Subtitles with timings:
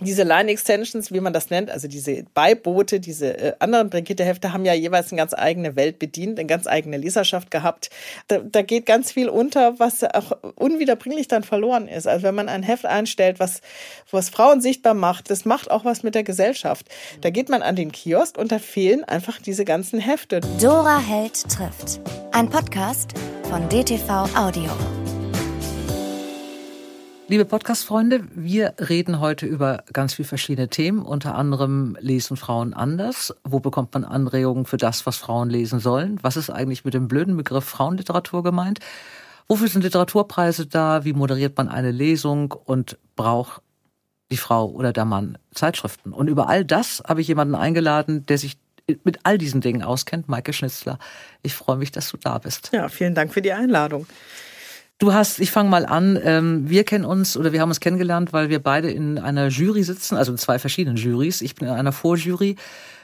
[0.00, 4.64] diese Line Extensions, wie man das nennt, also diese Beiboote, diese äh, anderen Brigitte-Hefte haben
[4.64, 7.90] ja jeweils eine ganz eigene Welt bedient, eine ganz eigene Leserschaft gehabt.
[8.26, 12.08] Da, da geht ganz viel unter, was auch unwiederbringlich dann verloren ist.
[12.08, 13.60] Also wenn man ein Heft einstellt, was,
[14.10, 16.88] was Frauen sichtbar macht, das macht auch was mit der Gesellschaft.
[17.20, 20.40] Da geht man an den Kiosk und da fehlen einfach diese ganzen Hefte.
[20.60, 22.00] Dora Held trifft.
[22.32, 23.12] Ein Podcast
[23.48, 24.70] von DTV Audio.
[27.26, 31.00] Liebe Podcast-Freunde, wir reden heute über ganz viele verschiedene Themen.
[31.00, 33.34] Unter anderem lesen Frauen anders.
[33.44, 36.18] Wo bekommt man Anregungen für das, was Frauen lesen sollen?
[36.20, 38.80] Was ist eigentlich mit dem blöden Begriff Frauenliteratur gemeint?
[39.48, 41.06] Wofür sind Literaturpreise da?
[41.06, 42.52] Wie moderiert man eine Lesung?
[42.52, 43.62] Und braucht
[44.30, 46.12] die Frau oder der Mann Zeitschriften?
[46.12, 48.58] Und über all das habe ich jemanden eingeladen, der sich
[49.02, 50.98] mit all diesen Dingen auskennt, Maike Schnitzler.
[51.42, 52.68] Ich freue mich, dass du da bist.
[52.74, 54.06] Ja, vielen Dank für die Einladung.
[54.98, 58.32] Du hast, ich fange mal an, ähm, wir kennen uns oder wir haben uns kennengelernt,
[58.32, 61.42] weil wir beide in einer Jury sitzen, also in zwei verschiedenen Jurys.
[61.42, 62.56] Ich bin in einer Vorjury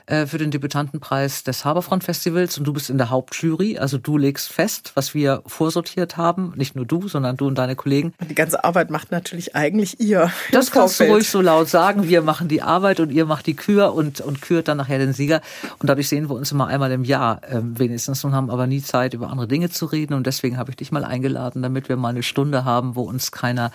[0.06, 3.78] äh, für den Debütantenpreis des Haberfront Festivals und du bist in der Hauptjury.
[3.78, 6.52] Also du legst fest, was wir vorsortiert haben.
[6.56, 8.12] Nicht nur du, sondern du und deine Kollegen.
[8.28, 10.30] Die ganze Arbeit macht natürlich eigentlich ihr.
[10.52, 12.08] Das kannst du ruhig so laut sagen.
[12.08, 15.12] Wir machen die Arbeit und ihr macht die Kür und, und kürt dann nachher den
[15.12, 15.40] Sieger.
[15.78, 18.82] Und dadurch sehen wir uns immer einmal im Jahr äh, wenigstens und haben aber nie
[18.82, 20.14] Zeit, über andere Dinge zu reden.
[20.14, 23.32] Und deswegen habe ich dich mal eingeladen, damit wir mal eine Stunde haben, wo uns
[23.32, 23.70] keiner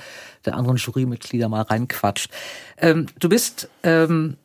[0.45, 2.31] der anderen Jurymitglieder mal reinquatscht.
[2.77, 4.37] Ähm, du bist ähm,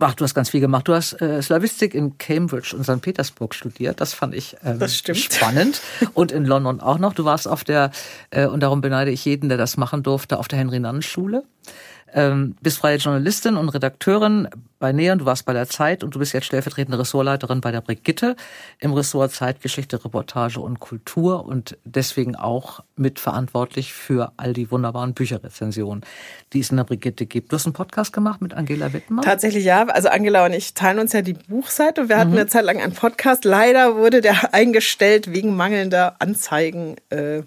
[0.00, 0.88] Ach, du hast ganz viel gemacht.
[0.88, 3.02] Du hast äh, Slavistik in Cambridge und St.
[3.02, 4.00] Petersburg studiert.
[4.00, 5.82] Das fand ich ähm, das spannend.
[6.14, 7.12] Und in London auch noch.
[7.12, 7.90] Du warst auf der,
[8.30, 11.44] äh, und darum beneide ich jeden, der das machen durfte, auf der Henry-Nannen-Schule
[12.14, 14.48] ähm, bist freie Journalistin und Redakteurin
[14.80, 17.82] bei Neon, du warst bei der Zeit und du bist jetzt stellvertretende Ressortleiterin bei der
[17.82, 18.34] Brigitte
[18.78, 26.02] im Ressort Zeitgeschichte, Reportage und Kultur und deswegen auch mitverantwortlich für all die wunderbaren Bücherrezensionen,
[26.54, 27.52] die es in der Brigitte gibt.
[27.52, 29.22] Du hast einen Podcast gemacht mit Angela Wittmann?
[29.22, 29.86] Tatsächlich ja.
[29.86, 32.08] Also Angela und ich teilen uns ja die Buchseite.
[32.08, 32.38] Wir hatten mhm.
[32.38, 33.44] eine Zeit lang einen Podcast.
[33.44, 36.96] Leider wurde der eingestellt wegen mangelnder Anzeigen.
[37.10, 37.42] Äh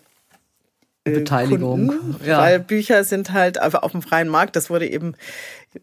[1.04, 1.88] Beteiligung.
[1.88, 2.40] Kunden, ja.
[2.40, 5.16] Weil Bücher sind halt auf dem freien Markt, das wurde eben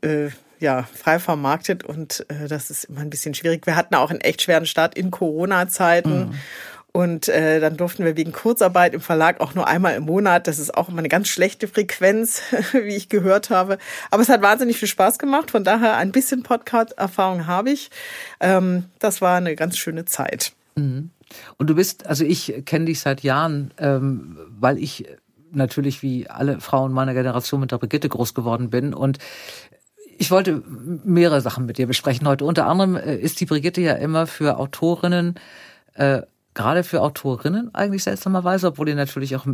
[0.03, 0.29] äh,
[0.61, 3.67] ja frei vermarktet und äh, das ist immer ein bisschen schwierig.
[3.67, 6.31] Wir hatten auch einen echt schweren Start in Corona-Zeiten.
[6.31, 6.35] Mhm.
[6.93, 10.49] Und äh, dann durften wir wegen Kurzarbeit im Verlag auch nur einmal im Monat.
[10.49, 12.43] Das ist auch immer eine ganz schlechte Frequenz,
[12.73, 13.79] wie ich gehört habe.
[14.11, 15.53] Aber es hat wahnsinnig viel Spaß gemacht.
[15.53, 17.91] Von daher ein bisschen Podcast-Erfahrung habe ich.
[18.41, 20.53] Ähm, das war eine ganz schöne Zeit.
[20.75, 21.11] Mhm.
[21.57, 25.07] Und du bist, also ich kenne dich seit Jahren, ähm, weil ich
[25.53, 29.19] natürlich wie alle Frauen meiner Generation mit der Brigitte groß geworden bin und
[30.21, 30.63] ich wollte
[31.03, 32.45] mehrere Sachen mit dir besprechen heute.
[32.45, 35.37] Unter anderem äh, ist die Brigitte ja immer für Autorinnen,
[35.95, 36.21] äh,
[36.53, 39.47] gerade für Autorinnen eigentlich seltsamerweise, obwohl ihr natürlich auch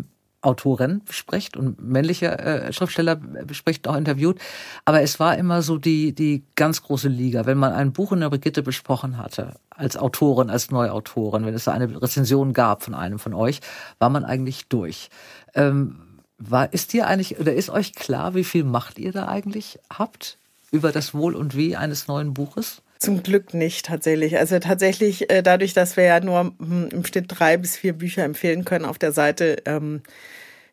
[0.42, 4.38] Autoren bespricht und männliche äh, Schriftsteller bespricht, auch interviewt.
[4.84, 7.46] Aber es war immer so die, die ganz große Liga.
[7.46, 11.64] Wenn man ein Buch in der Brigitte besprochen hatte, als Autorin, als Neuautorin, wenn es
[11.64, 13.60] da eine Rezension gab von einem von euch,
[13.98, 15.10] war man eigentlich durch.
[15.54, 16.00] Ähm,
[16.38, 20.38] war, ist dir eigentlich, oder ist euch klar, wie viel Macht ihr da eigentlich habt
[20.70, 22.82] über das Wohl und Weh eines neuen Buches?
[22.98, 24.38] Zum Glück nicht tatsächlich.
[24.38, 28.24] Also tatsächlich äh, dadurch, dass wir ja nur hm, im Schnitt drei bis vier Bücher
[28.24, 30.02] empfehlen können auf der Seite, ähm,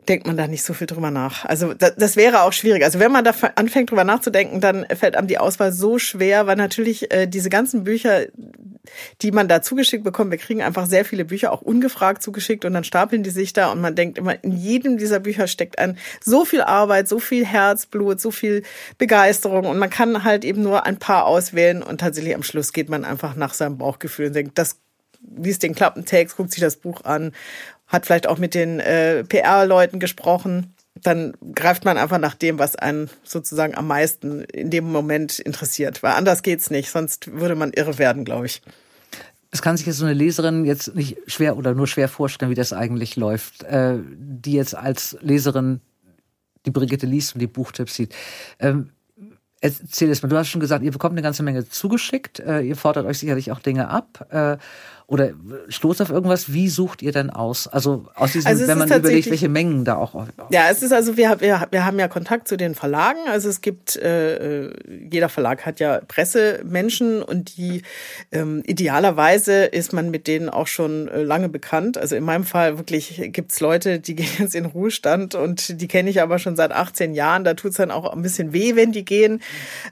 [0.10, 1.46] denkt man da nicht so viel drüber nach.
[1.46, 2.84] Also das, das wäre auch schwierig.
[2.84, 6.56] Also wenn man da anfängt drüber nachzudenken, dann fällt einem die Auswahl so schwer, weil
[6.56, 8.26] natürlich äh, diese ganzen Bücher,
[9.22, 12.74] die man da zugeschickt bekommt, wir kriegen einfach sehr viele Bücher auch ungefragt zugeschickt und
[12.74, 15.98] dann stapeln die sich da und man denkt immer, in jedem dieser Bücher steckt ein
[16.22, 18.64] so viel Arbeit, so viel Herzblut, so viel
[18.98, 22.90] Begeisterung und man kann halt eben nur ein paar auswählen und tatsächlich am Schluss geht
[22.90, 24.78] man einfach nach seinem Bauchgefühl und denkt, das
[25.38, 27.32] liest den Klappentext, guckt sich das Buch an
[27.94, 30.74] hat vielleicht auch mit den äh, PR-Leuten gesprochen.
[31.02, 36.02] Dann greift man einfach nach dem, was einen sozusagen am meisten in dem Moment interessiert.
[36.02, 38.62] Weil anders geht's nicht, sonst würde man irre werden, glaube ich.
[39.52, 42.56] Es kann sich jetzt so eine Leserin jetzt nicht schwer oder nur schwer vorstellen, wie
[42.56, 45.80] das eigentlich läuft, äh, die jetzt als Leserin
[46.66, 48.16] die Brigitte liest und die Buchtipps sieht.
[48.58, 48.90] Ähm,
[49.62, 52.76] erzähl es mal, du hast schon gesagt, ihr bekommt eine ganze Menge zugeschickt, äh, ihr
[52.76, 54.28] fordert euch sicherlich auch Dinge ab.
[54.32, 54.58] Äh,
[55.14, 55.30] oder
[55.70, 56.54] stoßt auf irgendwas?
[56.54, 57.68] Wie sucht ihr denn aus?
[57.68, 60.26] Also aus diesem, also wenn man überlegt, welche Mengen da auch.
[60.50, 63.20] Ja, es ist also wir, wir, wir haben ja Kontakt zu den Verlagen.
[63.28, 64.72] Also es gibt äh,
[65.12, 67.84] jeder Verlag hat ja Pressemenschen und die
[68.32, 72.00] ähm, idealerweise ist man mit denen auch schon äh, lange bekannt.
[72.00, 76.10] Also in meinem Fall wirklich gibt's Leute, die gehen jetzt in Ruhestand und die kenne
[76.10, 77.44] ich aber schon seit 18 Jahren.
[77.44, 79.44] Da tut's dann auch ein bisschen weh, wenn die gehen.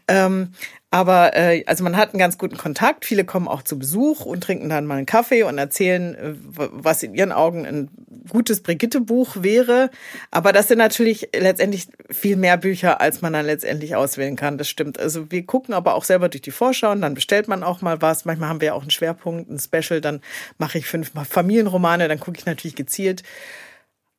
[0.08, 0.50] Ähm,
[0.94, 3.06] Aber äh, also man hat einen ganz guten Kontakt.
[3.06, 7.02] Viele kommen auch zu Besuch und trinken dann mal einen Kaffee und erzählen, äh, was
[7.02, 7.90] in ihren Augen ein
[8.30, 9.90] gutes Brigitte-Buch wäre.
[10.32, 14.58] Aber das sind natürlich letztendlich viel mehr Bücher, als man dann letztendlich auswählen kann.
[14.58, 15.00] Das stimmt.
[15.00, 18.02] Also wir gucken aber auch selber durch die Vorschau und dann bestellt man auch mal
[18.02, 18.26] was.
[18.26, 20.02] Manchmal haben wir ja auch einen Schwerpunkt, ein Special.
[20.02, 20.20] Dann
[20.58, 22.10] mache ich fünf Familienromane.
[22.10, 23.24] Dann gucke ich natürlich gezielt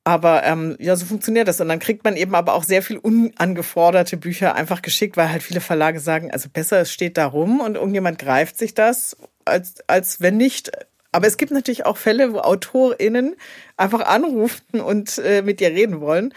[0.04, 1.60] aber ähm, ja, so funktioniert das.
[1.60, 5.42] Und dann kriegt man eben aber auch sehr viel unangeforderte Bücher einfach geschickt, weil halt
[5.42, 9.76] viele Verlage sagen, also besser, es steht da rum und irgendjemand greift sich das, als,
[9.86, 10.72] als wenn nicht.
[11.12, 13.36] Aber es gibt natürlich auch Fälle, wo AutorInnen
[13.76, 16.34] einfach anrufen und äh, mit dir reden wollen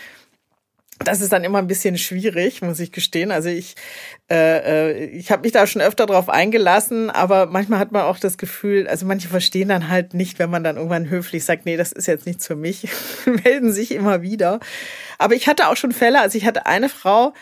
[0.99, 3.31] das ist dann immer ein bisschen schwierig, muss ich gestehen.
[3.31, 3.75] Also ich,
[4.29, 8.17] äh, äh ich habe mich da schon öfter drauf eingelassen, aber manchmal hat man auch
[8.17, 11.75] das Gefühl, also manche verstehen dann halt nicht, wenn man dann irgendwann höflich sagt, nee,
[11.75, 12.87] das ist jetzt nichts für mich,
[13.25, 14.59] melden sich immer wieder.
[15.17, 17.33] Aber ich hatte auch schon Fälle, also ich hatte eine Frau,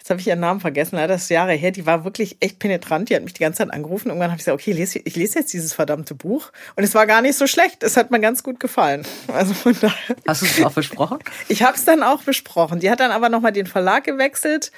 [0.00, 1.72] Jetzt habe ich ihren Namen vergessen, leider ist Jahre her.
[1.72, 3.10] Die war wirklich echt penetrant.
[3.10, 4.08] Die hat mich die ganze Zeit angerufen.
[4.08, 6.52] Irgendwann habe ich gesagt, okay, lese, ich lese jetzt dieses verdammte Buch.
[6.74, 7.82] Und es war gar nicht so schlecht.
[7.82, 9.06] Es hat mir ganz gut gefallen.
[9.30, 10.16] Also von daher.
[10.26, 11.18] Hast du es auch besprochen?
[11.48, 12.80] Ich habe es dann auch besprochen.
[12.80, 14.72] Die hat dann aber nochmal den Verlag gewechselt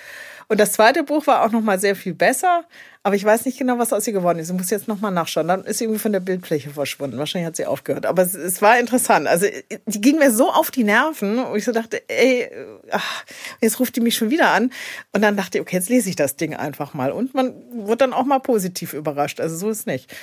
[0.48, 2.64] und das zweite Buch war auch noch mal sehr viel besser,
[3.04, 4.50] aber ich weiß nicht genau, was aus ihr geworden ist.
[4.50, 5.48] Ich muss jetzt noch mal nachschauen.
[5.48, 7.18] Dann ist sie irgendwie von der Bildfläche verschwunden.
[7.18, 8.06] Wahrscheinlich hat sie aufgehört.
[8.06, 9.26] Aber es, es war interessant.
[9.26, 9.46] Also
[9.86, 12.48] die ging mir so auf die Nerven und ich so dachte, ey,
[12.90, 13.24] ach,
[13.60, 14.70] jetzt ruft die mich schon wieder an.
[15.12, 17.10] Und dann dachte ich, okay, jetzt lese ich das Ding einfach mal.
[17.10, 19.40] Und man wird dann auch mal positiv überrascht.
[19.40, 20.14] Also so ist nicht.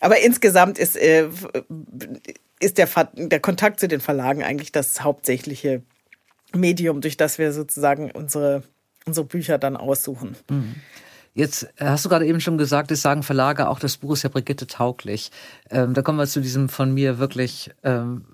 [0.00, 1.28] Aber insgesamt ist, äh,
[2.60, 5.82] ist der, der Kontakt zu den Verlagen eigentlich das hauptsächliche
[6.54, 8.62] Medium, durch das wir sozusagen unsere
[9.06, 10.36] unsere Bücher dann aussuchen.
[10.50, 10.74] Mhm.
[11.34, 14.22] Jetzt äh, hast du gerade eben schon gesagt, es sagen Verlage auch, das Buch ist
[14.22, 15.30] ja Brigitte tauglich.
[15.70, 18.24] Ähm, da kommen wir zu diesem von mir wirklich ähm,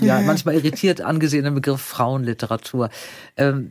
[0.00, 2.90] ja manchmal irritiert angesehenen Begriff Frauenliteratur.
[3.36, 3.70] Ähm,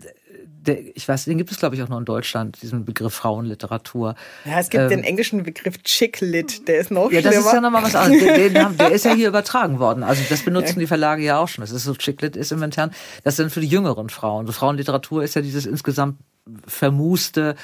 [0.68, 4.16] der, ich weiß, den gibt es, glaube ich, auch noch in Deutschland, diesen Begriff Frauenliteratur.
[4.46, 7.48] Ja, es gibt ähm, den englischen Begriff Chicklit, der ist noch Ja, das schlimmer.
[7.48, 8.24] ist ja nochmal was anderes.
[8.24, 10.04] Der, der, der, ist ja hier übertragen worden.
[10.04, 10.80] Also das benutzen ja.
[10.82, 11.62] die Verlage ja auch schon.
[11.62, 12.92] Das ist so, Chicklit ist im Intern,
[13.24, 14.46] das sind für die jüngeren Frauen.
[14.46, 16.18] So Frauenliteratur ist ja dieses insgesamt
[16.66, 17.56] vermuste,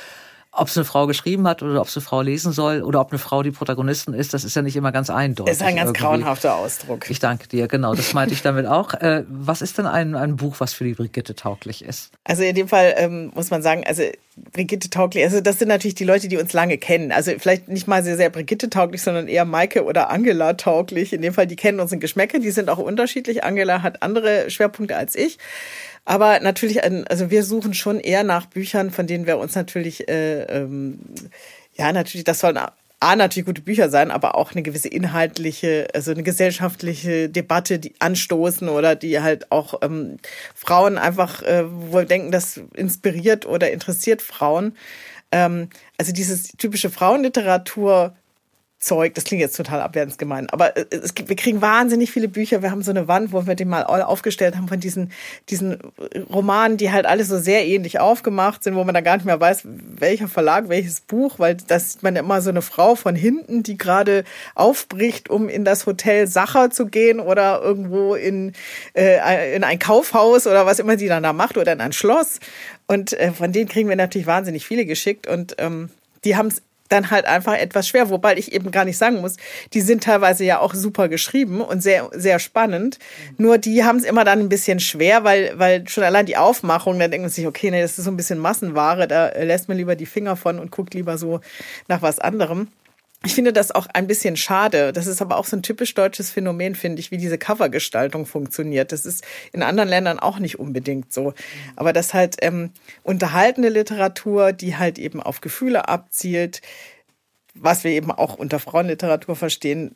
[0.55, 3.11] ob es eine Frau geschrieben hat oder ob es eine Frau lesen soll oder ob
[3.11, 5.51] eine Frau die Protagonistin ist, das ist ja nicht immer ganz eindeutig.
[5.51, 6.01] Das ist ein ganz irgendwie.
[6.01, 7.09] grauenhafter Ausdruck.
[7.09, 8.93] Ich danke dir, genau, das meinte ich damit auch.
[8.93, 12.11] Äh, was ist denn ein, ein Buch, was für die Brigitte tauglich ist?
[12.23, 14.03] Also in dem Fall ähm, muss man sagen, also
[14.51, 17.11] Brigitte tauglich, also das sind natürlich die Leute, die uns lange kennen.
[17.11, 21.13] Also vielleicht nicht mal sehr, sehr Brigitte tauglich, sondern eher Maike oder Angela tauglich.
[21.13, 23.43] In dem Fall, die kennen unsere Geschmäcker, die sind auch unterschiedlich.
[23.43, 25.39] Angela hat andere Schwerpunkte als ich.
[26.05, 30.43] Aber natürlich, also wir suchen schon eher nach Büchern, von denen wir uns natürlich, äh,
[30.43, 30.99] ähm,
[31.75, 32.57] ja, natürlich, das sollen
[33.03, 37.93] A, natürlich gute Bücher sein, aber auch eine gewisse inhaltliche, also eine gesellschaftliche Debatte, die
[37.99, 40.19] anstoßen oder die halt auch ähm,
[40.55, 44.77] Frauen einfach äh, wohl denken, das inspiriert oder interessiert Frauen.
[45.33, 48.15] Ähm, also dieses typische Frauenliteratur
[48.83, 52.27] Zeug, das klingt jetzt total abwertend gemein, aber äh, es gibt, wir kriegen wahnsinnig viele
[52.27, 52.61] Bücher.
[52.61, 55.11] Wir haben so eine Wand, wo wir die mal aufgestellt haben von diesen,
[55.49, 55.79] diesen
[56.31, 59.39] Romanen, die halt alle so sehr ähnlich aufgemacht sind, wo man dann gar nicht mehr
[59.39, 63.63] weiß, welcher Verlag, welches Buch, weil das sieht man immer so eine Frau von hinten,
[63.63, 64.23] die gerade
[64.55, 68.53] aufbricht, um in das Hotel Sacher zu gehen oder irgendwo in,
[68.95, 72.39] äh, in ein Kaufhaus oder was immer sie dann da macht oder in ein Schloss.
[72.87, 75.89] Und äh, von denen kriegen wir natürlich wahnsinnig viele geschickt und ähm,
[76.25, 76.61] die haben es
[76.93, 78.09] dann halt einfach etwas schwer.
[78.09, 79.35] Wobei ich eben gar nicht sagen muss,
[79.73, 82.99] die sind teilweise ja auch super geschrieben und sehr, sehr spannend.
[83.37, 86.99] Nur die haben es immer dann ein bisschen schwer, weil, weil schon allein die Aufmachung,
[86.99, 89.77] da denkt man sich, okay, nee, das ist so ein bisschen Massenware, da lässt man
[89.77, 91.41] lieber die Finger von und guckt lieber so
[91.87, 92.67] nach was anderem.
[93.25, 94.91] Ich finde das auch ein bisschen schade.
[94.91, 98.91] Das ist aber auch so ein typisch deutsches Phänomen, finde ich, wie diese Covergestaltung funktioniert.
[98.91, 101.33] Das ist in anderen Ländern auch nicht unbedingt so.
[101.77, 106.61] Aber das halt ähm, unterhaltende Literatur, die halt eben auf Gefühle abzielt,
[107.55, 109.95] was wir eben auch unter Frauenliteratur verstehen,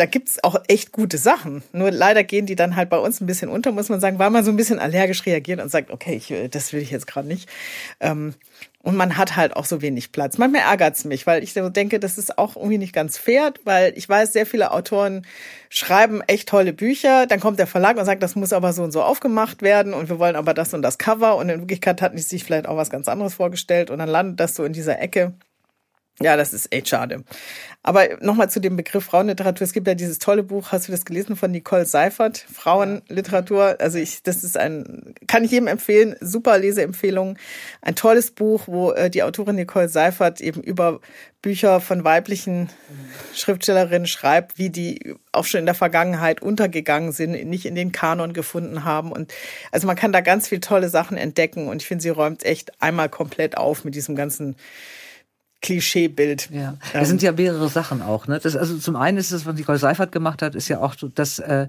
[0.00, 1.62] da gibt's auch echt gute Sachen.
[1.72, 4.30] Nur leider gehen die dann halt bei uns ein bisschen unter, muss man sagen, weil
[4.30, 7.28] man so ein bisschen allergisch reagiert und sagt, okay, ich, das will ich jetzt gerade
[7.28, 7.50] nicht.
[8.00, 8.32] Ähm,
[8.82, 10.38] und man hat halt auch so wenig Platz.
[10.38, 14.08] Manchmal ärgert's mich, weil ich denke, das ist auch irgendwie nicht ganz fair, weil ich
[14.08, 15.26] weiß, sehr viele Autoren
[15.68, 17.26] schreiben echt tolle Bücher.
[17.26, 20.08] Dann kommt der Verlag und sagt, das muss aber so und so aufgemacht werden und
[20.08, 21.36] wir wollen aber das und das Cover.
[21.36, 24.40] Und in Wirklichkeit hatten die sich vielleicht auch was ganz anderes vorgestellt und dann landet
[24.40, 25.34] das so in dieser Ecke.
[26.22, 27.24] Ja, das ist echt schade.
[27.82, 29.64] Aber nochmal zu dem Begriff Frauenliteratur.
[29.64, 32.44] Es gibt ja dieses tolle Buch, hast du das gelesen von Nicole Seifert?
[32.52, 33.76] Frauenliteratur.
[33.80, 36.14] Also ich, das ist ein, kann ich jedem empfehlen.
[36.20, 37.38] Super Leseempfehlung.
[37.80, 41.00] Ein tolles Buch, wo äh, die Autorin Nicole Seifert eben über
[41.40, 42.68] Bücher von weiblichen
[43.34, 48.34] Schriftstellerinnen schreibt, wie die auch schon in der Vergangenheit untergegangen sind, nicht in den Kanon
[48.34, 49.10] gefunden haben.
[49.10, 49.32] Und
[49.72, 51.66] also man kann da ganz viele tolle Sachen entdecken.
[51.66, 54.56] Und ich finde, sie räumt echt einmal komplett auf mit diesem ganzen
[55.62, 56.48] Klischeebild.
[56.50, 58.26] Ja, es sind ja mehrere Sachen auch.
[58.26, 58.40] Ne?
[58.42, 61.38] Das, also zum einen ist es, was Nicole Seifert gemacht hat, ist ja auch das
[61.38, 61.66] äh,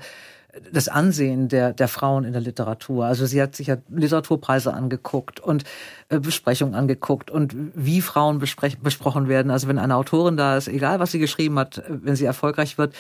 [0.72, 3.06] das Ansehen der, der Frauen in der Literatur.
[3.06, 5.64] Also sie hat sich ja Literaturpreise angeguckt und
[6.10, 9.52] äh, Besprechungen angeguckt und wie Frauen besprochen werden.
[9.52, 12.96] Also wenn eine Autorin da ist, egal was sie geschrieben hat, wenn sie erfolgreich wird,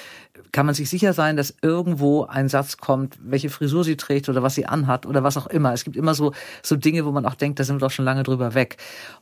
[0.51, 4.43] kann man sich sicher sein, dass irgendwo ein Satz kommt, welche Frisur sie trägt oder
[4.43, 5.73] was sie anhat oder was auch immer.
[5.73, 8.05] Es gibt immer so, so Dinge, wo man auch denkt, da sind wir doch schon
[8.05, 8.77] lange drüber weg.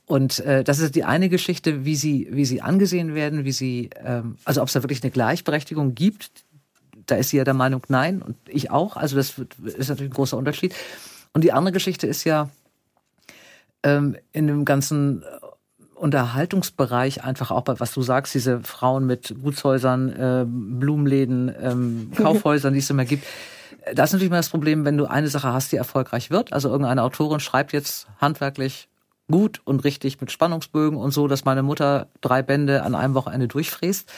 [0.05, 3.89] Und äh, das ist die eine Geschichte, wie sie, wie sie angesehen werden, wie sie,
[4.03, 6.31] ähm, also ob es da wirklich eine Gleichberechtigung gibt,
[7.12, 8.98] da ist sie ja der Meinung, nein, und ich auch.
[8.98, 10.74] Also das ist natürlich ein großer Unterschied.
[11.34, 12.50] Und die andere Geschichte ist ja
[13.84, 15.24] ähm, in dem ganzen
[15.96, 22.74] Unterhaltungsbereich einfach auch bei, was du sagst, diese Frauen mit Gutshäusern, äh, Blumenläden, ähm, Kaufhäusern,
[22.74, 23.25] die es immer gibt.
[23.94, 26.54] Das ist natürlich mal das Problem, wenn du eine Sache hast, die erfolgreich wird.
[26.54, 28.88] Also irgendeine Autorin schreibt jetzt handwerklich
[29.30, 33.48] gut und richtig mit Spannungsbögen und so, dass meine Mutter drei Bände an einem Wochenende
[33.48, 34.12] durchfräst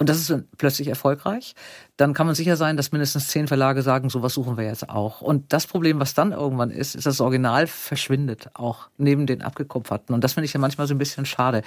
[0.00, 1.54] und das ist plötzlich erfolgreich,
[1.98, 5.20] dann kann man sicher sein, dass mindestens zehn Verlage sagen, sowas suchen wir jetzt auch.
[5.20, 9.42] Und das Problem, was dann irgendwann ist, ist, dass das Original verschwindet, auch neben den
[9.42, 10.14] abgekupferten.
[10.14, 11.60] Und das finde ich ja manchmal so ein bisschen schade.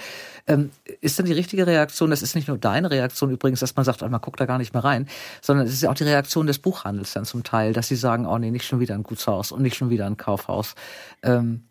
[0.48, 3.84] Ähm, ist dann die richtige Reaktion, das ist nicht nur deine Reaktion übrigens, dass man
[3.84, 5.08] sagt, man guckt da gar nicht mehr rein,
[5.40, 8.26] sondern es ist ja auch die Reaktion des Buchhandels dann zum Teil, dass sie sagen,
[8.26, 10.74] oh nee, nicht schon wieder ein Gutshaus und nicht schon wieder ein Kaufhaus.
[11.22, 11.68] Ähm,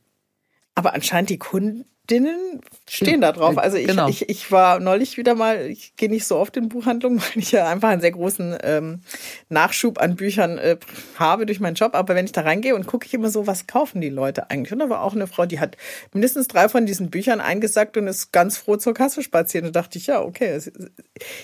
[0.76, 3.58] aber anscheinend die Kunden Dinnen stehen da drauf.
[3.58, 4.10] Also ich, genau.
[4.10, 7.54] ich, ich war neulich wieder mal, ich gehe nicht so oft in Buchhandlungen, weil ich
[7.54, 9.02] ja einfach einen sehr großen ähm,
[9.48, 10.78] Nachschub an Büchern äh,
[11.16, 11.96] habe durch meinen Job.
[11.96, 14.74] Aber wenn ich da reingehe und gucke ich immer so, was kaufen die Leute eigentlich?
[14.74, 15.78] Und da war auch eine Frau, die hat
[16.14, 19.72] mindestens drei von diesen Büchern eingesackt und ist ganz froh zur Kasse spazieren.
[19.72, 20.60] Da dachte ich, ja, okay,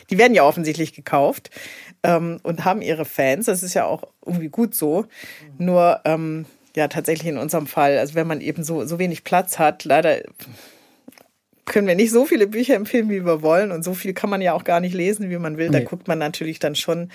[0.09, 1.51] die werden ja offensichtlich gekauft
[2.03, 3.45] ähm, und haben ihre Fans.
[3.45, 5.05] Das ist ja auch irgendwie gut so.
[5.57, 6.45] Nur ähm,
[6.75, 7.97] ja tatsächlich in unserem Fall.
[7.97, 10.21] Also wenn man eben so, so wenig Platz hat, leider
[11.65, 13.71] können wir nicht so viele Bücher empfehlen, wie wir wollen.
[13.71, 15.69] Und so viel kann man ja auch gar nicht lesen, wie man will.
[15.69, 17.09] Da guckt man natürlich dann schon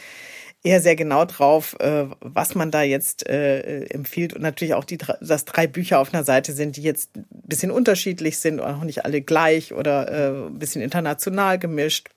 [0.63, 4.33] eher sehr genau drauf, äh, was man da jetzt äh, empfiehlt.
[4.33, 7.71] Und natürlich auch, die, dass drei Bücher auf einer Seite sind, die jetzt ein bisschen
[7.71, 12.09] unterschiedlich sind und auch nicht alle gleich oder äh, ein bisschen international gemischt.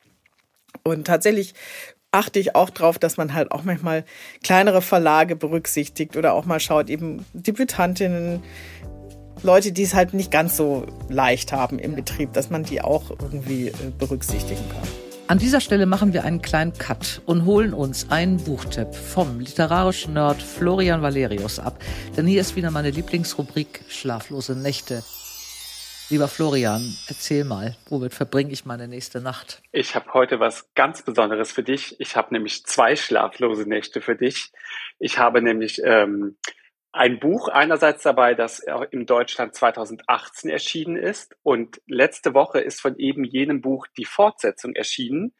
[0.84, 1.56] Und tatsächlich
[2.12, 4.06] achte ich auch drauf, dass man halt auch manchmal
[4.44, 8.42] kleinere Verlage berücksichtigt oder auch mal schaut, eben Debütantinnen,
[9.44, 13.12] Leute, die es halt nicht ganz so leicht haben im Betrieb, dass man die auch
[13.12, 14.88] irgendwie äh, berücksichtigen kann.
[15.28, 20.14] An dieser Stelle machen wir einen kleinen Cut und holen uns einen Buchtipp vom literarischen
[20.14, 21.84] Nerd Florian Valerius ab.
[22.16, 25.04] Denn hier ist wieder meine Lieblingsrubrik Schlaflose Nächte.
[26.10, 29.62] Lieber Florian, erzähl mal, womit verbringe ich meine nächste Nacht?
[29.74, 32.00] Ich habe heute was ganz Besonderes für dich.
[32.00, 34.54] Ich habe nämlich zwei schlaflose Nächte für dich.
[35.00, 36.38] Ich habe nämlich ähm,
[36.94, 41.36] ein Buch einerseits dabei, das in Deutschland 2018 erschienen ist.
[41.44, 45.34] Und letzte Woche ist von eben jenem Buch die Fortsetzung erschienen,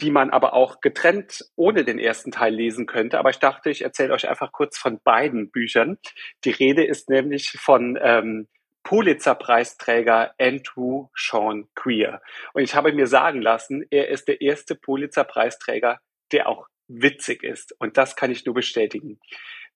[0.00, 3.20] die man aber auch getrennt ohne den ersten Teil lesen könnte.
[3.20, 5.98] Aber ich dachte, ich erzähle euch einfach kurz von beiden Büchern.
[6.44, 8.48] Die Rede ist nämlich von ähm,
[8.84, 12.20] Pulitzer-Preisträger Andrew Sean Queer.
[12.52, 16.00] Und ich habe mir sagen lassen, er ist der erste Pulitzer-Preisträger,
[16.32, 17.74] der auch witzig ist.
[17.78, 19.20] Und das kann ich nur bestätigen.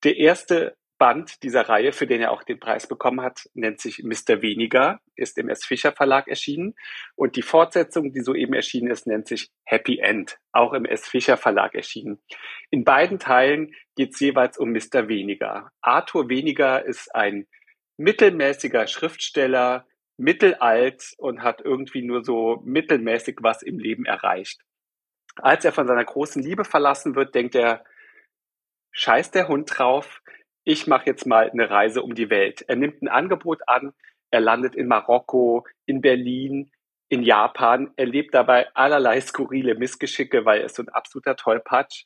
[0.05, 4.03] Der erste Band dieser Reihe, für den er auch den Preis bekommen hat, nennt sich
[4.03, 4.41] Mr.
[4.41, 5.65] Weniger, ist im S.
[5.65, 6.75] Fischer Verlag erschienen.
[7.15, 11.07] Und die Fortsetzung, die soeben erschienen ist, nennt sich Happy End, auch im S.
[11.07, 12.19] Fischer Verlag erschienen.
[12.71, 15.09] In beiden Teilen geht es jeweils um Mr.
[15.09, 15.71] Weniger.
[15.83, 17.47] Arthur Weniger ist ein
[17.97, 19.87] mittelmäßiger Schriftsteller,
[20.19, 24.63] mittelalt und hat irgendwie nur so mittelmäßig was im Leben erreicht.
[25.37, 27.85] Als er von seiner großen Liebe verlassen wird, denkt er,
[28.93, 30.23] scheiß der Hund drauf,
[30.65, 32.65] ich mache jetzt mal eine Reise um die Welt.
[32.67, 33.93] Er nimmt ein Angebot an,
[34.31, 36.71] er landet in Marokko, in Berlin,
[37.09, 42.05] in Japan, er lebt dabei allerlei skurrile Missgeschicke, weil er ist so ein absoluter Tollpatsch.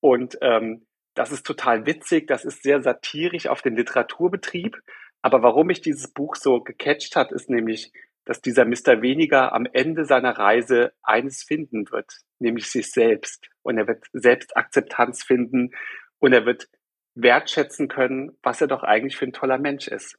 [0.00, 4.80] Und ähm, das ist total witzig, das ist sehr satirisch auf den Literaturbetrieb.
[5.26, 7.90] Aber warum mich dieses Buch so gecatcht hat, ist nämlich,
[8.24, 9.02] dass dieser Mr.
[9.02, 13.48] Weniger am Ende seiner Reise eines finden wird, nämlich sich selbst.
[13.62, 15.72] Und er wird Selbstakzeptanz finden
[16.20, 16.68] und er wird
[17.16, 20.16] wertschätzen können, was er doch eigentlich für ein toller Mensch ist.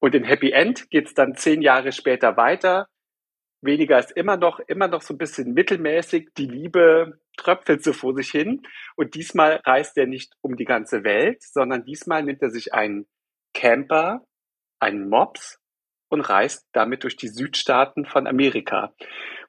[0.00, 2.88] Und in Happy End geht es dann zehn Jahre später weiter.
[3.62, 6.30] Weniger ist immer noch, immer noch so ein bisschen mittelmäßig.
[6.36, 8.62] Die Liebe tröpfelt so vor sich hin.
[8.96, 13.06] Und diesmal reist er nicht um die ganze Welt, sondern diesmal nimmt er sich einen
[13.54, 14.26] Camper
[14.80, 15.60] einen Mops
[16.08, 18.92] und reist damit durch die Südstaaten von Amerika.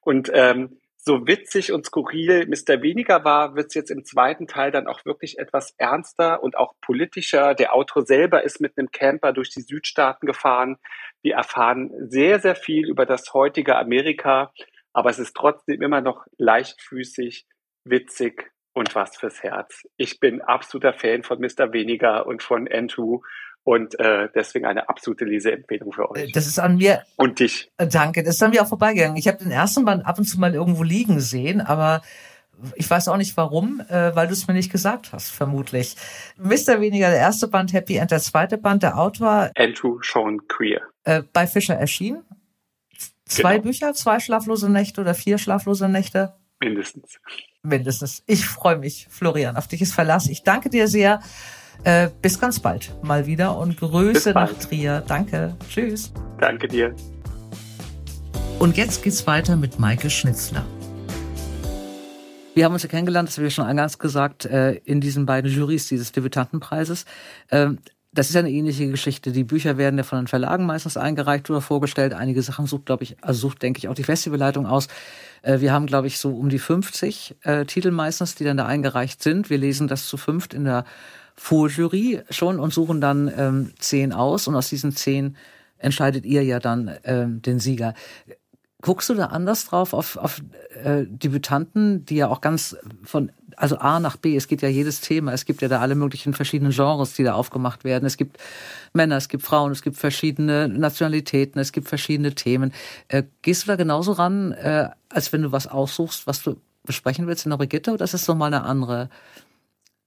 [0.02, 2.84] Und ähm, so witzig und skurril Mr.
[2.84, 6.76] Weniger war, wird es jetzt im zweiten Teil dann auch wirklich etwas ernster und auch
[6.80, 7.56] politischer.
[7.56, 10.78] Der Autor selber ist mit einem Camper durch die Südstaaten gefahren.
[11.24, 14.54] Wir erfahren sehr, sehr viel über das heutige Amerika,
[14.94, 17.48] aber es ist trotzdem immer noch leichtfüßig,
[17.84, 19.88] witzig und was fürs Herz.
[19.98, 21.74] Ich bin absoluter Fan von Mr.
[21.74, 23.22] Weniger und von N2
[23.64, 26.32] und äh, deswegen eine absolute Leseempfehlung für euch.
[26.32, 27.04] Das ist an mir.
[27.16, 27.72] Und dich.
[27.78, 29.18] Äh, danke, das ist an mir auch vorbeigegangen.
[29.18, 32.02] Ich habe den ersten Band ab und zu mal irgendwo liegen sehen, aber
[32.76, 35.96] ich weiß auch nicht warum, äh, weil du es mir nicht gesagt hast, vermutlich.
[36.38, 36.80] Mr.
[36.80, 39.52] Weniger, der erste Band Happy End, der zweite Band, der Autor.
[39.56, 40.82] Andrew Sean Queer.
[41.04, 42.24] Äh, bei Fischer erschienen.
[43.26, 43.64] Zwei genau.
[43.64, 46.34] Bücher, zwei schlaflose Nächte oder vier schlaflose Nächte?
[46.60, 47.20] Mindestens.
[47.64, 48.24] Mindestens.
[48.28, 50.28] Ich freue mich, Florian, auf dich ist Verlass.
[50.28, 51.22] Ich danke dir sehr.
[51.84, 55.04] Äh, bis ganz bald mal wieder und Grüße nach Trier.
[55.08, 55.56] Danke.
[55.68, 56.14] Tschüss.
[56.40, 56.96] Danke dir.
[58.60, 60.64] Und jetzt geht's weiter mit Maike Schnitzler.
[62.54, 65.50] Wir haben uns ja kennengelernt, das habe ich schon eingangs gesagt, äh, in diesen beiden
[65.50, 67.06] Jurys dieses Debütantenpreises.
[67.50, 67.80] Ähm,
[68.14, 69.32] das ist ja eine ähnliche Geschichte.
[69.32, 72.14] Die Bücher werden ja von den Verlagen meistens eingereicht oder vorgestellt.
[72.14, 74.90] Einige Sachen sucht, glaube ich, also sucht, denke ich, auch die Festivalleitung aus.
[75.42, 78.66] Äh, wir haben, glaube ich, so um die 50 äh, Titel meistens, die dann da
[78.66, 79.50] eingereicht sind.
[79.50, 80.84] Wir lesen das zu fünft in der
[81.36, 85.38] Vorjury schon und suchen dann ähm, zehn aus und aus diesen zehn
[85.78, 87.94] entscheidet ihr ja dann ähm, den Sieger.
[88.82, 90.42] Guckst du da anders drauf auf, auf
[90.84, 95.02] äh, Debütanten, die ja auch ganz von also A nach B, es geht ja jedes
[95.02, 98.06] Thema, es gibt ja da alle möglichen verschiedenen Genres, die da aufgemacht werden.
[98.06, 98.38] Es gibt
[98.94, 102.74] Männer, es gibt Frauen, es gibt verschiedene Nationalitäten, es gibt verschiedene Themen.
[103.08, 107.28] Äh, gehst du da genauso ran, äh, als wenn du was aussuchst, was du besprechen
[107.28, 109.10] willst in der Brigitte, oder ist das nochmal eine andere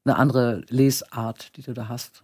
[0.04, 2.22] eine andere Lesart, die du da hast?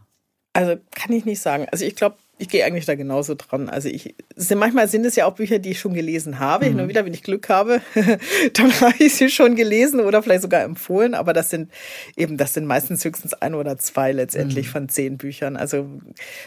[0.53, 1.67] Also kann ich nicht sagen.
[1.71, 3.69] Also ich glaube, ich gehe eigentlich da genauso dran.
[3.69, 6.71] Also ich, sind, manchmal sind es ja auch Bücher, die ich schon gelesen habe.
[6.71, 6.77] Mhm.
[6.77, 7.83] Nur wieder, wenn ich Glück habe,
[8.55, 11.15] dann habe ich sie schon gelesen oder vielleicht sogar empfohlen.
[11.15, 11.71] Aber das sind
[12.17, 14.71] eben, das sind meistens höchstens ein oder zwei letztendlich mhm.
[14.71, 15.57] von zehn Büchern.
[15.57, 15.87] Also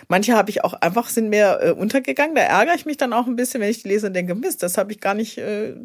[0.10, 2.36] manche habe ich auch einfach sind mir äh, untergegangen.
[2.36, 4.64] Da ärgere ich mich dann auch ein bisschen, wenn ich die lese und denke, Mist,
[4.64, 5.76] das habe ich gar nicht äh,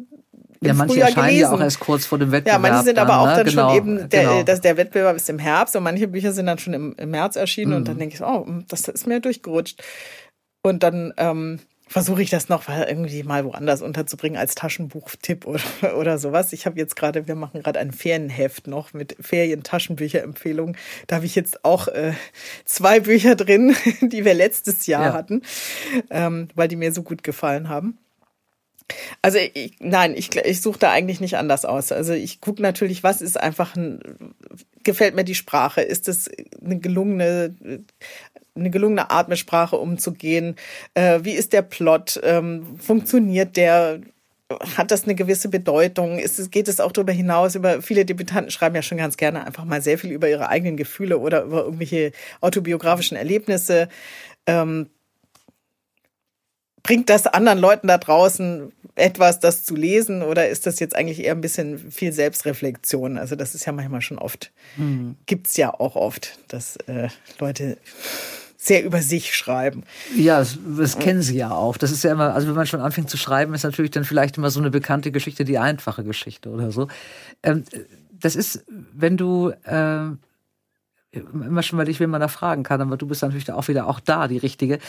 [0.61, 1.41] ja, manche erscheinen gelesen.
[1.41, 2.61] ja auch erst kurz vor dem Wettbewerb.
[2.61, 3.35] Ja, manche sind dann, aber auch ne?
[3.35, 4.43] dann genau, schon eben, der, genau.
[4.43, 7.35] dass der Wettbewerb ist im Herbst und manche Bücher sind dann schon im, im März
[7.35, 7.77] erschienen mhm.
[7.77, 9.81] und dann denke ich, oh, das ist mir durchgerutscht.
[10.61, 15.61] Und dann ähm, versuche ich das noch irgendwie mal woanders unterzubringen als Taschenbuchtipp oder,
[15.97, 16.53] oder sowas.
[16.53, 20.77] Ich habe jetzt gerade, wir machen gerade ein Ferienheft noch mit Ferien-Taschenbücher-Empfehlungen.
[21.07, 22.13] Da habe ich jetzt auch äh,
[22.65, 25.13] zwei Bücher drin, die wir letztes Jahr ja.
[25.13, 25.41] hatten,
[26.09, 27.97] ähm, weil die mir so gut gefallen haben.
[29.21, 31.91] Also ich, nein, ich, ich suche da eigentlich nicht anders aus.
[31.91, 33.99] Also ich gucke natürlich, was ist einfach ein,
[34.83, 35.81] gefällt mir die Sprache?
[35.81, 36.29] Ist es
[36.63, 37.55] eine gelungene,
[38.55, 40.55] eine gelungene Art mit Sprache umzugehen?
[40.93, 42.19] Äh, wie ist der Plot?
[42.23, 44.01] Ähm, funktioniert der?
[44.77, 46.17] Hat das eine gewisse Bedeutung?
[46.17, 47.53] Ist es, geht es auch darüber hinaus?
[47.53, 50.75] Über viele Debütanten schreiben ja schon ganz gerne einfach mal sehr viel über ihre eigenen
[50.75, 53.89] Gefühle oder über irgendwelche autobiografischen Erlebnisse.
[54.47, 54.87] Ähm,
[56.89, 61.23] bringt das anderen Leuten da draußen etwas, das zu lesen, oder ist das jetzt eigentlich
[61.23, 63.19] eher ein bisschen viel Selbstreflexion?
[63.19, 65.15] Also das ist ja manchmal schon oft, mhm.
[65.27, 67.77] gibt's ja auch oft, dass äh, Leute
[68.57, 69.83] sehr über sich schreiben.
[70.17, 71.77] Ja, das, das, kennen sie ja auch.
[71.77, 74.37] Das ist ja immer, also wenn man schon anfängt zu schreiben, ist natürlich dann vielleicht
[74.37, 76.87] immer so eine bekannte Geschichte, die einfache Geschichte oder so.
[77.43, 77.65] Ähm,
[78.19, 80.09] das ist, wenn du äh,
[81.11, 83.87] immer schon, weil ich wen man da fragen kann, aber du bist natürlich auch wieder
[83.87, 84.79] auch da, die richtige.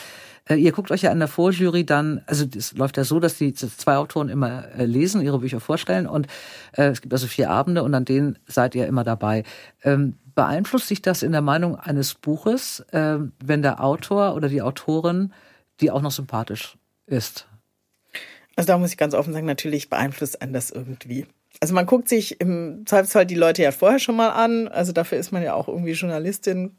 [0.49, 3.39] Äh, ihr guckt euch ja in der Vorjury dann, also es läuft ja so, dass
[3.39, 6.27] die zwei Autoren immer äh, lesen, ihre Bücher vorstellen und
[6.73, 9.45] äh, es gibt also vier Abende und an denen seid ihr immer dabei.
[9.83, 14.63] Ähm, beeinflusst sich das in der Meinung eines Buches, äh, wenn der Autor oder die
[14.63, 15.33] Autorin
[15.81, 17.47] die auch noch sympathisch ist?
[18.57, 21.27] Also da muss ich ganz offen sagen, natürlich beeinflusst einen das irgendwie.
[21.59, 24.69] Also man guckt sich im Zweifelsfall die Leute ja vorher schon mal an.
[24.69, 26.77] Also dafür ist man ja auch irgendwie Journalistin.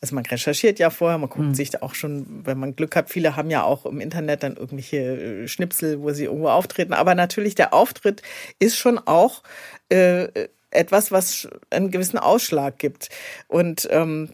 [0.00, 1.54] Also man recherchiert ja vorher, man guckt mhm.
[1.54, 4.98] sich auch schon, wenn man Glück hat, viele haben ja auch im Internet dann irgendwelche
[4.98, 6.92] äh, Schnipsel, wo sie irgendwo auftreten.
[6.92, 8.22] Aber natürlich der Auftritt
[8.58, 9.42] ist schon auch
[9.88, 10.28] äh,
[10.70, 13.08] etwas, was einen gewissen Ausschlag gibt.
[13.48, 14.30] Und ähm,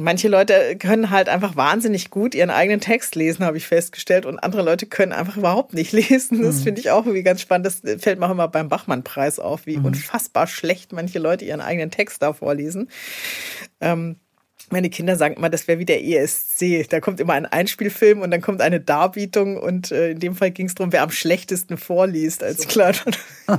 [0.00, 4.38] Manche Leute können halt einfach wahnsinnig gut ihren eigenen Text lesen, habe ich festgestellt, und
[4.38, 6.40] andere Leute können einfach überhaupt nicht lesen.
[6.40, 6.62] Das mhm.
[6.62, 7.66] finde ich auch irgendwie ganz spannend.
[7.66, 9.86] Das fällt mir auch immer beim Bachmann-Preis auf, wie mhm.
[9.86, 12.90] unfassbar schlecht manche Leute ihren eigenen Text da vorlesen.
[13.80, 14.20] Ähm,
[14.72, 16.88] meine Kinder sagen immer, das wäre wie der ESC.
[16.88, 20.50] Da kommt immer ein Einspielfilm und dann kommt eine Darbietung und äh, in dem Fall
[20.50, 22.68] ging es darum, wer am schlechtesten vorliest als so.
[22.68, 22.94] klar.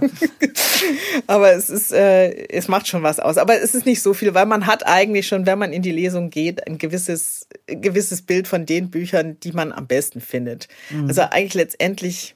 [1.28, 3.38] Aber es ist, äh, es macht schon was aus.
[3.38, 5.92] Aber es ist nicht so viel, weil man hat eigentlich schon, wenn man in die
[5.92, 10.68] Lesung geht, ein gewisses, ein gewisses Bild von den Büchern, die man am besten findet.
[10.90, 11.08] Mhm.
[11.08, 12.36] Also eigentlich letztendlich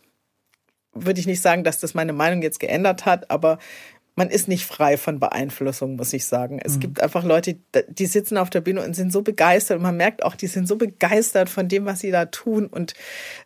[0.93, 3.57] würde ich nicht sagen, dass das meine Meinung jetzt geändert hat, aber
[4.15, 6.60] man ist nicht frei von Beeinflussung, muss ich sagen.
[6.63, 6.80] Es mhm.
[6.82, 7.56] gibt einfach Leute,
[7.88, 10.67] die sitzen auf der Bühne und sind so begeistert und man merkt auch, die sind
[10.67, 12.67] so begeistert von dem, was sie da tun.
[12.67, 12.93] Und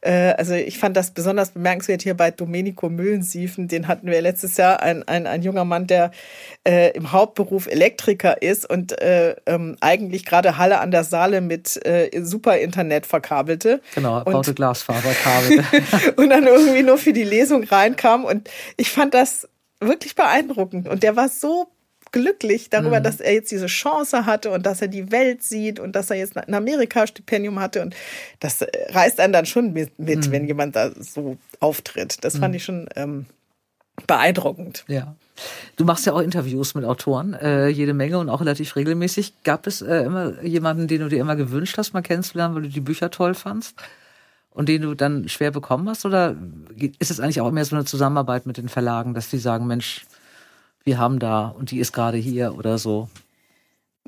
[0.02, 3.70] äh, also ich fand das besonders bemerkenswert hier bei Domenico Müllensiefen.
[3.70, 6.12] Den hatten wir letztes Jahr, ein, ein, ein junger Mann, der
[6.68, 11.80] äh, im Hauptberuf Elektriker ist und äh, ähm, eigentlich gerade Halle an der Saale mit
[11.86, 13.82] äh, super Internet verkabelte.
[13.96, 15.64] Genau, baute Glasfaserkabel.
[16.18, 18.26] und dann irgendwie nur für die Lesung reinkam.
[18.26, 19.48] Und ich fand das
[19.80, 20.88] wirklich beeindruckend.
[20.88, 21.68] Und der war so
[22.12, 23.04] glücklich darüber, mhm.
[23.04, 26.18] dass er jetzt diese Chance hatte und dass er die Welt sieht und dass er
[26.18, 27.82] jetzt ein Amerika-Stipendium hatte.
[27.82, 27.96] Und
[28.40, 30.32] das reißt einen dann schon mit, mit mhm.
[30.32, 32.24] wenn jemand da so auftritt.
[32.24, 32.56] Das fand mhm.
[32.56, 33.26] ich schon ähm,
[34.06, 34.86] beeindruckend.
[34.88, 35.16] Ja.
[35.76, 39.44] Du machst ja auch Interviews mit Autoren, äh, jede Menge und auch relativ regelmäßig.
[39.44, 42.70] Gab es äh, immer jemanden, den du dir immer gewünscht hast, mal kennenzulernen, weil du
[42.70, 43.76] die Bücher toll fandst?
[44.58, 46.04] Und den du dann schwer bekommen hast?
[46.04, 46.36] Oder
[46.98, 50.08] ist es eigentlich auch mehr so eine Zusammenarbeit mit den Verlagen, dass die sagen, Mensch,
[50.84, 53.08] wir haben da und die ist gerade hier oder so?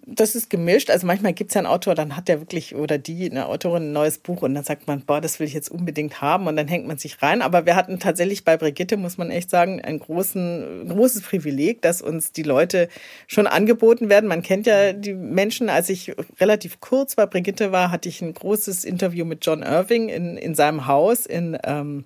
[0.05, 0.89] Das ist gemischt.
[0.89, 3.89] Also manchmal gibt es ja einen Autor, dann hat der wirklich oder die, eine Autorin,
[3.89, 6.55] ein neues Buch und dann sagt man, boah, das will ich jetzt unbedingt haben und
[6.55, 7.41] dann hängt man sich rein.
[7.41, 12.01] Aber wir hatten tatsächlich bei Brigitte, muss man echt sagen, ein großen, großes Privileg, dass
[12.01, 12.89] uns die Leute
[13.27, 14.27] schon angeboten werden.
[14.27, 15.69] Man kennt ja die Menschen.
[15.69, 20.09] Als ich relativ kurz bei Brigitte war, hatte ich ein großes Interview mit John Irving
[20.09, 22.05] in, in seinem Haus in, ähm,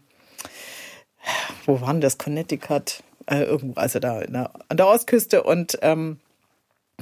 [1.65, 2.17] wo waren das?
[2.17, 3.03] Connecticut.
[3.25, 6.19] Äh, irgendwo, also da an der Ostküste und ähm,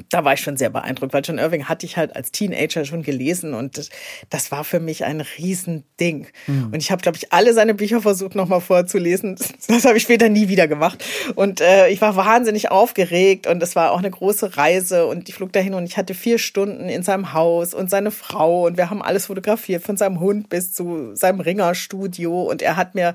[0.10, 3.04] da war ich schon sehr beeindruckt, weil John Irving hatte ich halt als Teenager schon
[3.04, 3.90] gelesen und das,
[4.30, 6.28] das war für mich ein Riesending.
[6.48, 6.66] Mhm.
[6.68, 9.38] Und ich habe, glaube ich, alle seine Bücher versucht nochmal vorzulesen.
[9.68, 11.04] Das habe ich später nie wieder gemacht.
[11.36, 15.36] Und äh, ich war wahnsinnig aufgeregt und es war auch eine große Reise und ich
[15.36, 18.90] flog dahin und ich hatte vier Stunden in seinem Haus und seine Frau und wir
[18.90, 23.14] haben alles fotografiert, von seinem Hund bis zu seinem Ringerstudio und er hat mir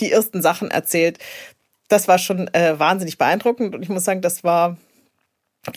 [0.00, 1.18] die ersten Sachen erzählt.
[1.88, 4.76] Das war schon äh, wahnsinnig beeindruckend und ich muss sagen, das war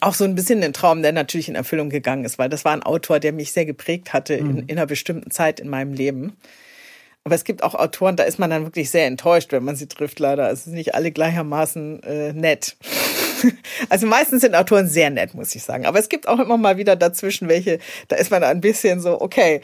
[0.01, 2.73] auch so ein bisschen ein Traum, der natürlich in Erfüllung gegangen ist, weil das war
[2.73, 4.49] ein Autor, der mich sehr geprägt hatte mhm.
[4.49, 6.37] in, in, einer bestimmten Zeit in meinem Leben.
[7.23, 9.87] Aber es gibt auch Autoren, da ist man dann wirklich sehr enttäuscht, wenn man sie
[9.87, 10.49] trifft, leider.
[10.49, 12.77] Es sind nicht alle gleichermaßen äh, nett.
[13.89, 15.85] also meistens sind Autoren sehr nett, muss ich sagen.
[15.85, 19.19] Aber es gibt auch immer mal wieder dazwischen welche, da ist man ein bisschen so,
[19.19, 19.61] okay,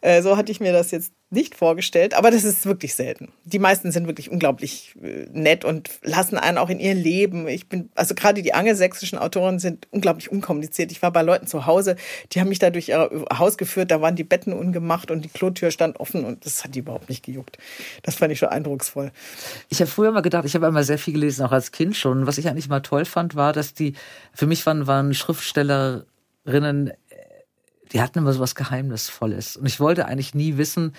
[0.00, 3.32] äh, so hatte ich mir das jetzt nicht vorgestellt, aber das ist wirklich selten.
[3.44, 7.48] Die meisten sind wirklich unglaublich äh, nett und lassen einen auch in ihr Leben.
[7.48, 10.92] Ich bin, also gerade die angelsächsischen Autoren sind unglaublich unkompliziert.
[10.92, 11.96] Ich war bei Leuten zu Hause,
[12.32, 15.28] die haben mich da durch ihr Haus geführt, da waren die Betten ungemacht und die
[15.28, 17.56] Klotür stand offen und das hat die überhaupt nicht gejuckt.
[18.02, 19.10] Das fand ich schon eindrucksvoll.
[19.70, 22.26] Ich habe früher mal gedacht, ich habe immer sehr viel gelesen, auch als Kind schon.
[22.26, 23.94] Was ich eigentlich mal toll fand, war, dass die,
[24.34, 26.92] für mich waren, waren Schriftstellerinnen
[27.92, 29.56] die hatten immer so was Geheimnisvolles.
[29.56, 30.94] Und ich wollte eigentlich nie wissen,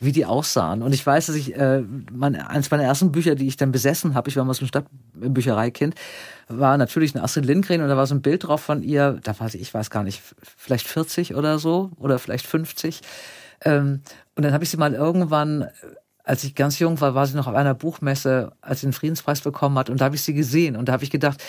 [0.00, 0.82] wie die aussahen.
[0.82, 1.82] Und ich weiß, dass ich, äh,
[2.12, 4.68] mein, eins meiner ersten Bücher, die ich dann besessen habe, ich war mal so ein
[4.68, 5.94] Stadtbüchereikind,
[6.48, 9.38] war natürlich eine Astrid Lindgren und da war so ein Bild drauf von ihr, da
[9.38, 10.22] weiß ich, ich weiß gar nicht,
[10.56, 13.00] vielleicht 40 oder so oder vielleicht 50.
[13.64, 14.02] Ähm,
[14.36, 15.68] und dann habe ich sie mal irgendwann
[16.28, 19.40] als ich ganz jung war, war sie noch auf einer Buchmesse, als sie den Friedenspreis
[19.40, 19.88] bekommen hat.
[19.88, 20.76] Und da habe ich sie gesehen.
[20.76, 21.42] Und da habe ich gedacht,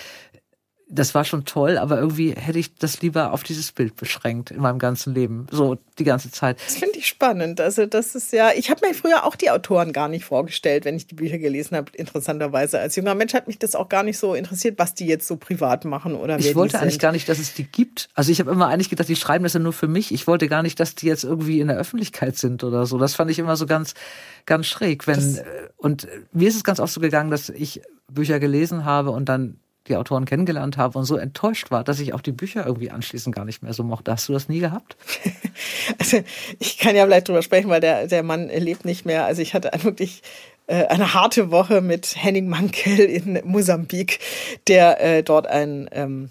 [0.91, 4.59] das war schon toll, aber irgendwie hätte ich das lieber auf dieses Bild beschränkt in
[4.59, 6.59] meinem ganzen Leben, so die ganze Zeit.
[6.65, 7.61] Das finde ich spannend.
[7.61, 10.95] Also das ist ja, ich habe mir früher auch die Autoren gar nicht vorgestellt, wenn
[10.95, 11.91] ich die Bücher gelesen habe.
[11.93, 15.27] Interessanterweise als junger Mensch hat mich das auch gar nicht so interessiert, was die jetzt
[15.27, 18.09] so privat machen oder Ich wollte eigentlich gar nicht, dass es die gibt.
[18.15, 20.11] Also ich habe immer eigentlich gedacht, die schreiben das ja nur für mich.
[20.11, 22.97] Ich wollte gar nicht, dass die jetzt irgendwie in der Öffentlichkeit sind oder so.
[22.97, 23.93] Das fand ich immer so ganz,
[24.47, 25.05] ganz schräg.
[25.05, 25.43] Wenn das
[25.77, 29.59] und mir ist es ganz oft so gegangen, dass ich Bücher gelesen habe und dann
[29.89, 33.35] die Autoren kennengelernt habe und so enttäuscht war, dass ich auch die Bücher irgendwie anschließend
[33.35, 34.11] gar nicht mehr so mochte.
[34.11, 34.95] Hast du das nie gehabt?
[35.97, 36.21] Also
[36.59, 39.25] ich kann ja vielleicht drüber sprechen, weil der, der Mann lebt nicht mehr.
[39.25, 40.21] Also ich hatte wirklich
[40.67, 44.19] äh, eine harte Woche mit Henning Mankel in Mosambik,
[44.67, 46.29] der äh, dort ein ähm,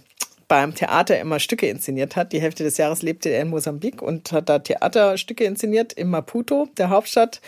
[0.48, 2.32] beim Theater immer Stücke inszeniert hat.
[2.32, 6.68] Die Hälfte des Jahres lebte er in Mosambik und hat da Theaterstücke inszeniert in Maputo,
[6.78, 7.40] der Hauptstadt.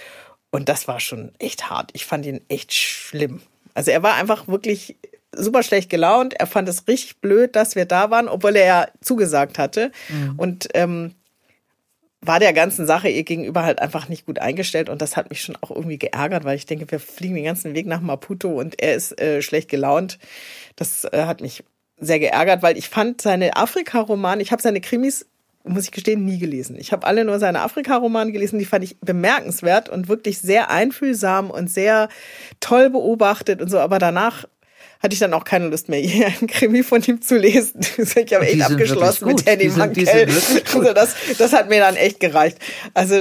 [0.51, 1.90] Und das war schon echt hart.
[1.94, 3.40] Ich fand ihn echt schlimm.
[3.73, 4.96] Also er war einfach wirklich
[5.35, 6.35] super schlecht gelaunt.
[6.35, 9.93] Er fand es richtig blöd, dass wir da waren, obwohl er ja zugesagt hatte.
[10.09, 10.35] Mhm.
[10.37, 11.14] Und ähm,
[12.23, 14.88] war der ganzen Sache ihr gegenüber halt einfach nicht gut eingestellt.
[14.88, 17.75] Und das hat mich schon auch irgendwie geärgert, weil ich denke, wir fliegen den ganzen
[17.75, 20.19] Weg nach Maputo und er ist äh, schlecht gelaunt.
[20.77, 21.64] Das äh, hat mich
[21.99, 25.27] sehr geärgert, weil ich fand seine Afrika-Romane, ich habe seine Krimis
[25.62, 26.77] muss ich gestehen, nie gelesen.
[26.79, 31.51] Ich habe alle nur seine Afrika-Romane gelesen, die fand ich bemerkenswert und wirklich sehr einfühlsam
[31.51, 32.09] und sehr
[32.61, 33.79] toll beobachtet und so.
[33.79, 34.47] Aber danach
[35.01, 37.81] hatte ich dann auch keine Lust mehr, hier einen Krimi von ihm zu lesen.
[37.97, 40.29] ich habe echt abgeschlossen mit Henny Mankell.
[40.73, 42.59] Also das, das hat mir dann echt gereicht.
[42.95, 43.17] Also,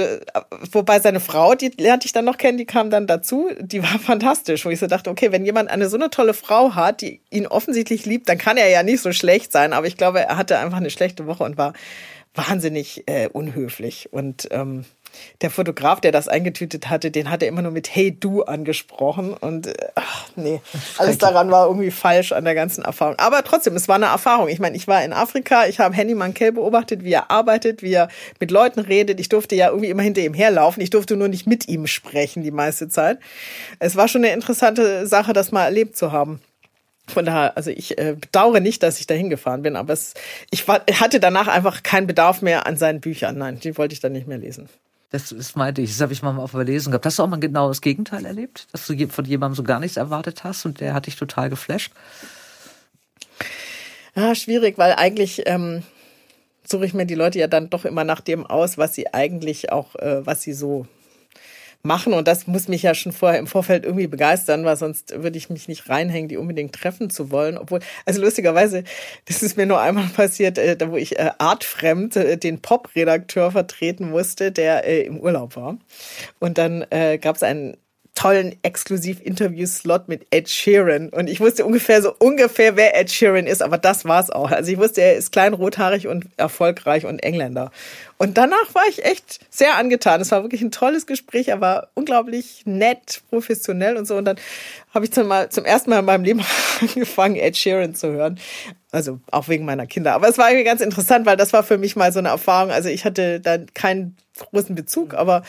[0.72, 3.98] wobei seine Frau, die lernte ich dann noch kennen, die kam dann dazu, die war
[3.98, 7.20] fantastisch, wo ich so dachte, okay, wenn jemand eine so eine tolle Frau hat, die
[7.30, 9.72] ihn offensichtlich liebt, dann kann er ja nicht so schlecht sein.
[9.72, 11.72] Aber ich glaube, er hatte einfach eine schlechte Woche und war
[12.34, 14.08] wahnsinnig äh, unhöflich.
[14.12, 14.84] Und ähm,
[15.40, 19.34] der Fotograf, der das eingetütet hatte, den hat er immer nur mit Hey du angesprochen
[19.34, 20.60] und äh, ach, nee,
[20.98, 23.16] alles daran war irgendwie falsch an der ganzen Erfahrung.
[23.18, 24.48] Aber trotzdem, es war eine Erfahrung.
[24.48, 27.92] Ich meine, ich war in Afrika, ich habe Henny Mankell beobachtet, wie er arbeitet, wie
[27.92, 29.20] er mit Leuten redet.
[29.20, 30.82] Ich durfte ja irgendwie immer hinter ihm herlaufen.
[30.82, 33.18] Ich durfte nur nicht mit ihm sprechen die meiste Zeit.
[33.78, 36.40] Es war schon eine interessante Sache, das mal erlebt zu haben.
[37.10, 40.14] Von daher, also ich äh, bedauere nicht, dass ich da hingefahren bin, aber es,
[40.50, 43.36] ich war, hatte danach einfach keinen Bedarf mehr an seinen Büchern.
[43.36, 44.68] Nein, die wollte ich dann nicht mehr lesen.
[45.10, 47.04] Das, das meinte ich, das habe ich mal auf Verlesen gehabt.
[47.04, 48.68] Hast du auch mal genau das Gegenteil erlebt?
[48.72, 51.92] Dass du von jemandem so gar nichts erwartet hast und der hat dich total geflasht?
[54.14, 55.82] Ja, schwierig, weil eigentlich ähm,
[56.64, 59.72] suche ich mir die Leute ja dann doch immer nach dem aus, was sie eigentlich
[59.72, 60.86] auch, äh, was sie so
[61.82, 62.12] machen.
[62.12, 65.50] Und das muss mich ja schon vorher im Vorfeld irgendwie begeistern, weil sonst würde ich
[65.50, 67.56] mich nicht reinhängen, die unbedingt treffen zu wollen.
[67.56, 68.84] Obwohl, also lustigerweise,
[69.26, 73.50] das ist mir nur einmal passiert, äh, da wo ich äh, artfremd äh, den Pop-Redakteur
[73.50, 75.78] vertreten musste, der äh, im Urlaub war.
[76.38, 77.76] Und dann äh, gab es einen
[78.20, 81.08] tollen Exklusiv-Interview-Slot mit Ed Sheeran.
[81.08, 84.50] Und ich wusste ungefähr so ungefähr, wer Ed Sheeran ist, aber das war's auch.
[84.50, 87.70] Also ich wusste, er ist klein, rothaarig und erfolgreich und Engländer.
[88.18, 90.20] Und danach war ich echt sehr angetan.
[90.20, 91.48] Es war wirklich ein tolles Gespräch.
[91.48, 94.16] Er war unglaublich nett, professionell und so.
[94.16, 94.36] Und dann
[94.92, 96.44] habe ich zum, mal, zum ersten Mal in meinem Leben
[96.82, 98.38] angefangen, Ed Sheeran zu hören.
[98.92, 100.12] Also auch wegen meiner Kinder.
[100.12, 102.70] Aber es war irgendwie ganz interessant, weil das war für mich mal so eine Erfahrung.
[102.70, 105.42] Also ich hatte dann keinen großen Bezug, aber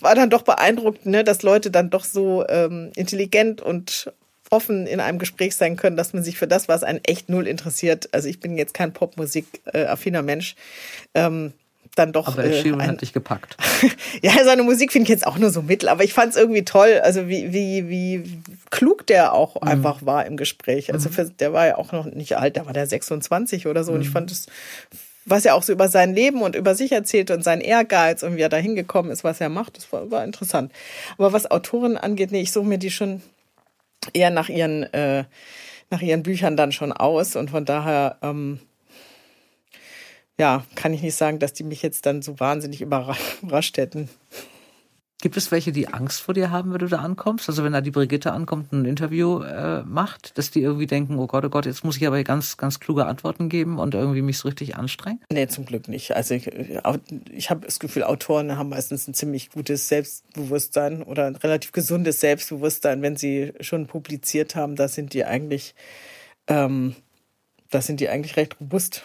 [0.00, 4.12] war dann doch beeindruckt, ne, dass Leute dann doch so ähm, intelligent und
[4.50, 7.46] offen in einem Gespräch sein können, dass man sich für das, was einen echt null
[7.46, 10.56] interessiert, also ich bin jetzt kein Popmusik-affiner Mensch,
[11.14, 11.52] ähm,
[11.98, 12.28] dann doch.
[12.28, 13.56] Aber Ed Sheeran äh, hat dich gepackt.
[14.22, 16.64] ja, seine Musik finde ich jetzt auch nur so mittel, aber ich fand es irgendwie
[16.64, 19.68] toll, also wie, wie, wie klug der auch mhm.
[19.68, 20.92] einfach war im Gespräch.
[20.92, 21.12] Also mhm.
[21.12, 23.96] für, der war ja auch noch nicht alt, da war der 26 oder so mhm.
[23.96, 24.12] und ich mhm.
[24.12, 24.46] fand es
[25.30, 28.36] was er auch so über sein Leben und über sich erzählt und seinen Ehrgeiz und
[28.36, 30.72] wie er da hingekommen ist, was er macht, das war, war interessant.
[31.16, 33.22] Aber was Autoren angeht, nee, ich suche mir die schon
[34.12, 35.24] eher nach ihren, äh,
[35.90, 38.60] nach ihren Büchern dann schon aus und von daher ähm,
[40.38, 42.80] ja, kann ich nicht sagen, dass die mich jetzt dann so wahnsinnig
[43.42, 44.08] überrascht hätten.
[45.20, 47.48] Gibt es welche, die Angst vor dir haben, wenn du da ankommst?
[47.48, 51.18] Also wenn da die Brigitte ankommt und ein Interview äh, macht, dass die irgendwie denken,
[51.18, 54.22] oh Gott, oh Gott, jetzt muss ich aber ganz, ganz kluge Antworten geben und irgendwie
[54.22, 55.20] mich so richtig anstrengen?
[55.32, 56.14] Nee, zum Glück nicht.
[56.14, 56.48] Also ich,
[57.32, 62.20] ich habe das Gefühl, Autoren haben meistens ein ziemlich gutes Selbstbewusstsein oder ein relativ gesundes
[62.20, 64.76] Selbstbewusstsein, wenn sie schon publiziert haben.
[64.76, 65.74] Da sind die eigentlich
[66.46, 66.94] ähm,
[67.70, 69.02] da sind die eigentlich recht robust.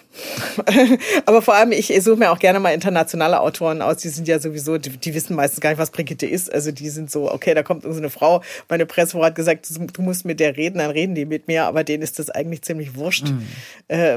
[1.26, 3.98] Aber vor allem, ich suche mir auch gerne mal internationale Autoren aus.
[3.98, 6.52] Die sind ja sowieso, die, die, wissen meistens gar nicht, was Brigitte ist.
[6.54, 8.42] Also die sind so, okay, da kommt irgendeine Frau.
[8.70, 11.66] Meine Pressefrau hat gesagt, du musst mit der reden, dann reden die mit mir.
[11.66, 13.46] Aber denen ist das eigentlich ziemlich wurscht, mhm.
[13.90, 14.16] äh,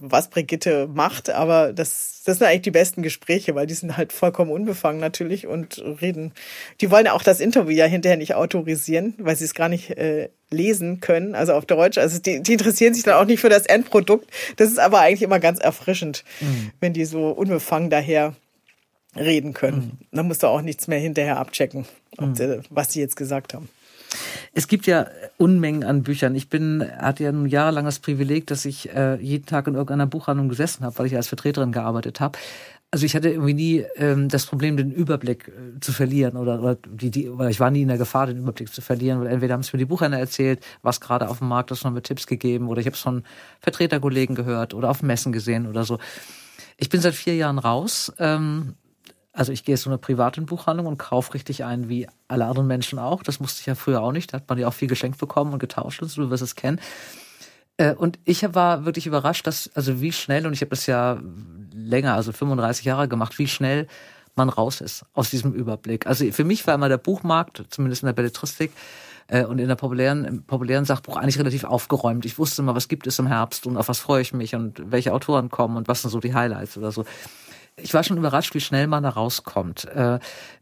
[0.00, 1.30] was Brigitte macht.
[1.30, 5.46] Aber das, das sind eigentlich die besten Gespräche, weil die sind halt vollkommen unbefangen natürlich
[5.46, 6.32] und reden.
[6.82, 9.96] Die wollen ja auch das Interview ja hinterher nicht autorisieren, weil sie es gar nicht
[9.96, 11.96] äh, lesen können, also auf Deutsch.
[11.96, 14.30] Also die, die interessieren sich dann auch nicht für das Endprodukt.
[14.56, 16.70] Das ist aber eigentlich immer ganz erfrischend, mhm.
[16.80, 18.34] wenn die so unbefangen daher
[19.16, 19.98] reden können.
[19.98, 20.06] Mhm.
[20.12, 21.86] Dann musst du auch nichts mehr hinterher abchecken,
[22.20, 22.34] mhm.
[22.34, 23.70] sie, was sie jetzt gesagt haben.
[24.52, 26.34] Es gibt ja Unmengen an Büchern.
[26.34, 30.06] Ich bin, hatte ja ein jahrelang das Privileg, dass ich äh, jeden Tag in irgendeiner
[30.06, 32.38] Buchhandlung gesessen habe, weil ich als Vertreterin gearbeitet habe
[32.90, 36.76] also ich hatte irgendwie nie ähm, das Problem, den Überblick äh, zu verlieren oder, oder
[36.76, 39.54] die, die, oder ich war nie in der Gefahr, den Überblick zu verlieren, weil entweder
[39.54, 42.26] haben es mir die Buchhändler erzählt, was gerade auf dem Markt ist, noch mit Tipps
[42.26, 43.24] gegeben oder ich habe es von
[43.60, 45.98] Vertreterkollegen gehört oder auf Messen gesehen oder so.
[46.78, 48.12] Ich bin seit vier Jahren raus.
[48.18, 48.74] Ähm,
[49.38, 52.66] also ich gehe jetzt zu einer privaten Buchhandlung und kaufe richtig ein, wie alle anderen
[52.66, 53.22] Menschen auch.
[53.22, 54.32] Das musste ich ja früher auch nicht.
[54.32, 56.56] Da hat man ja auch viel geschenkt bekommen und getauscht und so, du wirst es
[56.56, 56.80] kennen.
[57.76, 61.20] Äh, und ich war wirklich überrascht, dass, also wie schnell, und ich habe das ja
[61.72, 63.86] länger, also 35 Jahre gemacht, wie schnell
[64.34, 66.08] man raus ist aus diesem Überblick.
[66.08, 68.72] Also für mich war immer der Buchmarkt, zumindest in der Belletristik,
[69.28, 72.24] äh, und in der populären, im populären Sachbuch eigentlich relativ aufgeräumt.
[72.24, 74.90] Ich wusste immer, was gibt es im Herbst und auf was freue ich mich und
[74.90, 77.04] welche Autoren kommen und was sind so die Highlights oder so
[77.82, 79.84] ich war schon überrascht, wie schnell man da rauskommt.
[79.86, 80.18] Äh,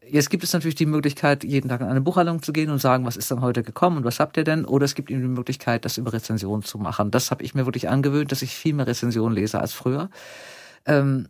[0.09, 3.05] jetzt gibt es natürlich die Möglichkeit, jeden Tag in eine Buchhandlung zu gehen und sagen,
[3.05, 4.65] was ist dann heute gekommen und was habt ihr denn?
[4.65, 7.11] Oder es gibt eben die Möglichkeit, das über Rezensionen zu machen.
[7.11, 10.11] Das habe ich mir wirklich angewöhnt, dass ich viel mehr Rezensionen lese als früher.
[10.85, 11.29] Ähm,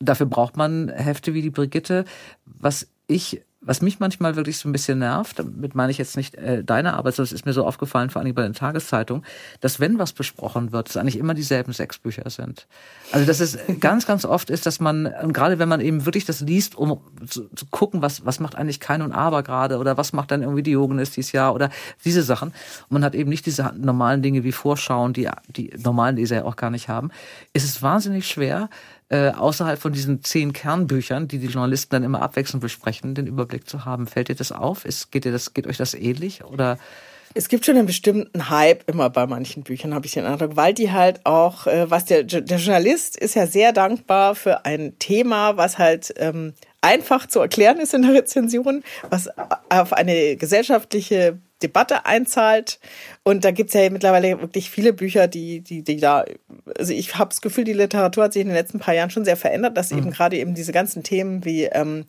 [0.00, 2.04] dafür braucht man Hefte wie die Brigitte.
[2.44, 6.34] Was ich was mich manchmal wirklich so ein bisschen nervt, damit meine ich jetzt nicht
[6.34, 9.24] äh, deine Arbeit, sondern es ist mir so aufgefallen, vor allem bei den Tageszeitungen,
[9.60, 12.66] dass wenn was besprochen wird, es eigentlich immer dieselben sechs Bücher sind.
[13.10, 16.40] Also dass es ganz, ganz oft ist, dass man, gerade wenn man eben wirklich das
[16.40, 20.12] liest, um zu, zu gucken, was, was macht eigentlich Kein und Aber gerade oder was
[20.12, 21.70] macht dann irgendwie die Diogenes dieses Jahr oder
[22.04, 22.48] diese Sachen.
[22.48, 26.44] Und man hat eben nicht diese normalen Dinge wie Vorschauen, die die normalen Leser ja
[26.44, 27.10] auch gar nicht haben.
[27.52, 28.68] Es ist wahnsinnig schwer,
[29.14, 33.68] äh, außerhalb von diesen zehn Kernbüchern, die die Journalisten dann immer abwechselnd besprechen, den Überblick
[33.68, 34.08] zu haben.
[34.08, 34.84] Fällt dir das auf?
[34.84, 36.42] Ist, geht, dir das, geht euch das ähnlich?
[36.42, 36.78] Oder
[37.32, 40.74] es gibt schon einen bestimmten Hype immer bei manchen Büchern, habe ich den Eindruck, weil
[40.74, 45.56] die halt auch, äh, was der, der Journalist ist ja sehr dankbar für ein Thema,
[45.56, 49.28] was halt ähm, einfach zu erklären ist in der Rezension, was
[49.68, 52.78] auf eine gesellschaftliche Debatte einzahlt.
[53.22, 56.24] Und da gibt's ja mittlerweile wirklich viele Bücher, die, die, die da,
[56.78, 59.24] also ich habe das Gefühl, die Literatur hat sich in den letzten paar Jahren schon
[59.24, 59.98] sehr verändert, dass mhm.
[59.98, 62.04] eben gerade eben diese ganzen Themen wie ähm,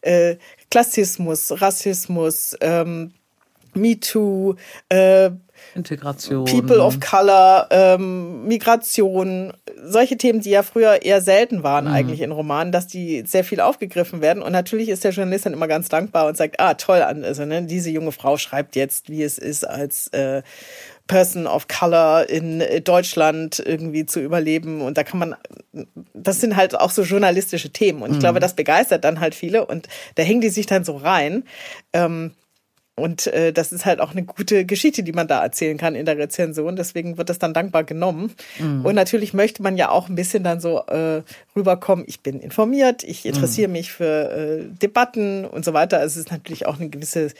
[0.00, 0.36] äh,
[0.70, 3.12] Klassismus, Rassismus, ähm,
[3.74, 4.54] MeToo,
[4.88, 5.30] äh,
[5.74, 6.44] Integration.
[6.44, 9.52] People of Color, ähm, Migration,
[9.84, 11.92] solche Themen, die ja früher eher selten waren mhm.
[11.92, 14.42] eigentlich in Romanen, dass die sehr viel aufgegriffen werden.
[14.42, 17.62] Und natürlich ist der Journalist dann immer ganz dankbar und sagt, ah, toll, also ne,
[17.62, 20.42] diese junge Frau schreibt jetzt, wie es ist als äh,
[21.06, 24.80] Person of Color in Deutschland irgendwie zu überleben.
[24.80, 25.34] Und da kann man,
[26.14, 28.02] das sind halt auch so journalistische Themen.
[28.02, 28.20] Und ich mhm.
[28.20, 31.44] glaube, das begeistert dann halt viele und da hängen die sich dann so rein.
[31.92, 32.32] Ähm,
[32.96, 36.06] und äh, das ist halt auch eine gute Geschichte, die man da erzählen kann in
[36.06, 36.76] der Rezension.
[36.76, 38.32] Deswegen wird das dann dankbar genommen.
[38.60, 38.84] Mhm.
[38.84, 41.22] Und natürlich möchte man ja auch ein bisschen dann so äh,
[41.56, 43.72] rüberkommen, ich bin informiert, ich interessiere mhm.
[43.72, 45.98] mich für äh, Debatten und so weiter.
[45.98, 47.32] Also es ist natürlich auch eine gewisse,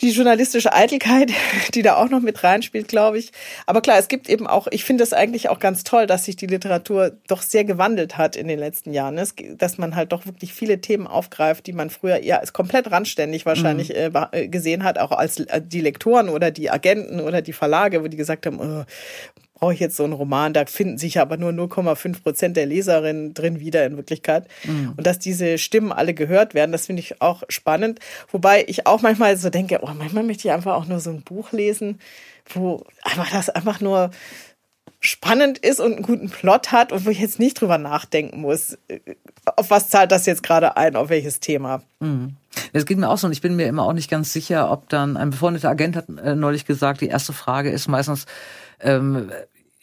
[0.00, 1.32] die journalistische Eitelkeit,
[1.74, 3.32] die da auch noch mit reinspielt, glaube ich.
[3.66, 6.36] Aber klar, es gibt eben auch, ich finde es eigentlich auch ganz toll, dass sich
[6.36, 9.18] die Literatur doch sehr gewandelt hat in den letzten Jahren.
[9.18, 12.88] Es, dass man halt doch wirklich viele Themen aufgreift, die man früher eher als komplett
[12.92, 14.14] randständig wahrscheinlich mhm.
[14.30, 18.02] äh, gesehen gesehen hat, auch als äh, die Lektoren oder die Agenten oder die Verlage,
[18.02, 18.84] wo die gesagt haben, oh,
[19.54, 23.32] brauche ich jetzt so einen Roman, da finden sich aber nur 0,5 Prozent der Leserinnen
[23.32, 24.48] drin wieder in Wirklichkeit.
[24.64, 24.92] Mhm.
[24.96, 28.00] Und dass diese Stimmen alle gehört werden, das finde ich auch spannend.
[28.30, 31.22] Wobei ich auch manchmal so denke, oh, manchmal möchte ich einfach auch nur so ein
[31.22, 32.00] Buch lesen,
[32.52, 34.10] wo einfach das einfach nur
[35.00, 38.76] spannend ist und einen guten Plot hat und wo ich jetzt nicht drüber nachdenken muss,
[38.88, 39.00] äh,
[39.56, 41.82] auf was zahlt das jetzt gerade ein, auf welches Thema.
[42.00, 42.36] Mhm.
[42.72, 44.88] Das geht mir auch so und ich bin mir immer auch nicht ganz sicher, ob
[44.88, 48.26] dann ein befreundeter Agent hat äh, neulich gesagt, die erste Frage ist meistens
[48.80, 49.30] ähm,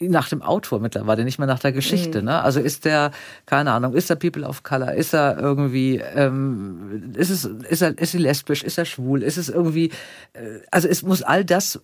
[0.00, 2.20] nach dem Autor mittlerweile, nicht mehr nach der Geschichte.
[2.20, 2.26] Mhm.
[2.26, 2.42] Ne?
[2.42, 3.12] Also ist der,
[3.46, 7.96] keine Ahnung, ist er People of Color, ist er irgendwie, ähm, ist es, ist er,
[7.98, 9.90] ist sie lesbisch, ist er schwul, ist es irgendwie,
[10.32, 11.80] äh, also es muss all das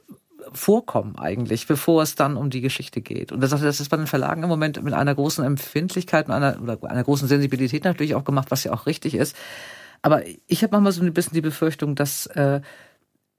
[0.53, 3.31] vorkommen eigentlich, bevor es dann um die Geschichte geht.
[3.31, 6.61] Und das, das ist bei den Verlagen im Moment mit einer großen Empfindlichkeit, mit einer,
[6.61, 9.37] oder einer großen Sensibilität natürlich auch gemacht, was ja auch richtig ist.
[10.03, 12.61] Aber ich habe manchmal so ein bisschen die Befürchtung, dass äh,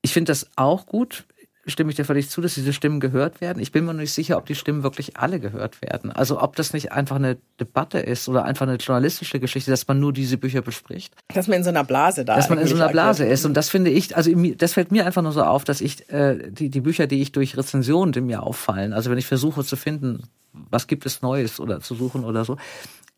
[0.01, 1.25] ich finde das auch gut,
[1.67, 3.61] stimme ich dir völlig zu, dass diese Stimmen gehört werden.
[3.61, 6.11] Ich bin mir nicht sicher, ob die Stimmen wirklich alle gehört werden.
[6.11, 9.99] Also ob das nicht einfach eine Debatte ist oder einfach eine journalistische Geschichte, dass man
[9.99, 11.13] nur diese Bücher bespricht.
[11.33, 12.45] Dass man in so einer Blase da ist.
[12.45, 13.45] Dass man in so einer Blase ist.
[13.45, 16.51] Und das finde ich, also das fällt mir einfach nur so auf, dass ich äh,
[16.51, 19.75] die, die Bücher, die ich durch Rezensionen, die mir auffallen, also wenn ich versuche zu
[19.75, 22.57] finden, was gibt es Neues oder zu suchen oder so,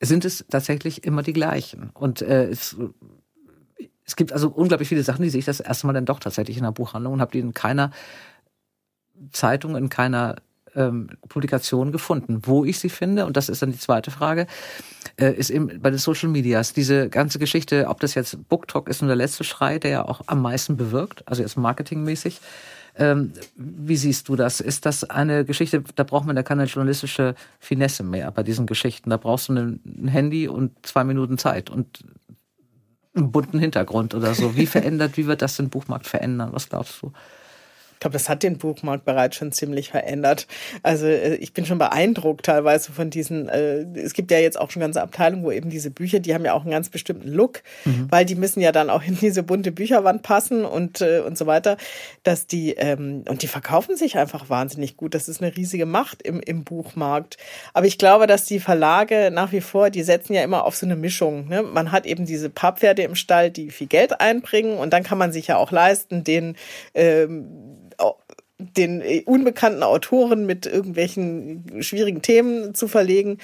[0.01, 1.91] sind es tatsächlich immer die gleichen.
[1.93, 2.75] Und äh, es
[4.05, 6.57] es gibt also unglaublich viele Sachen, die sehe ich das erste Mal dann doch tatsächlich
[6.57, 7.91] in der Buchhandlung und habe die in keiner
[9.31, 10.35] Zeitung, in keiner
[10.75, 12.41] ähm, Publikation gefunden.
[12.43, 14.47] Wo ich sie finde, und das ist dann die zweite Frage,
[15.17, 16.73] äh, ist eben bei den Social Medias.
[16.73, 20.21] Diese ganze Geschichte, ob das jetzt BookTok ist und der letzte Schrei, der ja auch
[20.27, 22.41] am meisten bewirkt, also jetzt marketingmäßig.
[22.95, 24.59] Ähm, wie siehst du das?
[24.59, 29.09] Ist das eine Geschichte, da braucht man ja keine journalistische Finesse mehr bei diesen Geschichten.
[29.09, 32.03] Da brauchst du ein, ein Handy und zwei Minuten Zeit und
[33.15, 34.55] einen bunten Hintergrund oder so.
[34.55, 36.49] Wie verändert, wie wird das den Buchmarkt verändern?
[36.51, 37.11] Was glaubst du?
[38.03, 40.45] Glaube, das hat den Buchmarkt bereits schon ziemlich verändert.
[40.83, 44.71] Also äh, ich bin schon beeindruckt teilweise von diesen, äh, es gibt ja jetzt auch
[44.71, 47.63] schon ganze Abteilungen, wo eben diese Bücher, die haben ja auch einen ganz bestimmten Look,
[47.85, 48.07] mhm.
[48.09, 51.47] weil die müssen ja dann auch in diese bunte Bücherwand passen und, äh, und so
[51.47, 51.77] weiter,
[52.23, 55.15] dass die, ähm, und die verkaufen sich einfach wahnsinnig gut.
[55.15, 57.37] Das ist eine riesige Macht im, im Buchmarkt.
[57.73, 60.85] Aber ich glaube, dass die Verlage nach wie vor, die setzen ja immer auf so
[60.85, 61.47] eine Mischung.
[61.47, 61.63] Ne?
[61.63, 65.31] Man hat eben diese Papppferde im Stall, die viel Geld einbringen und dann kann man
[65.31, 66.57] sich ja auch leisten, den
[66.93, 67.47] ähm,
[68.77, 73.37] den äh, unbekannten Autoren mit irgendwelchen schwierigen Themen zu verlegen.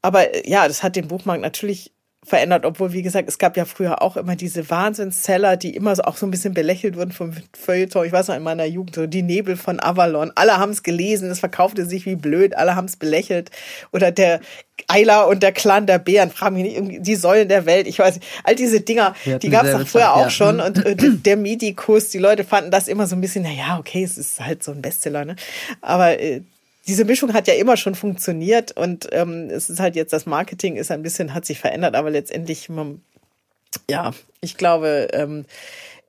[0.00, 1.92] Aber äh, ja, das hat den Buchmarkt natürlich
[2.24, 6.04] verändert, obwohl, wie gesagt, es gab ja früher auch immer diese Wahnsinnszeller, die immer so,
[6.04, 8.06] auch so ein bisschen belächelt wurden vom Feuilleton.
[8.06, 10.30] Ich weiß noch in meiner Jugend, so die Nebel von Avalon.
[10.36, 13.50] Alle haben es gelesen, es verkaufte sich wie blöd, alle haben es belächelt.
[13.92, 14.40] Oder der
[14.86, 18.20] Eiler und der Clan der Bären, fragen mich nicht, die Säulen der Welt, ich weiß,
[18.44, 20.30] all diese Dinger, die gab es früher Zeit, auch ja.
[20.30, 20.60] schon.
[20.60, 24.04] Und äh, der Midi-Kurs, die Leute fanden das immer so ein bisschen, na ja, okay,
[24.04, 25.34] es ist halt so ein Bestseller, ne?
[25.80, 26.42] Aber äh,
[26.86, 30.76] diese Mischung hat ja immer schon funktioniert und ähm, es ist halt jetzt das Marketing
[30.76, 33.00] ist ein bisschen hat sich verändert, aber letztendlich man,
[33.88, 35.44] ja, ich glaube, ähm,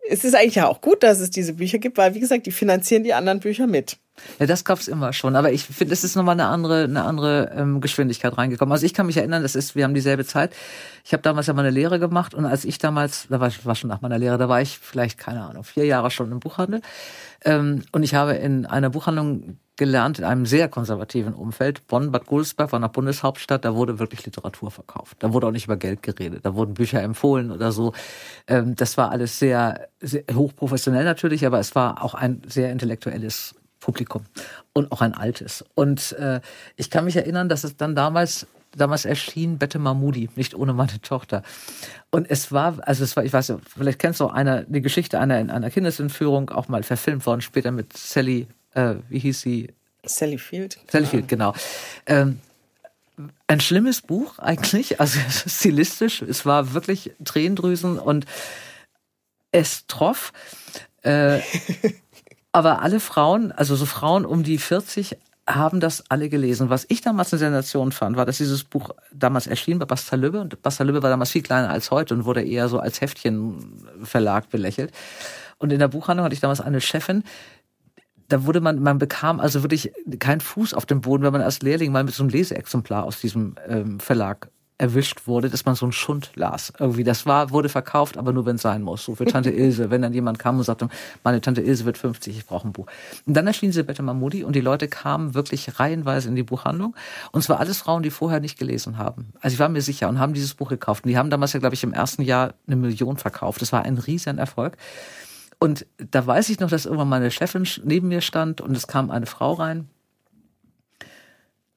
[0.09, 2.51] es ist eigentlich ja auch gut, dass es diese Bücher gibt, weil wie gesagt, die
[2.51, 3.97] finanzieren die anderen Bücher mit.
[4.39, 7.51] Ja, das gab's immer schon, aber ich finde, es ist nochmal eine andere, eine andere
[7.55, 8.72] ähm, Geschwindigkeit reingekommen.
[8.72, 10.55] Also ich kann mich erinnern, das ist, wir haben dieselbe Zeit.
[11.03, 13.76] Ich habe damals ja meine Lehre gemacht und als ich damals, da war ich war
[13.76, 16.82] schon nach meiner Lehre, da war ich vielleicht keine Ahnung vier Jahre schon im Buchhandel
[17.43, 21.88] ähm, und ich habe in einer Buchhandlung gelernt in einem sehr konservativen Umfeld.
[21.88, 25.18] Bonn, Bad Godesberg war eine Bundeshauptstadt, da wurde wirklich Literatur verkauft.
[25.20, 27.93] Da wurde auch nicht über Geld geredet, da wurden Bücher empfohlen oder so.
[28.47, 33.55] Ähm, das war alles sehr, sehr hochprofessionell natürlich, aber es war auch ein sehr intellektuelles
[33.84, 34.24] Publikum
[34.74, 35.64] und auch ein altes.
[35.76, 36.42] Und äh,
[36.76, 41.00] ich kann mich erinnern, dass es dann damals damals erschien Bette Mahmoudi, nicht ohne meine
[41.00, 41.44] Tochter.
[42.10, 45.20] Und es war, also es war, ich weiß, vielleicht kennst du auch eine, die Geschichte
[45.20, 49.74] einer in einer Kindesentführung, auch mal verfilmt worden, später mit Sally äh, wie hieß sie?
[50.06, 50.78] Sally Field.
[50.92, 51.54] Sally Field, genau.
[52.06, 52.40] Ähm,
[53.48, 56.22] ein schlimmes Buch eigentlich, also stilistisch.
[56.22, 58.26] Es war wirklich Tränendrüsen und
[59.52, 60.34] es troff.
[61.04, 61.40] Äh,
[62.54, 66.70] aber alle Frauen, also so Frauen um die 40, haben das alle gelesen.
[66.70, 70.62] Was ich damals eine Sensation fand, war, dass dieses Buch damals erschien bei Bastalübbe und
[70.62, 74.93] Bastalübbe war damals viel kleiner als heute und wurde eher so als Heftchenverlag belächelt.
[75.58, 77.24] Und in der Buchhandlung hatte ich damals eine Chefin,
[78.30, 81.62] da wurde man, man bekam also wirklich keinen Fuß auf dem Boden, wenn man als
[81.62, 85.86] Lehrling mal mit so einem Leseexemplar aus diesem ähm, Verlag erwischt wurde, dass man so
[85.86, 86.74] einen Schund las.
[86.80, 89.05] Irgendwie, das war, wurde verkauft, aber nur wenn es sein muss.
[89.05, 89.89] So für Tante Ilse.
[89.91, 90.89] Wenn dann jemand kam und sagte,
[91.24, 92.88] meine Tante Ilse wird 50, ich brauche ein Buch.
[93.26, 96.95] Und dann erschien Silbette Mahmoudi und die Leute kamen wirklich reihenweise in die Buchhandlung.
[97.32, 99.34] Und zwar alles Frauen, die vorher nicht gelesen haben.
[99.41, 101.05] Also ich war mir sicher und haben dieses Buch gekauft.
[101.05, 103.61] Und die haben damals ja, glaube ich, im ersten Jahr eine Million verkauft.
[103.61, 104.78] Das war ein riesen Erfolg.
[105.59, 109.11] Und da weiß ich noch, dass irgendwann meine Chefin neben mir stand und es kam
[109.11, 109.88] eine Frau rein,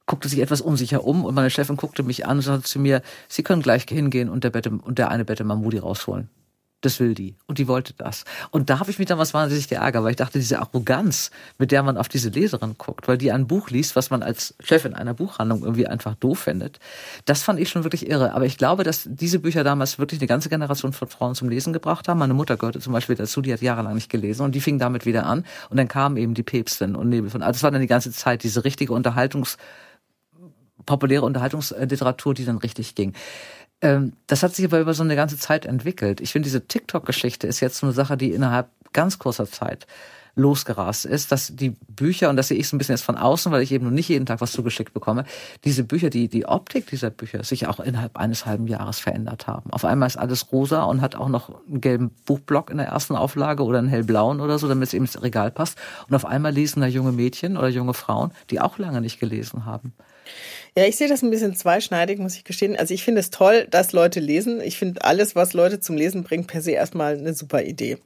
[0.07, 3.03] guckte sich etwas unsicher um und meine Chefin guckte mich an und sagte zu mir,
[3.27, 6.29] Sie können gleich hingehen und der, Bette, und der eine Bette Mahmoudi rausholen
[6.81, 7.35] das will die.
[7.47, 8.23] Und die wollte das.
[8.51, 11.81] Und da habe ich mich damals wahnsinnig geärgert, weil ich dachte, diese Arroganz, mit der
[11.81, 15.15] man auf diese Leserin guckt, weil die ein Buch liest, was man als Chefin einer
[15.15, 16.79] Buchhandlung irgendwie einfach doof findet,
[17.25, 18.33] das fand ich schon wirklich irre.
[18.33, 21.73] Aber ich glaube, dass diese Bücher damals wirklich eine ganze Generation von Frauen zum Lesen
[21.73, 22.19] gebracht haben.
[22.19, 25.05] Meine Mutter gehörte zum Beispiel dazu, die hat jahrelang nicht gelesen und die fing damit
[25.05, 25.45] wieder an.
[25.69, 27.41] Und dann kamen eben die Päpstin und Nebel von.
[27.41, 29.57] Also es war dann die ganze Zeit diese richtige Unterhaltungs
[30.87, 33.13] populäre Unterhaltungsliteratur, die dann richtig ging.
[33.81, 36.19] Ähm, das hat sich aber über so eine ganze Zeit entwickelt.
[36.19, 39.85] Ich finde, diese TikTok-Geschichte ist jetzt so eine Sache, die innerhalb ganz kurzer Zeit
[40.37, 43.51] losgerast ist, dass die Bücher, und das sehe ich so ein bisschen jetzt von außen,
[43.51, 45.25] weil ich eben noch nicht jeden Tag was zugeschickt bekomme,
[45.65, 49.73] diese Bücher, die, die Optik dieser Bücher sich auch innerhalb eines halben Jahres verändert haben.
[49.73, 53.15] Auf einmal ist alles rosa und hat auch noch einen gelben Buchblock in der ersten
[53.15, 55.77] Auflage oder einen hellblauen oder so, damit es eben ins Regal passt.
[56.07, 59.65] Und auf einmal lesen da junge Mädchen oder junge Frauen, die auch lange nicht gelesen
[59.65, 59.93] haben.
[60.75, 62.75] Ja, ich sehe das ein bisschen zweischneidig, muss ich gestehen.
[62.75, 64.61] Also ich finde es toll, dass Leute lesen.
[64.61, 67.97] Ich finde alles, was Leute zum Lesen bringt, per se erstmal eine super Idee.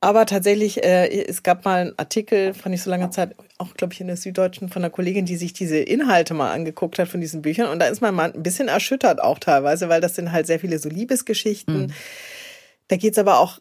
[0.00, 3.94] Aber tatsächlich, äh, es gab mal einen Artikel von nicht so langer Zeit, auch glaube
[3.94, 7.20] ich in der Süddeutschen, von einer Kollegin, die sich diese Inhalte mal angeguckt hat von
[7.20, 7.70] diesen Büchern.
[7.70, 10.60] Und da ist man mal ein bisschen erschüttert auch teilweise, weil das sind halt sehr
[10.60, 11.86] viele so Liebesgeschichten.
[11.86, 11.92] Mhm.
[12.88, 13.58] Da geht's aber auch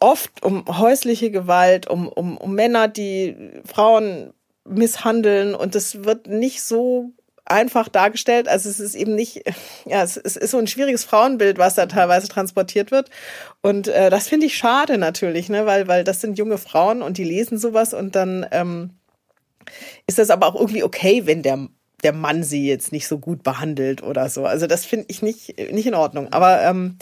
[0.00, 3.34] oft um häusliche Gewalt, um, um, um Männer, die
[3.64, 4.32] Frauen
[4.68, 5.54] misshandeln.
[5.54, 7.10] Und das wird nicht so
[7.50, 8.48] einfach dargestellt.
[8.48, 9.42] Also es ist eben nicht,
[9.84, 13.10] ja, es ist so ein schwieriges Frauenbild, was da teilweise transportiert wird.
[13.60, 17.18] Und äh, das finde ich schade natürlich, ne, weil, weil das sind junge Frauen und
[17.18, 18.90] die lesen sowas und dann ähm,
[20.06, 21.68] ist das aber auch irgendwie okay, wenn der
[22.02, 24.46] der Mann sie jetzt nicht so gut behandelt oder so.
[24.46, 26.32] Also das finde ich nicht, nicht in Ordnung.
[26.32, 26.96] Aber ähm,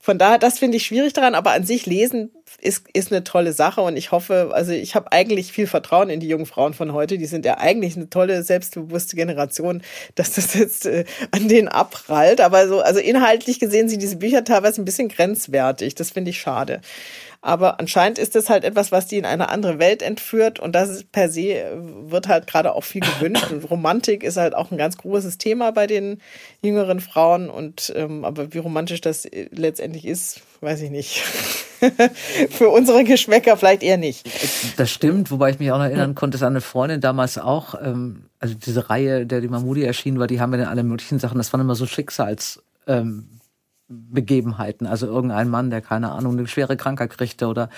[0.00, 2.30] von daher, das finde ich schwierig daran, aber an sich lesen
[2.60, 6.20] ist, ist eine tolle Sache und ich hoffe, also ich habe eigentlich viel Vertrauen in
[6.20, 7.18] die jungen Frauen von heute.
[7.18, 9.82] Die sind ja eigentlich eine tolle, selbstbewusste Generation,
[10.14, 12.40] dass das jetzt äh, an denen abprallt.
[12.40, 15.94] Aber so, also inhaltlich gesehen sind diese Bücher teilweise ein bisschen grenzwertig.
[15.94, 16.80] Das finde ich schade.
[17.44, 20.88] Aber anscheinend ist das halt etwas, was die in eine andere Welt entführt und das
[20.88, 21.70] ist per se
[22.06, 23.50] wird halt gerade auch viel gewünscht.
[23.52, 26.22] Und Romantik ist halt auch ein ganz großes Thema bei den
[26.62, 31.22] jüngeren Frauen und ähm, aber wie romantisch das letztendlich ist, weiß ich nicht.
[32.50, 34.28] Für unsere Geschmäcker vielleicht eher nicht.
[34.78, 38.26] Das stimmt, wobei ich mich auch noch erinnern konnte, dass eine Freundin damals auch, ähm,
[38.38, 41.38] also diese Reihe, der die Mamudi erschienen war, die haben wir dann alle möglichen Sachen,
[41.38, 43.40] das waren immer so Schicksals ähm,
[43.88, 44.86] Begebenheiten.
[44.86, 47.68] Also irgendein Mann, der keine Ahnung, eine schwere Krankheit kriegte oder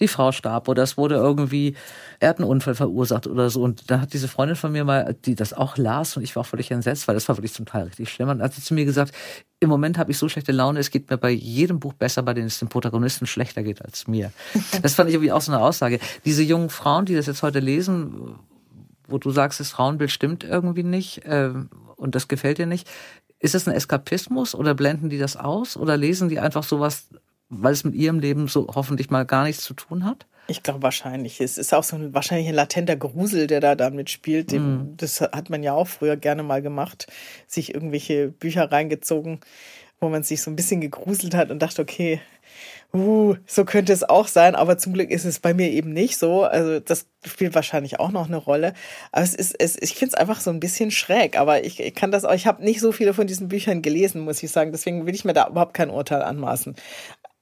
[0.00, 1.76] die Frau starb oder es wurde irgendwie,
[2.18, 3.62] er hat einen Unfall verursacht oder so.
[3.62, 6.42] Und da hat diese Freundin von mir mal, die das auch las und ich war
[6.42, 8.28] auch völlig entsetzt, weil das war wirklich zum Teil richtig schlimm.
[8.28, 9.14] Und hat sie zu mir gesagt,
[9.60, 12.34] im Moment habe ich so schlechte Laune, es geht mir bei jedem Buch besser, bei
[12.34, 14.32] dem es dem Protagonisten schlechter geht als mir.
[14.82, 16.00] Das fand ich irgendwie auch so eine Aussage.
[16.24, 18.36] Diese jungen Frauen, die das jetzt heute lesen,
[19.06, 21.50] wo du sagst, das Frauenbild stimmt irgendwie nicht äh,
[21.96, 22.88] und das gefällt dir nicht.
[23.38, 27.08] Ist das ein Eskapismus oder blenden die das aus oder lesen die einfach sowas
[27.50, 30.26] weil es mit ihrem Leben so hoffentlich mal gar nichts zu tun hat?
[30.46, 31.40] Ich glaube wahrscheinlich.
[31.40, 34.52] Es ist auch so ein wahrscheinlich ein latenter Grusel, der da damit spielt.
[34.52, 34.96] Mm.
[34.96, 37.06] Das hat man ja auch früher gerne mal gemacht,
[37.46, 39.40] sich irgendwelche Bücher reingezogen,
[40.00, 42.20] wo man sich so ein bisschen gegruselt hat und dachte, okay,
[42.92, 46.18] uh, so könnte es auch sein, aber zum Glück ist es bei mir eben nicht
[46.18, 46.42] so.
[46.42, 48.74] Also das spielt wahrscheinlich auch noch eine Rolle.
[49.12, 51.38] Aber es ist, es, ich finde es einfach so ein bisschen schräg.
[51.38, 54.22] Aber ich, ich kann das auch, ich habe nicht so viele von diesen Büchern gelesen,
[54.22, 54.72] muss ich sagen.
[54.72, 56.74] Deswegen will ich mir da überhaupt kein Urteil anmaßen.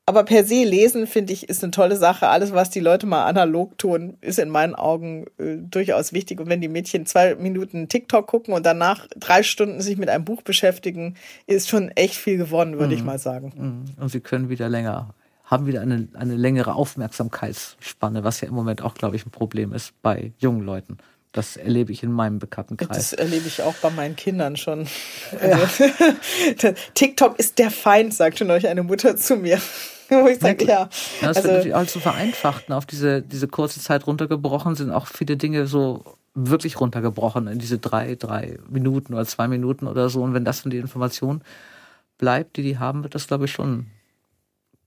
[0.09, 2.29] Aber per se lesen, finde ich, ist eine tolle Sache.
[2.29, 6.41] Alles, was die Leute mal analog tun, ist in meinen Augen äh, durchaus wichtig.
[6.41, 10.25] Und wenn die Mädchen zwei Minuten TikTok gucken und danach drei Stunden sich mit einem
[10.25, 13.01] Buch beschäftigen, ist schon echt viel gewonnen, würde mhm.
[13.01, 13.53] ich mal sagen.
[13.55, 14.03] Mhm.
[14.03, 15.13] Und sie können wieder länger,
[15.45, 19.75] haben wieder eine, eine längere Aufmerksamkeitsspanne, was ja im Moment auch, glaube ich, ein Problem
[19.75, 20.97] ist bei jungen Leuten.
[21.33, 22.97] Das erlebe ich in meinem Bekanntenkreis.
[22.97, 24.89] Das erlebe ich auch bei meinen Kindern schon.
[25.39, 25.85] Also,
[26.63, 26.73] ja.
[26.95, 29.61] TikTok ist der Feind, sagte neulich eine Mutter zu mir.
[30.23, 30.71] Wo ich sage, ja.
[30.71, 30.89] ja.
[31.21, 32.69] Das also, wird natürlich auch so vereinfacht.
[32.69, 32.77] Ne?
[32.77, 36.05] Auf diese, diese kurze Zeit runtergebrochen sind auch viele Dinge so
[36.35, 40.23] wirklich runtergebrochen in diese drei, drei Minuten oder zwei Minuten oder so.
[40.23, 41.43] Und wenn das dann die Information
[42.17, 43.87] bleibt, die die haben, wird das, glaube ich, schon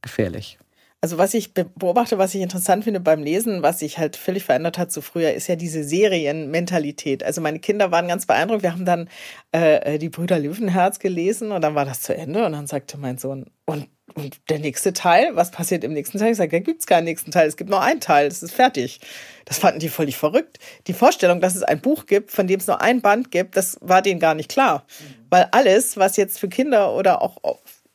[0.01, 0.57] gefährlich.
[1.03, 4.77] Also was ich beobachte, was ich interessant finde beim Lesen, was sich halt völlig verändert
[4.77, 7.23] hat zu früher, ist ja diese Serienmentalität.
[7.23, 8.61] Also meine Kinder waren ganz beeindruckt.
[8.61, 9.09] Wir haben dann
[9.51, 13.17] äh, die Brüder Löwenherz gelesen und dann war das zu Ende und dann sagte mein
[13.17, 16.31] Sohn, und, und der nächste Teil, was passiert im nächsten Teil?
[16.31, 18.99] Ich sage, da gibt's keinen nächsten Teil, es gibt nur einen Teil, das ist fertig.
[19.45, 20.59] Das fanden die völlig verrückt.
[20.87, 23.77] Die Vorstellung, dass es ein Buch gibt, von dem es nur ein Band gibt, das
[23.81, 24.85] war denen gar nicht klar.
[25.29, 27.37] Weil alles, was jetzt für Kinder oder auch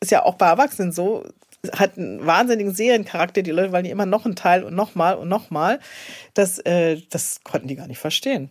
[0.00, 1.24] ist ja auch bei Erwachsenen so,
[1.72, 3.42] hat einen wahnsinnigen Seriencharakter.
[3.42, 5.80] Die Leute wollen ja immer noch einen Teil und nochmal und nochmal.
[6.34, 8.50] Das, äh, das konnten die gar nicht verstehen.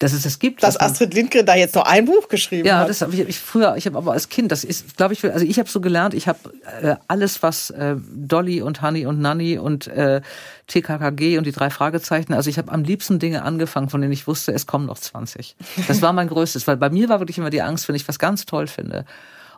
[0.00, 0.62] Dass es das gibt.
[0.62, 2.82] Dass Astrid Lindgren da jetzt noch ein Buch geschrieben ja, hat.
[2.82, 5.24] Ja, das habe ich, ich früher, ich habe aber als Kind, das ist, glaube ich,
[5.24, 6.38] also ich habe so gelernt, ich habe
[6.82, 10.20] äh, alles, was äh, Dolly und Honey und Nanny und äh,
[10.66, 14.26] TKKG und die drei Fragezeichen, also ich habe am liebsten Dinge angefangen, von denen ich
[14.26, 15.54] wusste, es kommen noch 20.
[15.86, 18.18] Das war mein größtes, weil bei mir war wirklich immer die Angst, wenn ich was
[18.18, 19.04] ganz toll finde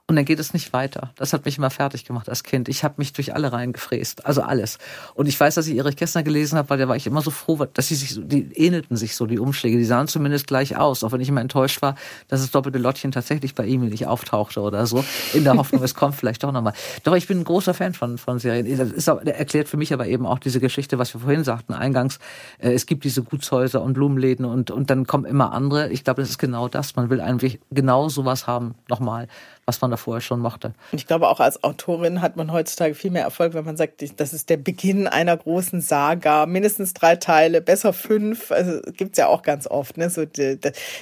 [0.09, 1.11] und dann geht es nicht weiter.
[1.17, 2.69] Das hat mich immer fertig gemacht als Kind.
[2.69, 4.79] Ich habe mich durch alle Reihen gefräst, also alles.
[5.15, 7.33] Und ich weiß, dass ich Erich Kästner gelesen habe, weil da war ich immer so
[7.33, 9.77] froh, dass sie sich so, die ähnelten sich so, die Umschläge.
[9.77, 11.97] Die sahen zumindest gleich aus, auch wenn ich immer enttäuscht war,
[12.29, 15.05] dass das doppelte Lottchen tatsächlich bei Emil nicht auftauchte oder so,
[15.35, 16.75] in der Hoffnung, es kommt vielleicht doch nochmal.
[17.03, 18.79] Doch ich bin ein großer Fan von, von Serien.
[18.79, 22.21] Das ist, erklärt für mich aber eben auch diese Geschichte, was wir vorhin sagten, eingangs.
[22.59, 25.91] Äh, es gibt diese Gutshäuser und Blumenläden und, und dann kommen immer andere.
[25.91, 26.95] Ich glaube, das ist genau das.
[26.95, 29.27] Man will eigentlich genau sowas haben, nochmal
[29.67, 30.73] was man da vorher schon mochte.
[30.93, 34.33] Ich glaube, auch als Autorin hat man heutzutage viel mehr Erfolg, wenn man sagt, das
[34.33, 38.53] ist der Beginn einer großen Saga, mindestens drei Teile, besser fünf.
[38.53, 40.09] Also gibt's ja auch ganz oft, ne?
[40.09, 40.25] So,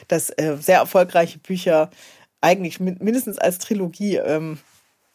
[0.08, 1.90] dass äh, sehr erfolgreiche Bücher
[2.40, 4.58] eigentlich mindestens als Trilogie ähm,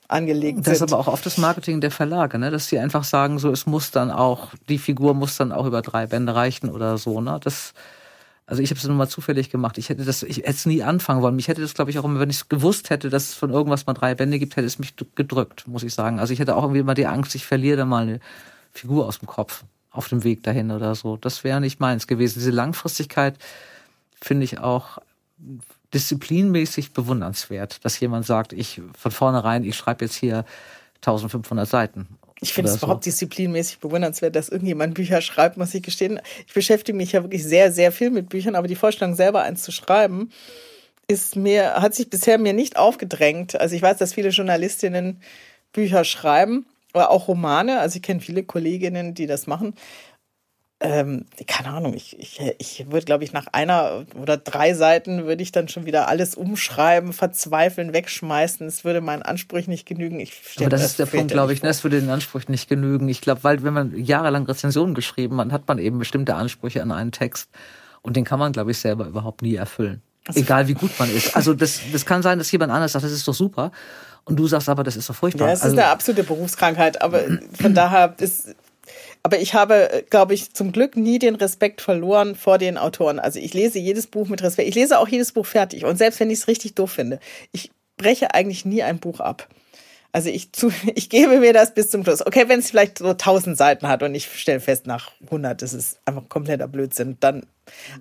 [0.07, 0.73] angelegt das sind.
[0.73, 2.51] Das ist aber auch oft das Marketing der Verlage, ne?
[2.51, 5.81] dass sie einfach sagen, so es muss dann auch, die Figur muss dann auch über
[5.81, 7.21] drei Bände reichen oder so.
[7.21, 7.39] Ne?
[7.43, 7.73] Das
[8.49, 9.77] also ich habe es nur mal zufällig gemacht.
[9.77, 11.35] Ich hätte das, ich hätte es nie anfangen wollen.
[11.35, 13.51] Mich hätte das, glaube ich, auch immer, wenn ich es gewusst hätte, dass es von
[13.51, 16.19] irgendwas mal drei Bände gibt, hätte es mich gedrückt, muss ich sagen.
[16.19, 18.19] Also ich hätte auch irgendwie immer die Angst, ich verliere da mal eine
[18.73, 21.15] Figur aus dem Kopf auf dem Weg dahin oder so.
[21.15, 22.39] Das wäre nicht meins gewesen.
[22.39, 23.37] Diese Langfristigkeit
[24.19, 24.97] finde ich auch
[25.93, 30.43] disziplinmäßig bewundernswert, dass jemand sagt, ich von vornherein, ich schreibe jetzt hier
[31.01, 32.07] 1500 Seiten
[32.41, 32.85] ich finde es so.
[32.85, 36.19] überhaupt disziplinmäßig bewundernswert, dass irgendjemand Bücher schreibt, muss ich gestehen.
[36.47, 39.63] Ich beschäftige mich ja wirklich sehr, sehr viel mit Büchern, aber die Vorstellung, selber eins
[39.63, 40.31] zu schreiben,
[41.07, 43.59] ist mir, hat sich bisher mir nicht aufgedrängt.
[43.59, 45.21] Also ich weiß, dass viele Journalistinnen
[45.73, 47.79] Bücher schreiben, oder auch Romane.
[47.79, 49.73] Also ich kenne viele Kolleginnen, die das machen
[50.81, 55.43] ähm, keine Ahnung, ich, ich, ich würde, glaube ich, nach einer oder drei Seiten würde
[55.43, 58.65] ich dann schon wieder alles umschreiben, verzweifeln, wegschmeißen.
[58.65, 60.21] Es würde meinen Anspruch nicht genügen.
[60.21, 61.69] Ich Aber das, das ist der Punkt, glaube ich, ne?
[61.69, 63.09] es würde den Anspruch nicht genügen.
[63.09, 66.93] Ich glaube, weil wenn man jahrelang Rezensionen geschrieben hat, hat man eben bestimmte Ansprüche an
[66.93, 67.49] einen Text.
[68.01, 70.01] Und den kann man, glaube ich, selber überhaupt nie erfüllen.
[70.25, 71.35] Also Egal wie gut man ist.
[71.35, 73.71] Also das, das kann sein, dass jemand anders sagt, das ist doch super.
[74.25, 75.47] Und du sagst aber, das ist doch furchtbar.
[75.47, 77.01] Ja, es also, ist eine absolute Berufskrankheit.
[77.01, 77.23] Aber
[77.59, 78.55] von daher ist
[79.23, 83.19] aber ich habe, glaube ich, zum Glück nie den Respekt verloren vor den Autoren.
[83.19, 84.69] Also ich lese jedes Buch mit Respekt.
[84.69, 85.85] Ich lese auch jedes Buch fertig.
[85.85, 87.19] Und selbst wenn ich es richtig doof finde,
[87.51, 89.47] ich breche eigentlich nie ein Buch ab.
[90.11, 92.25] Also ich, zu, ich gebe mir das bis zum Schluss.
[92.25, 95.73] Okay, wenn es vielleicht so 1000 Seiten hat und ich stelle fest, nach 100 das
[95.73, 97.45] ist einfach kompletter Blödsinn, dann.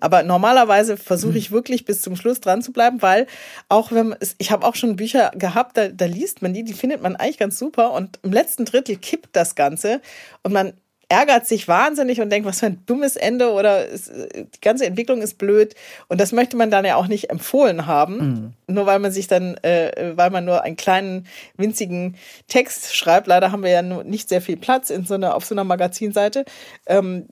[0.01, 3.27] Aber normalerweise versuche ich wirklich bis zum Schluss dran zu bleiben, weil
[3.69, 6.73] auch wenn man, ich habe auch schon Bücher gehabt, da, da liest man die, die
[6.73, 10.01] findet man eigentlich ganz super und im letzten Drittel kippt das Ganze
[10.43, 10.73] und man
[11.09, 15.23] ärgert sich wahnsinnig und denkt, was für ein dummes Ende oder es, die ganze Entwicklung
[15.23, 15.75] ist blöd.
[16.09, 18.75] Und das möchte man dann ja auch nicht empfohlen haben, mhm.
[18.75, 23.27] nur weil man sich dann, äh, weil man nur einen kleinen winzigen Text schreibt.
[23.27, 26.45] Leider haben wir ja nicht sehr viel Platz in so einer auf so einer Magazinseite.
[26.87, 27.27] Ähm,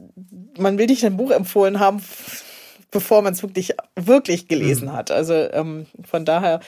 [0.58, 2.02] man will nicht ein Buch empfohlen haben,
[2.90, 4.92] bevor man es wirklich wirklich gelesen mhm.
[4.92, 5.10] hat.
[5.10, 6.60] Also ähm, von daher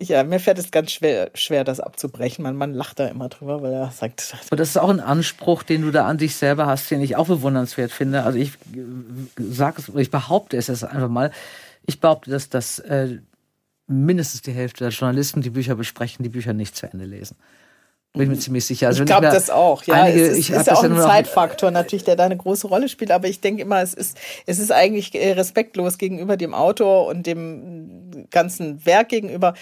[0.00, 2.42] ja, mir fällt es ganz schwer, schwer, das abzubrechen.
[2.42, 4.34] Mein Mann lacht da immer drüber, weil er sagt.
[4.46, 7.16] Aber das ist auch ein Anspruch, den du da an dich selber hast, den ich
[7.16, 8.22] auch bewundernswert finde.
[8.22, 8.52] Also ich
[9.38, 11.30] sage es, ich behaupte es jetzt einfach mal.
[11.86, 13.18] Ich behaupte, dass das äh,
[13.86, 17.36] mindestens die Hälfte der Journalisten, die Bücher besprechen, die Bücher nicht zu Ende lesen.
[18.12, 18.88] Bin ich mir ziemlich sicher.
[18.88, 19.84] Also ich glaube das auch.
[19.84, 22.66] Ja, einige, es ist, ich ist ja auch ein Zeitfaktor natürlich, der da eine große
[22.66, 23.12] Rolle spielt.
[23.12, 27.24] Aber ich denke immer, es ist, es ist eigentlich äh, respektlos gegenüber dem Autor und
[27.24, 29.54] dem ganzen Werk gegenüber.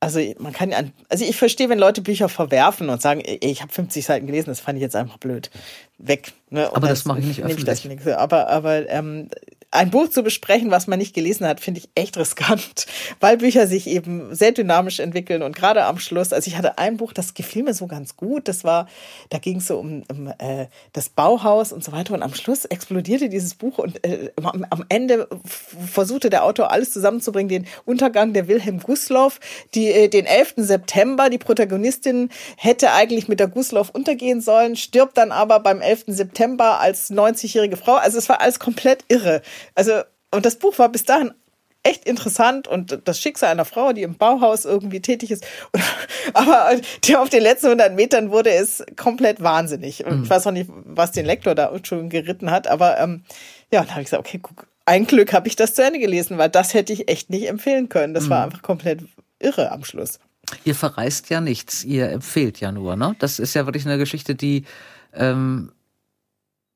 [0.00, 0.80] Also man kann ja,
[1.10, 4.58] also ich verstehe, wenn Leute Bücher verwerfen und sagen, ich habe 50 Seiten gelesen, das
[4.58, 5.50] fand ich jetzt einfach blöd,
[5.98, 6.32] weg.
[6.50, 6.66] Ne?
[6.68, 7.84] aber das, das mache ich nicht öffentlich.
[7.84, 9.28] Ich das, aber aber ähm,
[9.72, 12.86] ein Buch zu besprechen, was man nicht gelesen hat, finde ich echt riskant,
[13.20, 16.98] weil Bücher sich eben sehr dynamisch entwickeln und gerade am Schluss, also ich hatte ein
[16.98, 18.86] Buch, das gefiel mir so ganz gut, das war,
[19.30, 22.66] da ging es so um, um äh, das Bauhaus und so weiter und am Schluss
[22.66, 28.48] explodierte dieses Buch und äh, am, Ende versuchte der Autor alles zusammenzubringen, den Untergang der
[28.48, 29.40] Wilhelm Gustloff,
[29.74, 30.54] die, äh, den 11.
[30.58, 36.04] September, die Protagonistin hätte eigentlich mit der Gustloff untergehen sollen, stirbt dann aber beim 11.
[36.08, 39.40] September als 90-jährige Frau, also es war alles komplett irre.
[39.74, 41.32] Also, und das Buch war bis dahin
[41.82, 45.44] echt interessant und das Schicksal einer Frau, die im Bauhaus irgendwie tätig ist.
[46.32, 50.04] Aber die auf den letzten 100 Metern wurde es komplett wahnsinnig.
[50.04, 50.22] Und mhm.
[50.24, 53.24] ich weiß auch nicht, was den Lektor da schon geritten hat, aber ähm,
[53.72, 56.38] ja, dann habe ich gesagt, okay, guck, ein Glück habe ich das zu Ende gelesen,
[56.38, 58.14] weil das hätte ich echt nicht empfehlen können.
[58.14, 58.30] Das mhm.
[58.30, 59.00] war einfach komplett
[59.38, 60.18] irre am Schluss.
[60.64, 63.16] Ihr verreist ja nichts, ihr empfehlt ja nur, ne?
[63.18, 64.64] Das ist ja wirklich eine Geschichte, die
[65.14, 65.72] ähm,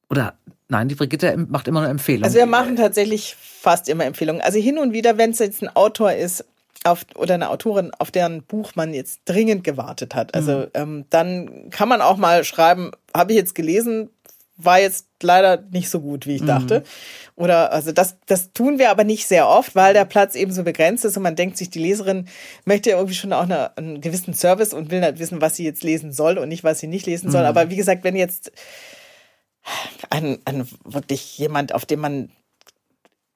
[0.08, 0.34] oder
[0.68, 2.24] Nein, die Brigitte macht immer eine Empfehlung.
[2.24, 4.42] Also wir machen tatsächlich fast immer Empfehlungen.
[4.42, 6.44] Also hin und wieder, wenn es jetzt ein Autor ist
[6.84, 10.66] auf, oder eine Autorin, auf deren Buch man jetzt dringend gewartet hat, also mhm.
[10.74, 14.10] ähm, dann kann man auch mal schreiben, habe ich jetzt gelesen,
[14.56, 16.46] war jetzt leider nicht so gut, wie ich mhm.
[16.46, 16.82] dachte.
[17.34, 20.62] Oder also das, das tun wir aber nicht sehr oft, weil der Platz eben so
[20.64, 22.26] begrenzt ist und man denkt sich, die Leserin
[22.64, 25.84] möchte irgendwie schon auch eine, einen gewissen Service und will nicht wissen, was sie jetzt
[25.84, 27.42] lesen soll und nicht, was sie nicht lesen soll.
[27.42, 27.48] Mhm.
[27.48, 28.50] Aber wie gesagt, wenn jetzt
[30.10, 32.30] ein, ein wirklich jemand, auf den man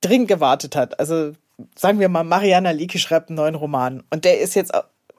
[0.01, 0.99] dringend gewartet hat.
[0.99, 1.33] Also
[1.77, 4.73] sagen wir mal, Mariana Lieke schreibt einen neuen Roman und der ist jetzt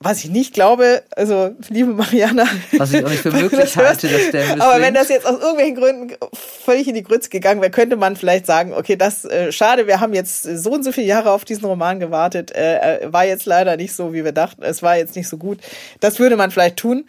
[0.03, 2.47] was ich nicht glaube, also liebe Mariana.
[2.77, 5.75] Was ich auch nicht für möglich halte, dass der Aber wenn das jetzt aus irgendwelchen
[5.75, 9.85] Gründen völlig in die Grütze gegangen wäre, könnte man vielleicht sagen, okay, das äh, schade,
[9.85, 13.45] wir haben jetzt so und so viele Jahre auf diesen Roman gewartet, äh, war jetzt
[13.45, 15.59] leider nicht so, wie wir dachten, es war jetzt nicht so gut.
[15.99, 17.05] Das würde man vielleicht tun.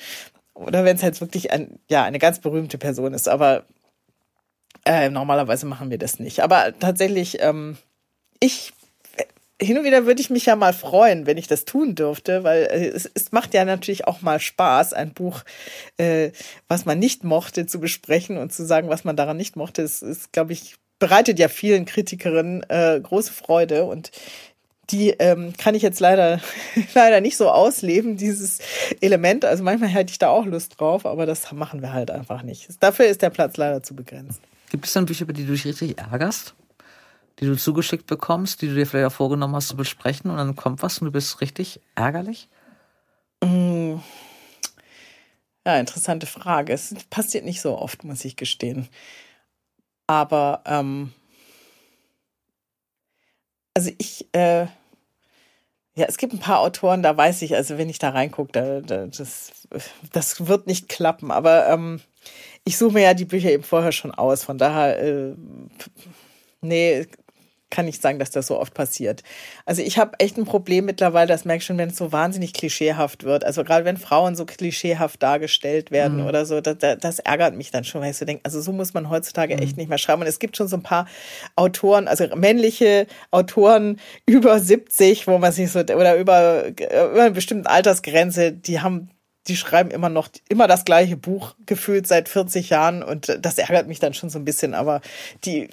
[0.54, 3.26] Oder wenn es jetzt wirklich ein, ja, eine ganz berühmte Person ist.
[3.26, 3.64] Aber
[4.84, 6.40] äh, normalerweise machen wir das nicht.
[6.40, 7.76] Aber tatsächlich, ähm,
[8.40, 8.72] ich
[9.60, 12.64] hin und wieder würde ich mich ja mal freuen, wenn ich das tun dürfte, weil
[12.64, 15.42] äh, es, es macht ja natürlich auch mal Spaß, ein Buch,
[15.98, 16.30] äh,
[16.68, 19.82] was man nicht mochte, zu besprechen und zu sagen, was man daran nicht mochte.
[19.82, 24.10] Es ist, glaube ich, bereitet ja vielen Kritikerinnen äh, große Freude und
[24.90, 26.40] die ähm, kann ich jetzt leider
[26.94, 28.58] leider nicht so ausleben, dieses
[29.00, 29.44] Element.
[29.44, 32.68] Also manchmal hätte ich da auch Lust drauf, aber das machen wir halt einfach nicht.
[32.80, 34.40] Dafür ist der Platz leider zu begrenzt.
[34.72, 36.54] Gibt es dann Bücher, über die du dich richtig ärgerst?
[37.38, 40.56] Die du zugeschickt bekommst, die du dir vielleicht auch vorgenommen hast zu besprechen und dann
[40.56, 42.48] kommt was und du bist richtig ärgerlich?
[43.44, 43.96] Mm.
[45.66, 46.72] Ja, interessante Frage.
[46.72, 48.88] Es passiert nicht so oft, muss ich gestehen.
[50.06, 51.12] Aber ähm,
[53.74, 54.62] also ich, äh,
[55.94, 58.80] ja, es gibt ein paar Autoren, da weiß ich, also wenn ich da reingucke, da,
[58.80, 59.52] da, das,
[60.14, 61.30] das wird nicht klappen.
[61.30, 62.00] Aber ähm,
[62.64, 64.44] ich suche mir ja die Bücher eben vorher schon aus.
[64.44, 65.34] Von daher, äh,
[66.60, 67.06] nee,
[67.72, 69.22] kann ich sagen, dass das so oft passiert.
[69.64, 72.52] Also ich habe echt ein Problem mittlerweile, das merke ich schon, wenn es so wahnsinnig
[72.52, 73.44] klischeehaft wird.
[73.44, 76.26] Also gerade wenn Frauen so klischeehaft dargestellt werden mhm.
[76.26, 78.92] oder so, das, das, ärgert mich dann schon, weil ich so denke, also so muss
[78.92, 79.62] man heutzutage mhm.
[79.62, 80.20] echt nicht mehr schreiben.
[80.20, 81.06] Und es gibt schon so ein paar
[81.56, 87.70] Autoren, also männliche Autoren über 70, wo man sich so, oder über, über eine bestimmte
[87.70, 89.08] Altersgrenze, die haben
[89.48, 93.88] die schreiben immer noch immer das gleiche Buch gefühlt seit 40 Jahren und das ärgert
[93.88, 95.00] mich dann schon so ein bisschen, aber
[95.44, 95.68] die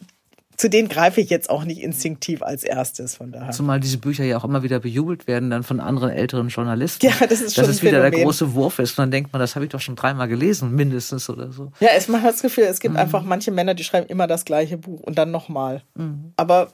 [0.59, 3.51] zu denen greife ich jetzt auch nicht instinktiv als erstes von daher.
[3.51, 7.05] Zumal diese Bücher ja auch immer wieder bejubelt werden dann von anderen älteren Journalisten.
[7.05, 8.91] Ja, das ist schon Dass es wieder der große Wurf ist.
[8.99, 11.71] Und dann denkt man, das habe ich doch schon dreimal gelesen, mindestens oder so.
[11.79, 12.99] Ja, es, man hat das Gefühl, es gibt mhm.
[12.99, 15.81] einfach manche Männer, die schreiben immer das gleiche Buch und dann nochmal.
[15.95, 16.33] Mhm.
[16.35, 16.73] Aber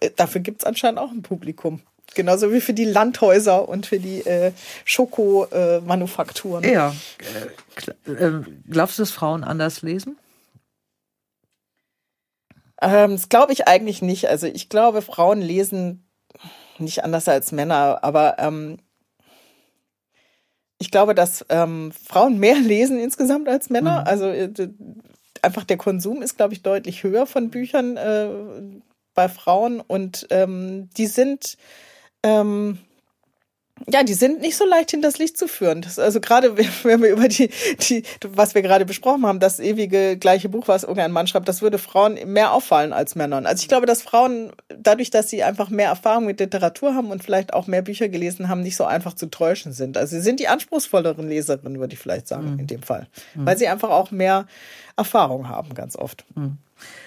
[0.00, 1.80] äh, dafür gibt es anscheinend auch ein Publikum.
[2.14, 4.52] Genauso wie für die Landhäuser und für die äh,
[4.84, 6.64] Schokomanufakturen.
[6.64, 6.94] Ja.
[8.06, 10.18] Äh, äh, glaubst du, dass Frauen anders lesen?
[12.82, 14.28] Ähm, das glaube ich eigentlich nicht.
[14.28, 16.06] Also ich glaube, Frauen lesen
[16.78, 18.78] nicht anders als Männer, aber ähm,
[20.78, 24.00] ich glaube, dass ähm, Frauen mehr lesen insgesamt als Männer.
[24.00, 24.06] Mhm.
[24.06, 24.50] Also äh,
[25.42, 28.28] einfach der Konsum ist, glaube ich, deutlich höher von Büchern äh,
[29.14, 31.56] bei Frauen und ähm, die sind
[32.22, 32.78] ähm,
[33.88, 35.80] ja, die sind nicht so leicht hinters Licht zu führen.
[35.80, 37.50] Das, also gerade wenn wir über die,
[37.88, 41.62] die, was wir gerade besprochen haben, das ewige gleiche Buch, was irgendein Mann schreibt, das
[41.62, 43.46] würde Frauen mehr auffallen als Männern.
[43.46, 47.24] Also ich glaube, dass Frauen dadurch, dass sie einfach mehr Erfahrung mit Literatur haben und
[47.24, 49.96] vielleicht auch mehr Bücher gelesen haben, nicht so einfach zu täuschen sind.
[49.96, 52.58] Also sie sind die anspruchsvolleren Leserinnen, würde ich vielleicht sagen, mhm.
[52.60, 53.08] in dem Fall.
[53.34, 53.46] Mhm.
[53.46, 54.46] Weil sie einfach auch mehr
[54.96, 56.24] Erfahrung haben, ganz oft.
[56.34, 56.58] Mhm.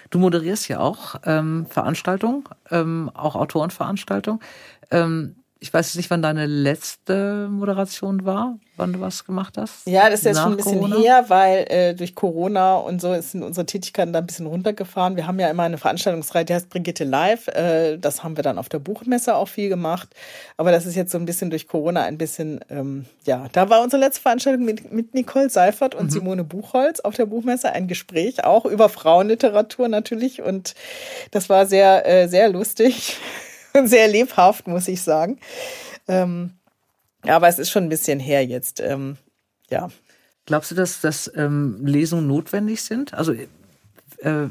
[0.09, 4.39] Du moderierst ja auch ähm, Veranstaltungen, ähm, auch Autorenveranstaltungen.
[4.91, 9.87] Ähm, ich weiß nicht, wann deine letzte Moderation war, wann du was gemacht hast.
[9.87, 10.97] Ja, das ist jetzt schon ein bisschen Corona.
[10.97, 15.15] her, weil äh, durch Corona und so sind unsere Tätigkeiten da ein bisschen runtergefahren.
[15.15, 17.47] Wir haben ja immer eine Veranstaltungsreihe, die heißt Brigitte Live.
[17.47, 20.09] Äh, das haben wir dann auf der Buchmesse auch viel gemacht.
[20.57, 23.81] Aber das ist jetzt so ein bisschen durch Corona ein bisschen, ähm, ja, da war
[23.83, 26.11] unsere letzte Veranstaltung mit, mit Nicole Seifert und mhm.
[26.11, 30.41] Simone Buchholz auf der Buchmesse ein Gespräch, auch über Frauenliteratur natürlich.
[30.41, 30.75] Und
[31.31, 33.15] das war sehr, äh, sehr lustig.
[33.85, 35.39] sehr lebhaft, muss ich sagen.
[36.07, 36.51] Ähm,
[37.23, 38.79] aber es ist schon ein bisschen her jetzt.
[38.79, 39.17] Ähm,
[39.69, 39.89] ja.
[40.45, 43.13] Glaubst du, dass, dass ähm, Lesungen notwendig sind?
[43.13, 44.47] Also äh,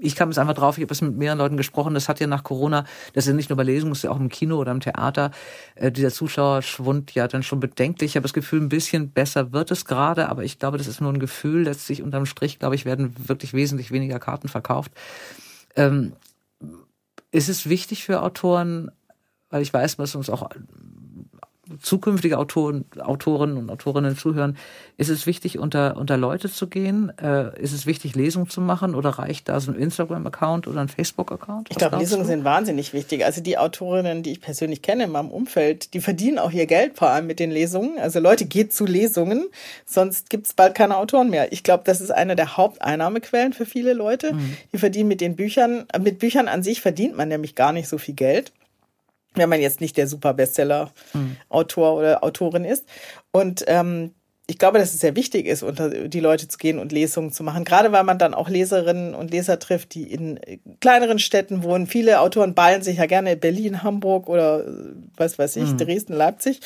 [0.00, 2.26] ich kam jetzt einfach drauf, ich habe es mit mehreren Leuten gesprochen, das hat ja
[2.26, 4.56] nach Corona, das ist ja nicht nur bei Lesungen, das ist ja auch im Kino
[4.56, 5.30] oder im Theater,
[5.74, 8.12] äh, dieser Zuschauerschwund ja dann schon bedenklich.
[8.12, 11.00] Ich habe das Gefühl, ein bisschen besser wird es gerade, aber ich glaube, das ist
[11.00, 11.64] nur ein Gefühl.
[11.64, 14.92] Letztlich unterm Strich, glaube ich, werden wirklich wesentlich weniger Karten verkauft.
[15.74, 16.12] Ähm,
[17.34, 18.92] ist es wichtig für Autoren,
[19.50, 20.48] weil ich weiß, was uns auch
[21.80, 24.56] zukünftige Autoren, Autoren und Autorinnen zuhören,
[24.96, 27.12] ist es wichtig, unter, unter Leute zu gehen?
[27.18, 30.88] Äh, ist es wichtig, Lesungen zu machen oder reicht da so ein Instagram-Account oder ein
[30.88, 31.68] Facebook-Account?
[31.70, 32.28] Ich glaube, Lesungen du?
[32.28, 33.24] sind wahnsinnig wichtig.
[33.24, 36.96] Also die Autorinnen, die ich persönlich kenne in meinem Umfeld, die verdienen auch ihr Geld
[36.96, 37.98] vor allem mit den Lesungen.
[37.98, 39.46] Also Leute, geht zu Lesungen,
[39.86, 41.52] sonst gibt es bald keine Autoren mehr.
[41.52, 44.34] Ich glaube, das ist eine der Haupteinnahmequellen für viele Leute.
[44.34, 44.56] Mhm.
[44.72, 47.98] Die verdienen mit den Büchern, mit Büchern an sich verdient man nämlich gar nicht so
[47.98, 48.52] viel Geld
[49.34, 51.98] wenn man jetzt nicht der super Bestseller-Autor mhm.
[51.98, 52.86] oder Autorin ist.
[53.32, 54.12] Und ähm,
[54.46, 57.42] ich glaube, dass es sehr wichtig ist, unter die Leute zu gehen und Lesungen zu
[57.42, 57.64] machen.
[57.64, 60.38] Gerade weil man dann auch Leserinnen und Leser trifft, die in
[60.80, 61.86] kleineren Städten wohnen.
[61.86, 64.64] Viele Autoren ballen sich ja gerne in Berlin, Hamburg oder
[65.16, 65.78] was weiß ich, mhm.
[65.78, 66.60] Dresden, Leipzig.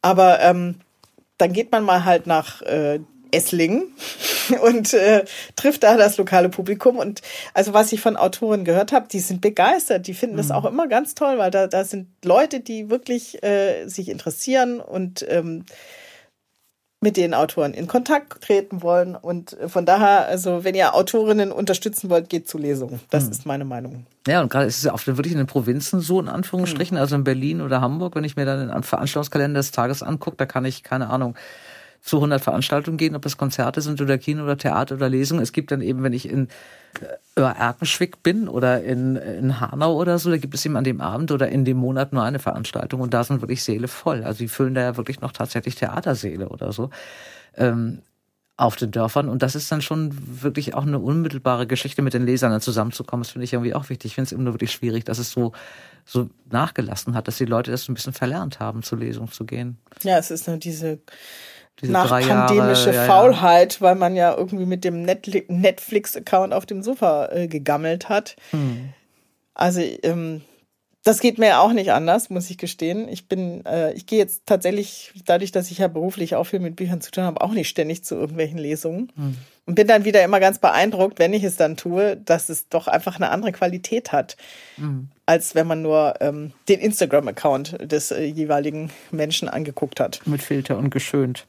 [0.00, 0.76] Aber ähm,
[1.36, 3.00] dann geht man mal halt nach äh,
[3.32, 3.92] Esslingen
[4.62, 5.24] und äh,
[5.56, 6.96] trifft da das lokale Publikum.
[6.96, 7.22] Und
[7.54, 10.38] also was ich von Autoren gehört habe, die sind begeistert, die finden mhm.
[10.38, 14.80] das auch immer ganz toll, weil da, da sind Leute, die wirklich äh, sich interessieren
[14.80, 15.64] und ähm,
[17.02, 19.16] mit den Autoren in Kontakt treten wollen.
[19.16, 23.00] Und von daher, also wenn ihr Autorinnen unterstützen wollt, geht zu Lesungen.
[23.08, 23.30] Das mhm.
[23.30, 24.06] ist meine Meinung.
[24.26, 27.00] Ja, und gerade ist es ja oft wirklich in den Provinzen so, in Anführungsstrichen, mhm.
[27.00, 30.44] also in Berlin oder Hamburg, wenn ich mir dann den Veranstaltungskalender des Tages angucke, da
[30.44, 31.34] kann ich, keine Ahnung,
[32.02, 35.42] zu 100 Veranstaltungen gehen, ob es Konzerte sind oder Kino oder Theater oder Lesungen.
[35.42, 36.48] Es gibt dann eben, wenn ich in
[37.36, 41.00] äh, Erkenschwick bin oder in, in Hanau oder so, da gibt es eben an dem
[41.00, 44.24] Abend oder in dem Monat nur eine Veranstaltung und da sind wirklich Seele voll.
[44.24, 46.90] Also die füllen da ja wirklich noch tatsächlich Theaterseele oder so.
[47.56, 48.02] Ähm,
[48.60, 49.30] auf den Dörfern.
[49.30, 50.10] Und das ist dann schon
[50.42, 53.22] wirklich auch eine unmittelbare Geschichte mit den Lesern dann zusammenzukommen.
[53.22, 54.10] Das finde ich irgendwie auch wichtig.
[54.10, 55.52] Ich finde es immer nur wirklich schwierig, dass es so,
[56.04, 59.46] so nachgelassen hat, dass die Leute das so ein bisschen verlernt haben, zur Lesung zu
[59.46, 59.78] gehen.
[60.02, 60.98] Ja, es ist nur diese
[61.80, 63.80] diese nach pandemische Jahre, Faulheit, ja.
[63.80, 68.36] weil man ja irgendwie mit dem Netflix-Account auf dem Sofa äh, gegammelt hat.
[68.50, 68.90] Hm.
[69.54, 70.42] Also ähm,
[71.02, 73.08] das geht mir auch nicht anders, muss ich gestehen.
[73.08, 76.76] Ich bin, äh, ich gehe jetzt tatsächlich, dadurch, dass ich ja beruflich auch viel mit
[76.76, 79.10] Büchern zu tun habe, auch nicht ständig zu irgendwelchen Lesungen.
[79.16, 79.36] Hm.
[79.64, 82.88] Und bin dann wieder immer ganz beeindruckt, wenn ich es dann tue, dass es doch
[82.88, 84.36] einfach eine andere Qualität hat,
[84.76, 85.08] hm.
[85.24, 90.20] als wenn man nur ähm, den Instagram-Account des äh, jeweiligen Menschen angeguckt hat.
[90.26, 91.46] Mit Filter und geschönt.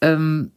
[0.00, 0.52] Ähm,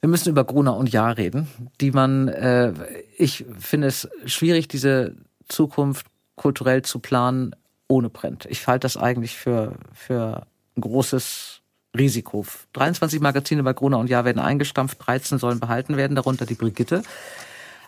[0.00, 1.48] wir müssen über Gruner und Jahr reden,
[1.80, 2.72] die man, äh,
[3.16, 5.16] ich finde es schwierig, diese
[5.48, 6.06] Zukunft
[6.36, 7.56] kulturell zu planen
[7.88, 8.46] ohne Print.
[8.48, 10.46] Ich halte das eigentlich für, für
[10.76, 11.62] ein großes
[11.96, 12.46] Risiko.
[12.74, 17.02] 23 Magazine bei Gruner und Jahr werden eingestampft, 13 sollen behalten werden, darunter die Brigitte.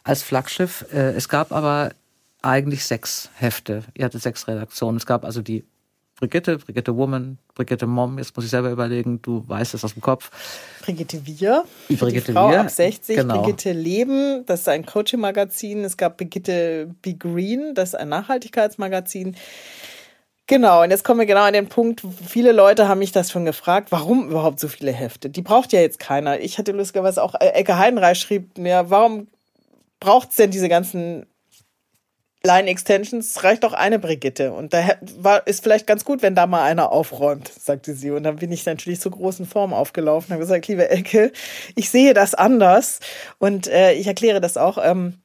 [0.02, 0.86] als Flaggschiff.
[0.92, 1.92] Äh, es gab aber
[2.42, 3.84] eigentlich sechs Hefte.
[3.94, 4.96] Ihr hattet sechs Redaktionen.
[4.96, 5.64] Es gab also die
[6.20, 10.02] Brigitte, Brigitte Woman, Brigitte Mom, jetzt muss ich selber überlegen, du weißt es aus dem
[10.02, 10.30] Kopf.
[10.82, 12.60] Brigitte Wir, die Brigitte Frau Wir.
[12.60, 13.40] ab 60, genau.
[13.40, 19.34] Brigitte Leben, das ist ein Coaching-Magazin, es gab Brigitte Be Green, das ist ein Nachhaltigkeitsmagazin.
[20.46, 23.46] Genau, und jetzt kommen wir genau an den Punkt, viele Leute haben mich das schon
[23.46, 25.30] gefragt, warum überhaupt so viele Hefte?
[25.30, 26.40] Die braucht ja jetzt keiner.
[26.40, 29.28] Ich hatte lustigerweise auch, äh, Ecke Heidenreich schrieb mir, warum
[30.00, 31.24] braucht es denn diese ganzen
[32.42, 34.52] Line-Extensions reicht doch eine Brigitte.
[34.52, 38.10] Und da war, ist vielleicht ganz gut, wenn da mal einer aufräumt, sagte sie.
[38.10, 41.32] Und dann bin ich natürlich zur großen Form aufgelaufen und habe gesagt, liebe Ecke,
[41.74, 43.00] ich sehe das anders.
[43.38, 44.78] Und äh, ich erkläre das auch.
[44.82, 45.18] Ähm,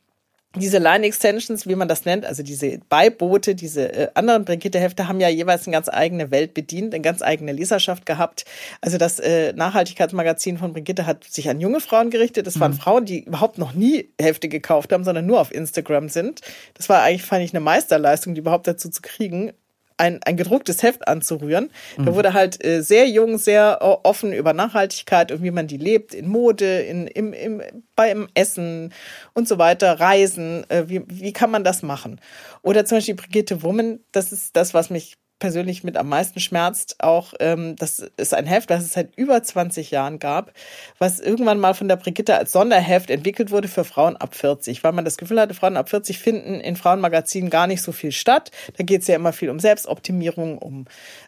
[0.56, 5.30] diese Line-Extensions, wie man das nennt, also diese Beiboote, diese äh, anderen Brigitte-Hefte haben ja
[5.30, 8.46] jeweils eine ganz eigene Welt bedient, eine ganz eigene Leserschaft gehabt.
[8.82, 12.48] Also das äh, Nachhaltigkeitsmagazin von Brigitte hat sich an junge Frauen gerichtet.
[12.48, 12.78] Das waren mhm.
[12.78, 16.42] Frauen, die überhaupt noch nie Hefte gekauft haben, sondern nur auf Instagram sind.
[16.74, 19.52] Das war eigentlich, fand ich, eine Meisterleistung, die überhaupt dazu zu kriegen
[19.98, 21.72] ein, ein gedrucktes Heft anzurühren.
[21.98, 22.06] Mhm.
[22.06, 25.78] Da wurde halt äh, sehr jung, sehr äh, offen über Nachhaltigkeit und wie man die
[25.78, 27.62] lebt, in Mode, in, im, im,
[27.96, 28.94] beim Essen
[29.34, 32.20] und so weiter, Reisen, äh, wie, wie kann man das machen?
[32.62, 36.96] Oder zum Beispiel Brigitte Woman, das ist das, was mich persönlich mit am meisten schmerzt,
[37.00, 40.54] auch ähm, das ist ein Heft, das es seit über 20 Jahren gab,
[40.98, 44.94] was irgendwann mal von der Brigitte als Sonderheft entwickelt wurde für Frauen ab 40, weil
[44.94, 48.52] man das Gefühl hatte, Frauen ab 40 finden in Frauenmagazinen gar nicht so viel statt.
[48.78, 50.86] Da geht es ja immer viel um Selbstoptimierung, um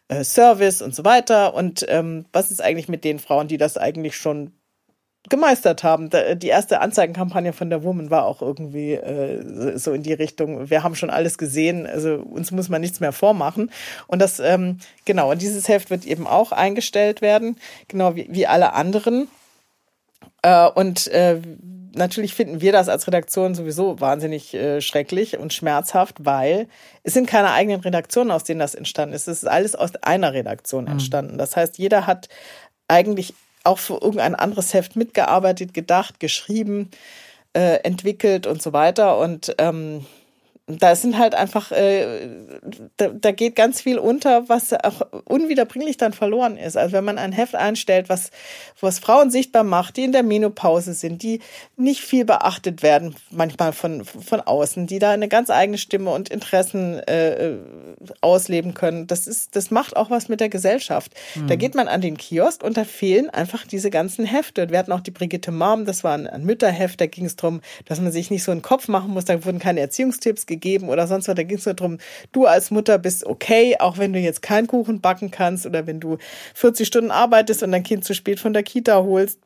[0.08, 1.54] äh, Service und so weiter.
[1.54, 4.54] Und ähm, was ist eigentlich mit den Frauen, die das eigentlich schon
[5.30, 6.10] gemeistert haben.
[6.10, 10.84] Die erste Anzeigenkampagne von der Woman war auch irgendwie äh, so in die Richtung, wir
[10.84, 13.72] haben schon alles gesehen, also uns muss man nichts mehr vormachen.
[14.08, 17.58] Und das, ähm, genau, und dieses Heft wird eben auch eingestellt werden,
[17.88, 19.28] genau wie, wie alle anderen.
[20.42, 21.42] Äh, und äh,
[21.94, 26.68] natürlich finden wir das als Redaktion sowieso wahnsinnig äh, schrecklich und schmerzhaft, weil
[27.04, 29.28] es sind keine eigenen Redaktionen, aus denen das entstanden ist.
[29.28, 30.92] Es ist alles aus einer Redaktion mhm.
[30.92, 31.38] entstanden.
[31.38, 32.30] Das heißt, jeder hat
[32.88, 33.34] eigentlich
[33.68, 36.90] auch für irgendein anderes Heft mitgearbeitet, gedacht, geschrieben,
[37.54, 39.20] äh, entwickelt und so weiter.
[39.20, 40.06] Und ähm,
[40.68, 42.28] da sind halt einfach, äh,
[42.98, 46.76] da, da geht ganz viel unter, was auch unwiederbringlich dann verloren ist.
[46.76, 48.32] Also wenn man ein Heft einstellt, was,
[48.82, 51.40] was Frauen sichtbar macht, die in der Menopause sind, die
[51.78, 56.28] nicht viel beachtet werden, manchmal von, von außen, die da eine ganz eigene Stimme und
[56.28, 57.60] Interessen äh,
[58.20, 61.14] ausleben können, das ist, das macht auch was mit der Gesellschaft.
[61.36, 61.48] Mhm.
[61.48, 64.70] Da geht man an den Kiosk und da fehlen einfach diese ganzen Hefte.
[64.70, 67.62] Wir hatten auch die Brigitte Mom, das war ein, ein Mütterheft, da ging es darum,
[67.86, 70.90] dass man sich nicht so einen Kopf machen muss, da wurden keine Erziehungstipps gegeben gegeben
[70.90, 71.36] oder sonst was.
[71.36, 71.98] Da ging es nur darum,
[72.32, 76.00] du als Mutter bist okay, auch wenn du jetzt keinen Kuchen backen kannst oder wenn
[76.00, 76.18] du
[76.54, 79.40] 40 Stunden arbeitest und dein Kind zu spät von der Kita holst.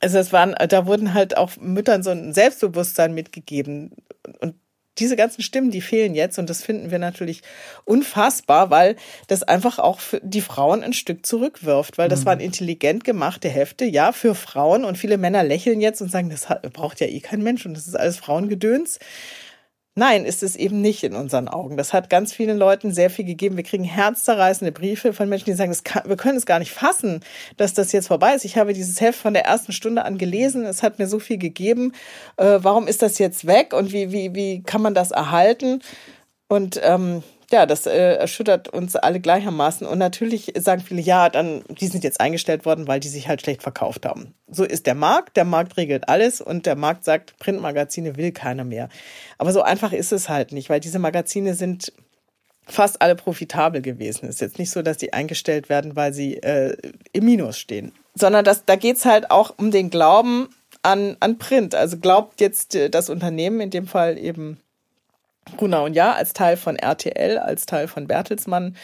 [0.00, 3.92] Also es waren, da wurden halt auch Müttern so ein Selbstbewusstsein mitgegeben.
[4.40, 4.54] Und
[4.98, 7.42] diese ganzen Stimmen, die fehlen jetzt und das finden wir natürlich
[7.84, 8.96] unfassbar, weil
[9.26, 12.26] das einfach auch für die Frauen ein Stück zurückwirft, weil das mhm.
[12.26, 16.46] waren intelligent gemachte Hefte, ja, für Frauen und viele Männer lächeln jetzt und sagen, das
[16.72, 18.98] braucht ja eh kein Mensch und das ist alles Frauengedöns.
[19.96, 21.76] Nein, ist es eben nicht in unseren Augen.
[21.76, 23.56] Das hat ganz vielen Leuten sehr viel gegeben.
[23.56, 27.20] Wir kriegen herzzerreißende Briefe von Menschen, die sagen, kann, wir können es gar nicht fassen,
[27.58, 28.44] dass das jetzt vorbei ist.
[28.44, 30.64] Ich habe dieses Heft von der ersten Stunde an gelesen.
[30.64, 31.92] Es hat mir so viel gegeben.
[32.36, 35.80] Äh, warum ist das jetzt weg und wie, wie, wie kann man das erhalten?
[36.48, 39.86] Und ähm, ja, das äh, erschüttert uns alle gleichermaßen.
[39.86, 43.42] Und natürlich sagen viele, ja, dann, die sind jetzt eingestellt worden, weil die sich halt
[43.42, 44.34] schlecht verkauft haben.
[44.48, 45.36] So ist der Markt.
[45.36, 48.88] Der Markt regelt alles und der Markt sagt, Printmagazine will keiner mehr.
[49.38, 51.92] Aber so einfach ist es halt nicht, weil diese Magazine sind
[52.66, 54.26] fast alle profitabel gewesen.
[54.26, 56.76] Es ist jetzt nicht so, dass die eingestellt werden, weil sie äh,
[57.12, 57.92] im Minus stehen.
[58.14, 60.48] Sondern das, da geht's halt auch um den Glauben
[60.82, 61.74] an, an Print.
[61.74, 64.58] Also glaubt jetzt äh, das Unternehmen, in dem Fall eben
[65.56, 68.76] Brunner und Ja als Teil von RTL, als Teil von Bertelsmann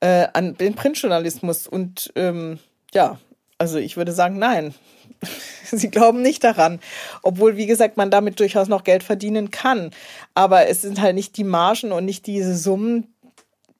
[0.00, 1.66] äh, an den Printjournalismus.
[1.66, 2.58] Und ähm,
[2.92, 3.18] ja,
[3.58, 4.74] also ich würde sagen, nein.
[5.70, 6.80] Sie glauben nicht daran.
[7.22, 9.90] Obwohl, wie gesagt, man damit durchaus noch Geld verdienen kann.
[10.34, 13.13] Aber es sind halt nicht die Margen und nicht diese Summen,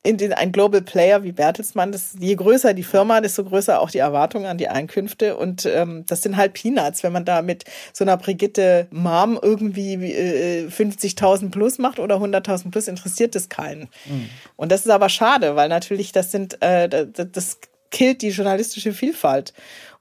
[0.05, 3.91] in den, ein Global Player wie Bertelsmann, das, je größer die Firma, desto größer auch
[3.91, 5.37] die Erwartungen an die Einkünfte.
[5.37, 9.95] Und ähm, das sind halt Peanuts, wenn man da mit so einer Brigitte Mom irgendwie
[9.95, 13.89] äh, 50.000 plus macht oder 100.000 plus, interessiert das keinen.
[14.05, 14.29] Mhm.
[14.57, 17.59] Und das ist aber schade, weil natürlich das sind, äh, das, das
[17.91, 19.55] killt die journalistische Vielfalt.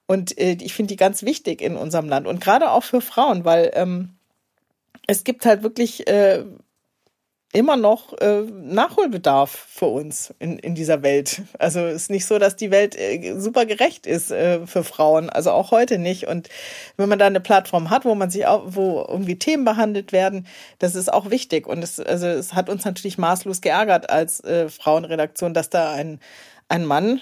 [0.05, 3.45] Und äh, ich finde die ganz wichtig in unserem Land und gerade auch für Frauen,
[3.45, 4.09] weil ähm,
[5.07, 6.43] es gibt halt wirklich äh,
[7.53, 11.43] immer noch äh, Nachholbedarf für uns in, in dieser Welt.
[11.59, 15.29] Also es ist nicht so, dass die Welt äh, super gerecht ist äh, für Frauen,
[15.29, 16.27] also auch heute nicht.
[16.27, 16.49] Und
[16.97, 20.47] wenn man da eine Plattform hat, wo man sich auch, wo irgendwie Themen behandelt werden,
[20.79, 21.67] das ist auch wichtig.
[21.67, 26.19] Und es, also es hat uns natürlich maßlos geärgert als äh, Frauenredaktion, dass da ein,
[26.69, 27.21] ein Mann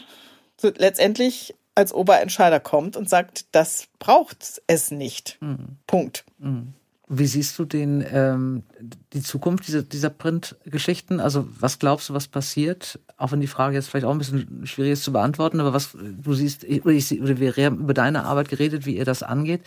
[0.61, 5.37] letztendlich als Oberentscheider kommt und sagt, das braucht es nicht.
[5.41, 5.77] Mhm.
[5.87, 6.25] Punkt.
[6.37, 6.73] Mhm.
[7.13, 8.63] Wie siehst du den, ähm,
[9.11, 11.19] die Zukunft dieser, dieser Print-Geschichten?
[11.19, 12.99] Also was glaubst du, was passiert?
[13.17, 15.89] Auch wenn die Frage jetzt vielleicht auch ein bisschen schwierig ist zu beantworten, aber was
[15.93, 19.59] du siehst, ich, oder wir haben über deine Arbeit geredet, wie ihr das angeht,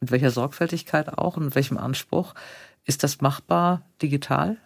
[0.00, 2.34] mit welcher Sorgfältigkeit auch und mit welchem Anspruch.
[2.86, 4.56] Ist das machbar digital?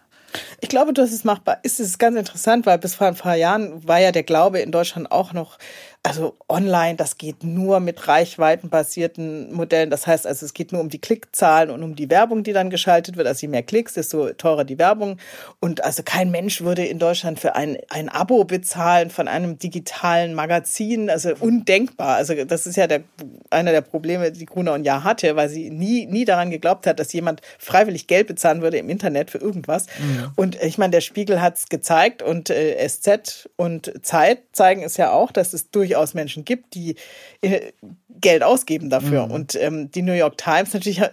[0.61, 1.79] Ich glaube, dass es machbar ist.
[1.79, 4.71] Es ist ganz interessant, weil bis vor ein paar Jahren war ja der Glaube in
[4.71, 5.57] Deutschland auch noch
[6.05, 9.89] also online, das geht nur mit reichweitenbasierten Modellen.
[9.89, 12.69] Das heißt also, es geht nur um die Klickzahlen und um die Werbung, die dann
[12.69, 13.27] geschaltet wird.
[13.27, 15.17] Also je mehr Klicks, desto teurer die Werbung.
[15.59, 20.35] Und also kein Mensch würde in Deutschland für ein, ein Abo bezahlen von einem digitalen
[20.35, 21.09] Magazin.
[21.09, 22.17] Also undenkbar.
[22.17, 23.01] Also das ist ja der,
[23.49, 26.99] einer der Probleme, die Gruner und Jahr hatte, weil sie nie, nie daran geglaubt hat,
[26.99, 29.87] dass jemand freiwillig Geld bezahlen würde im Internet für irgendwas.
[29.97, 30.31] Mhm.
[30.35, 34.97] Und ich meine, der Spiegel hat es gezeigt und äh, SZ und Zeit zeigen es
[34.97, 36.95] ja auch, dass es durchaus durchaus Menschen gibt, die
[37.41, 37.71] äh,
[38.09, 39.25] Geld ausgeben dafür.
[39.25, 39.31] Mhm.
[39.31, 41.09] Und ähm, die New York Times natürlich äh,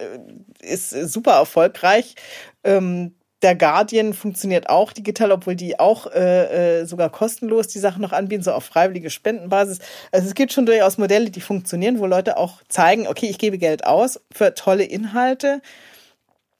[0.61, 2.15] ist super erfolgreich.
[2.63, 8.01] Ähm, der Guardian funktioniert auch digital, obwohl die auch äh, äh, sogar kostenlos die Sachen
[8.01, 9.79] noch anbieten, so auf freiwillige Spendenbasis.
[10.11, 13.57] Also es gibt schon durchaus Modelle, die funktionieren, wo Leute auch zeigen, okay, ich gebe
[13.57, 15.61] Geld aus für tolle Inhalte.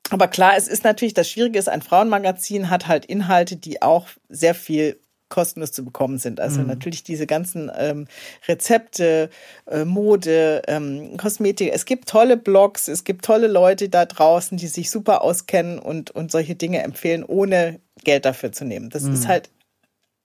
[0.09, 4.07] Aber klar, es ist natürlich, das Schwierige ist, ein Frauenmagazin hat halt Inhalte, die auch
[4.27, 4.99] sehr viel
[5.33, 6.39] kostenlos zu bekommen sind.
[6.39, 6.67] Also mhm.
[6.67, 8.05] natürlich diese ganzen ähm,
[8.47, 9.31] Rezepte,
[9.65, 11.71] äh, Mode, ähm, Kosmetik.
[11.73, 16.11] Es gibt tolle Blogs, es gibt tolle Leute da draußen, die sich super auskennen und,
[16.11, 18.91] und solche Dinge empfehlen, ohne Geld dafür zu nehmen.
[18.91, 19.13] Das mhm.
[19.15, 19.49] ist halt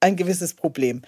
[0.01, 1.01] ein gewisses Problem.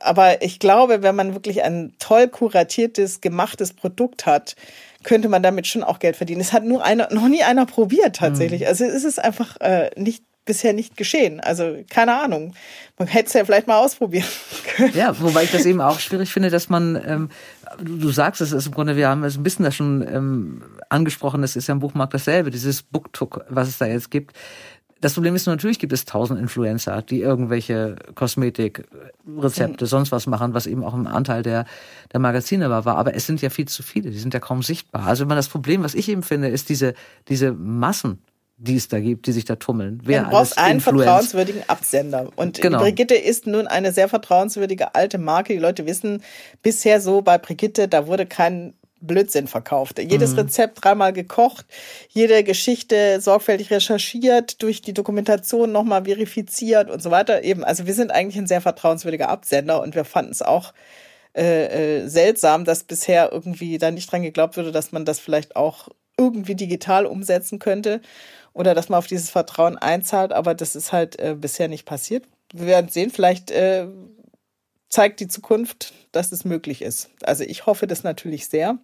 [0.00, 4.54] Aber ich glaube, wenn man wirklich ein toll kuratiertes, gemachtes Produkt hat,
[5.02, 6.40] könnte man damit schon auch Geld verdienen.
[6.40, 8.62] Es hat nur einer, noch nie einer probiert tatsächlich.
[8.62, 8.66] Mhm.
[8.66, 11.40] Also es ist einfach äh, nicht bisher nicht geschehen.
[11.40, 12.54] Also keine Ahnung.
[12.98, 14.26] Man hätte es ja vielleicht mal ausprobieren
[14.76, 14.94] können.
[14.94, 17.28] Ja, wobei ich das eben auch schwierig finde, dass man, ähm,
[17.80, 21.42] du, sagst es ist im Grunde, wir haben es ein bisschen da schon ähm, angesprochen,
[21.42, 24.36] das ist ja im Buchmarkt dasselbe, dieses Booktook, was es da jetzt gibt.
[25.00, 28.84] Das Problem ist natürlich gibt es tausend Influencer, die irgendwelche Kosmetik,
[29.26, 31.66] Rezepte, sonst was machen, was eben auch ein Anteil der,
[32.12, 32.98] der Magazine war, war.
[32.98, 35.08] Aber es sind ja viel zu viele, die sind ja kaum sichtbar.
[35.08, 36.94] Also immer das Problem, was ich eben finde, ist diese,
[37.26, 38.22] diese Massen
[38.62, 40.00] die es da gibt, die sich da tummeln.
[40.04, 41.04] Wer du brauchst einen influenzt.
[41.04, 42.28] vertrauenswürdigen Absender.
[42.36, 42.78] Und genau.
[42.78, 45.52] Brigitte ist nun eine sehr vertrauenswürdige alte Marke.
[45.52, 46.22] Die Leute wissen
[46.62, 49.98] bisher so bei Brigitte, da wurde kein Blödsinn verkauft.
[49.98, 50.40] Jedes mhm.
[50.40, 51.66] Rezept dreimal gekocht,
[52.08, 57.42] jede Geschichte sorgfältig recherchiert, durch die Dokumentation nochmal verifiziert und so weiter.
[57.42, 60.72] Eben, also wir sind eigentlich ein sehr vertrauenswürdiger Absender und wir fanden es auch
[61.36, 65.56] äh, äh, seltsam, dass bisher irgendwie da nicht dran geglaubt wurde, dass man das vielleicht
[65.56, 68.00] auch irgendwie digital umsetzen könnte
[68.52, 72.24] oder dass man auf dieses Vertrauen einzahlt, aber das ist halt äh, bisher nicht passiert.
[72.52, 73.86] Wir werden sehen, vielleicht äh,
[74.88, 77.10] zeigt die Zukunft, dass es möglich ist.
[77.22, 78.78] Also ich hoffe das natürlich sehr.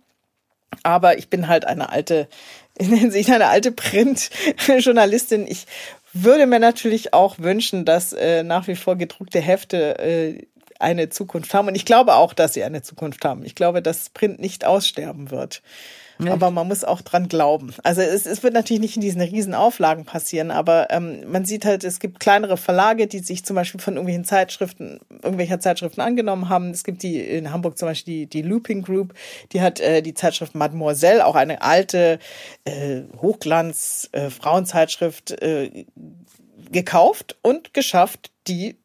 [0.82, 2.28] Aber ich bin halt eine alte,
[2.78, 5.46] in Hinsicht eine alte Print-Journalistin.
[5.46, 5.66] Ich
[6.12, 10.46] würde mir natürlich auch wünschen, dass äh, nach wie vor gedruckte Hefte äh,
[10.78, 11.68] eine Zukunft haben.
[11.68, 13.44] Und ich glaube auch, dass sie eine Zukunft haben.
[13.44, 15.62] Ich glaube, dass Print nicht aussterben wird.
[16.20, 16.32] Ja.
[16.32, 17.72] Aber man muss auch dran glauben.
[17.84, 21.64] Also es, es wird natürlich nicht in diesen riesen Auflagen passieren, aber ähm, man sieht
[21.64, 26.48] halt, es gibt kleinere Verlage, die sich zum Beispiel von irgendwelchen Zeitschriften, irgendwelcher Zeitschriften angenommen
[26.48, 26.70] haben.
[26.70, 29.14] Es gibt die in Hamburg zum Beispiel die, die Looping Group,
[29.52, 32.18] die hat äh, die Zeitschrift Mademoiselle, auch eine alte
[32.64, 34.28] äh, Hochglanz äh,
[35.40, 35.84] äh,
[36.70, 38.76] gekauft und geschafft, die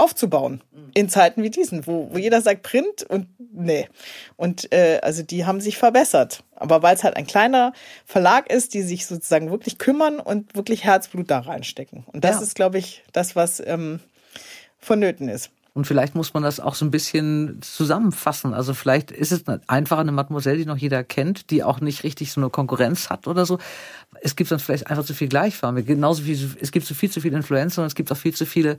[0.00, 0.62] aufzubauen
[0.94, 3.88] in Zeiten wie diesen, wo, wo jeder sagt Print und nee.
[4.36, 6.42] Und äh, also die haben sich verbessert.
[6.56, 7.72] Aber weil es halt ein kleiner
[8.04, 12.04] Verlag ist, die sich sozusagen wirklich kümmern und wirklich Herzblut da reinstecken.
[12.12, 12.42] Und das ja.
[12.42, 14.00] ist, glaube ich, das, was ähm,
[14.78, 15.50] vonnöten ist.
[15.72, 18.54] Und vielleicht muss man das auch so ein bisschen zusammenfassen.
[18.54, 22.32] Also vielleicht ist es einfach eine Mademoiselle, die noch jeder kennt, die auch nicht richtig
[22.32, 23.58] so eine Konkurrenz hat oder so.
[24.20, 25.84] Es gibt dann vielleicht einfach zu viel Gleichfarbe.
[25.84, 28.46] Genauso wie es gibt so viel zu viele Influencer und es gibt auch viel zu
[28.46, 28.78] viele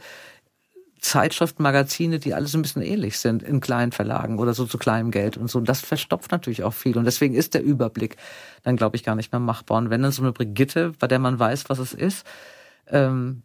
[1.02, 4.78] Zeitschriften, Magazine, die alle so ein bisschen ähnlich sind in kleinen Verlagen oder so zu
[4.78, 5.58] kleinem Geld und so.
[5.58, 6.96] Und das verstopft natürlich auch viel.
[6.96, 8.18] Und deswegen ist der Überblick
[8.62, 9.80] dann, glaube ich, gar nicht mehr machbar.
[9.80, 12.26] Und wenn dann so eine Brigitte, bei der man weiß, was es ist,
[12.88, 13.42] ähm,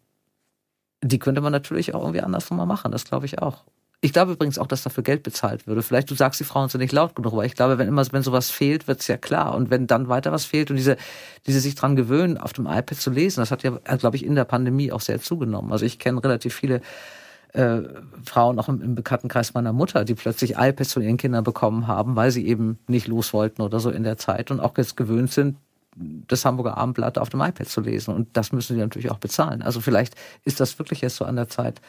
[1.03, 2.93] die könnte man natürlich auch irgendwie anders nochmal machen.
[2.93, 3.65] Das glaube ich auch.
[4.03, 5.83] Ich glaube übrigens auch, dass dafür Geld bezahlt würde.
[5.83, 8.23] Vielleicht du sagst, die Frauen sind nicht laut genug, aber ich glaube, wenn immer, wenn
[8.23, 9.55] sowas fehlt, wird es ja klar.
[9.55, 10.99] Und wenn dann weiter was fehlt und diese,
[11.47, 14.35] diese sich dran gewöhnen, auf dem iPad zu lesen, das hat ja, glaube ich, in
[14.35, 15.73] der Pandemie auch sehr zugenommen.
[15.73, 16.83] Also ich kenne relativ viele
[17.57, 17.83] äh,
[18.25, 22.15] Frauen auch im, im Bekanntenkreis meiner Mutter, die plötzlich iPads von ihren Kindern bekommen haben,
[22.17, 25.33] weil sie eben nicht los wollten oder so in der Zeit und auch jetzt gewöhnt
[25.33, 25.57] sind,
[25.97, 28.15] das Hamburger Abendblatt auf dem iPad zu lesen.
[28.15, 29.63] Und das müssen sie natürlich auch bezahlen.
[29.63, 31.81] Also vielleicht ist das wirklich jetzt so an der Zeit,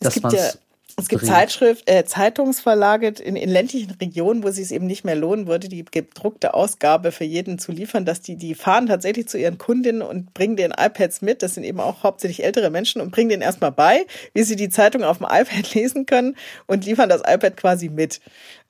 [0.00, 0.58] dass man es
[0.98, 5.14] es gibt Zeitschrift, äh, Zeitungsverlage in, in ländlichen Regionen, wo es sich eben nicht mehr
[5.14, 9.38] lohnen würde, die gedruckte Ausgabe für jeden zu liefern, dass die, die fahren tatsächlich zu
[9.38, 11.44] ihren Kundinnen und bringen den iPads mit.
[11.44, 14.70] Das sind eben auch hauptsächlich ältere Menschen und bringen denen erstmal bei, wie sie die
[14.70, 16.36] Zeitung auf dem iPad lesen können
[16.66, 18.20] und liefern das iPad quasi mit.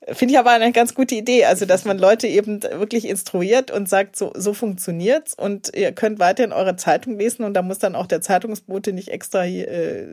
[0.07, 3.89] Finde ich aber eine ganz gute Idee, also dass man Leute eben wirklich instruiert und
[3.89, 7.97] sagt, so, so funktioniert's und ihr könnt weiterhin eure Zeitung lesen und da muss dann
[7.97, 10.07] auch der Zeitungsbote nicht extra äh,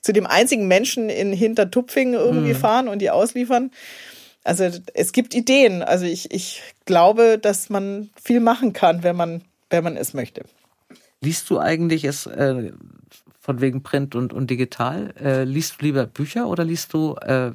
[0.00, 2.58] zu dem einzigen Menschen in Hintertupfing irgendwie mhm.
[2.58, 3.70] fahren und die ausliefern.
[4.42, 5.82] Also es gibt Ideen.
[5.82, 10.44] Also ich, ich glaube, dass man viel machen kann, wenn man, wenn man es möchte.
[11.20, 12.72] Liest du eigentlich es äh,
[13.40, 15.14] von wegen Print und, und digital?
[15.18, 17.52] Äh, liest du lieber Bücher oder liest du äh,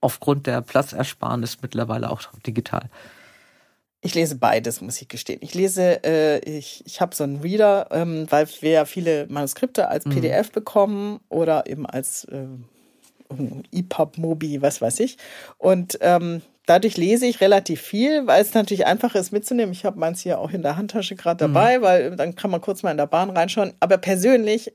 [0.00, 2.88] aufgrund der Platzersparnis mittlerweile auch digital?
[4.00, 5.40] Ich lese beides, muss ich gestehen.
[5.42, 9.88] Ich lese, äh, ich, ich habe so einen Reader, ähm, weil wir ja viele Manuskripte
[9.88, 10.52] als PDF mhm.
[10.52, 12.46] bekommen oder eben als äh,
[13.72, 15.18] EPUB, Mobi, was weiß ich.
[15.58, 19.72] Und ähm, dadurch lese ich relativ viel, weil es natürlich einfach ist mitzunehmen.
[19.72, 21.54] Ich habe meins hier auch in der Handtasche gerade mhm.
[21.54, 21.82] dabei, mhm.
[21.82, 23.74] weil dann kann man kurz mal in der Bahn reinschauen.
[23.80, 24.72] Aber persönlich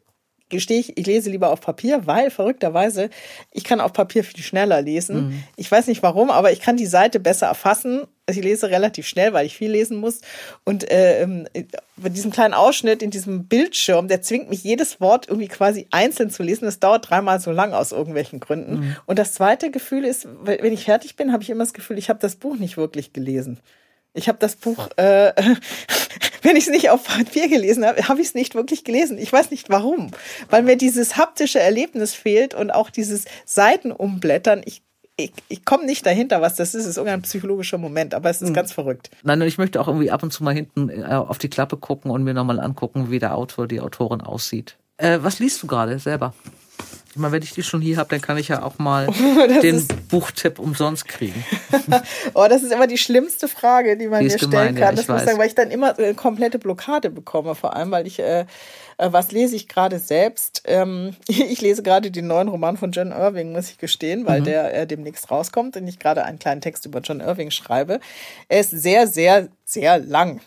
[0.50, 3.10] gestehe ich, ich lese lieber auf Papier, weil verrückterweise
[3.52, 5.28] ich kann auf Papier viel schneller lesen.
[5.28, 5.44] Mhm.
[5.56, 8.04] Ich weiß nicht warum, aber ich kann die Seite besser erfassen.
[8.30, 10.22] Ich lese relativ schnell, weil ich viel lesen muss.
[10.64, 11.28] Und äh,
[11.98, 16.30] bei diesem kleinen Ausschnitt in diesem Bildschirm, der zwingt mich jedes Wort irgendwie quasi einzeln
[16.30, 16.66] zu lesen.
[16.66, 18.80] Das dauert dreimal so lang aus irgendwelchen Gründen.
[18.80, 18.96] Mhm.
[19.06, 22.10] Und das zweite Gefühl ist, wenn ich fertig bin, habe ich immer das Gefühl, ich
[22.10, 23.60] habe das Buch nicht wirklich gelesen.
[24.14, 25.34] Ich habe das Buch, äh,
[26.42, 29.18] wenn ich es nicht auf Papier gelesen habe, habe ich es nicht wirklich gelesen.
[29.18, 30.12] Ich weiß nicht warum,
[30.50, 34.62] weil mir dieses haptische Erlebnis fehlt und auch dieses Seitenumblättern.
[34.66, 34.84] Ich
[35.16, 36.82] ich, ich komme nicht dahinter, was das ist.
[36.82, 38.56] Es ist irgendein psychologischer Moment, aber es ist mhm.
[38.56, 39.12] ganz verrückt.
[39.24, 42.10] Nein, ich möchte auch irgendwie ab und zu mal hinten äh, auf die Klappe gucken
[42.10, 44.76] und mir nochmal angucken, wie der Autor, die Autorin aussieht.
[44.98, 46.34] Äh, was liest du gerade selber?
[47.14, 49.06] Ich meine, wenn ich die schon hier habe, dann kann ich ja auch mal
[49.62, 51.46] den Buchtipp umsonst kriegen.
[52.34, 54.78] oh, das ist immer die schlimmste Frage, die man die mir stellen gemein, kann.
[54.78, 57.92] Ja, das muss ich sagen, weil ich dann immer eine komplette Blockade bekomme, vor allem,
[57.92, 58.46] weil ich äh,
[58.98, 60.64] äh, was lese ich gerade selbst?
[60.66, 64.46] Ähm, ich lese gerade den neuen Roman von John Irving, muss ich gestehen, weil mhm.
[64.46, 68.00] der äh, demnächst rauskommt und ich gerade einen kleinen Text über John Irving schreibe.
[68.48, 70.42] Er ist sehr, sehr, sehr lang.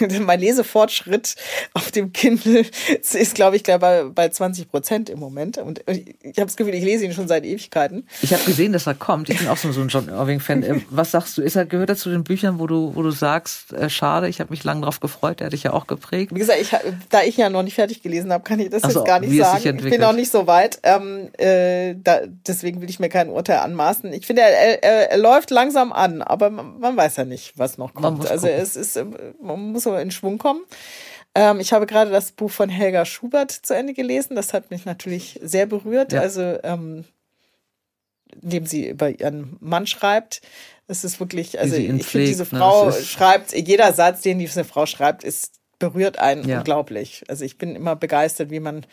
[0.20, 1.36] mein Lesefortschritt
[1.72, 2.64] auf dem Kindle
[3.00, 5.58] ist, glaube ich, bei, bei 20 Prozent im Moment.
[5.58, 8.06] Und ich habe das Gefühl, ich lese ihn schon seit Ewigkeiten.
[8.22, 9.28] Ich habe gesehen, dass er kommt.
[9.30, 10.62] Ich bin auch so ein John Irving-Fan.
[10.62, 11.42] Äh, was sagst du?
[11.42, 14.40] Ist er, gehört er zu den Büchern, wo du, wo du sagst, äh, schade, ich
[14.40, 16.34] habe mich lange darauf gefreut, der hat dich ja auch geprägt?
[16.34, 16.70] Wie gesagt, ich,
[17.10, 19.36] da ich ja noch nicht fertig gelesen habe, kann ich das also, jetzt gar nicht
[19.36, 19.78] sagen.
[19.78, 20.78] Ich bin noch nicht so weit.
[20.82, 24.12] Ähm, äh, da, deswegen will ich mir kein Urteil anmaßen.
[24.12, 27.78] Ich finde, er, er, er läuft langsam an, aber man, man, weiß ja nicht, was
[27.78, 28.30] noch kommt.
[28.30, 28.60] Also gucken.
[28.66, 28.98] Es ist,
[29.40, 30.62] man muss so in Schwung kommen.
[31.34, 34.36] Ähm, ich habe gerade das Buch von Helga Schubert zu Ende gelesen.
[34.36, 36.12] Das hat mich natürlich sehr berührt.
[36.12, 36.20] Ja.
[36.20, 37.04] Also ähm,
[38.42, 40.40] indem sie über ihren Mann schreibt.
[40.88, 44.64] Es ist wirklich, also ich finde, diese ne, Frau ne, schreibt, jeder Satz, den diese
[44.64, 46.58] Frau schreibt, ist berührt einen ja.
[46.58, 47.24] unglaublich.
[47.28, 48.86] Also ich bin immer begeistert, wie man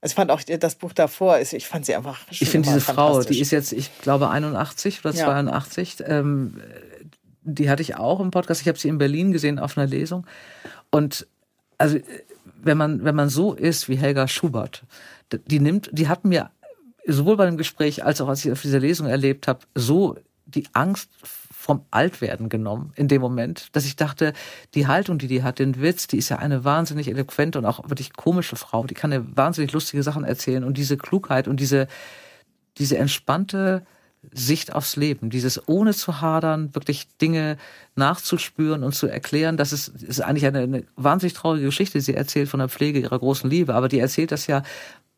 [0.00, 3.22] also ich fand auch das Buch davor, ich fand sie einfach Ich finde diese Frau,
[3.22, 6.00] die ist jetzt, ich glaube, 81 oder 82.
[6.00, 6.08] Ja.
[6.08, 6.60] Ähm,
[7.44, 8.62] die hatte ich auch im Podcast.
[8.62, 10.26] Ich habe sie in Berlin gesehen auf einer Lesung.
[10.90, 11.26] Und
[11.78, 11.98] also,
[12.62, 14.84] wenn man, wenn man so ist wie Helga Schubert,
[15.46, 16.50] die nimmt, die hat mir
[17.06, 20.16] sowohl bei dem Gespräch als auch als ich auf dieser Lesung erlebt habe, so
[20.46, 24.34] die Angst vom Altwerden genommen in dem Moment, dass ich dachte,
[24.74, 27.88] die Haltung, die die hat, den Witz, die ist ja eine wahnsinnig eloquente und auch
[27.88, 28.84] wirklich komische Frau.
[28.84, 31.88] Die kann ja wahnsinnig lustige Sachen erzählen und diese Klugheit und diese,
[32.76, 33.86] diese entspannte
[34.32, 37.56] Sicht aufs Leben, dieses ohne zu hadern, wirklich Dinge
[37.96, 42.48] nachzuspüren und zu erklären, das ist, ist eigentlich eine, eine wahnsinnig traurige Geschichte, sie erzählt
[42.48, 44.62] von der Pflege ihrer großen Liebe, aber die erzählt das ja,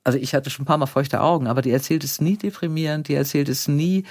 [0.05, 3.09] also ich hatte schon ein paar Mal feuchte Augen, aber die erzählt es nie deprimierend,
[3.09, 4.05] die erzählt es nie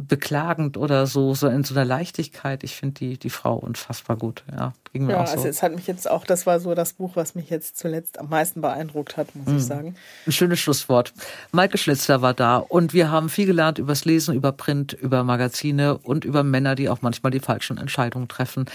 [0.00, 2.64] beklagend oder so, so in so einer Leichtigkeit.
[2.64, 4.42] Ich finde die, die Frau unfassbar gut.
[4.56, 5.34] Ja, ging mir ja, auch so.
[5.34, 8.18] also es hat mich jetzt auch, das war so das Buch, was mich jetzt zuletzt
[8.18, 9.56] am meisten beeindruckt hat, muss mhm.
[9.56, 9.94] ich sagen.
[10.26, 11.12] Ein schönes Schlusswort.
[11.52, 15.98] Maike Schlitzler war da und wir haben viel gelernt übers Lesen, über Print, über Magazine
[15.98, 18.66] und über Männer, die auch manchmal die falschen Entscheidungen treffen.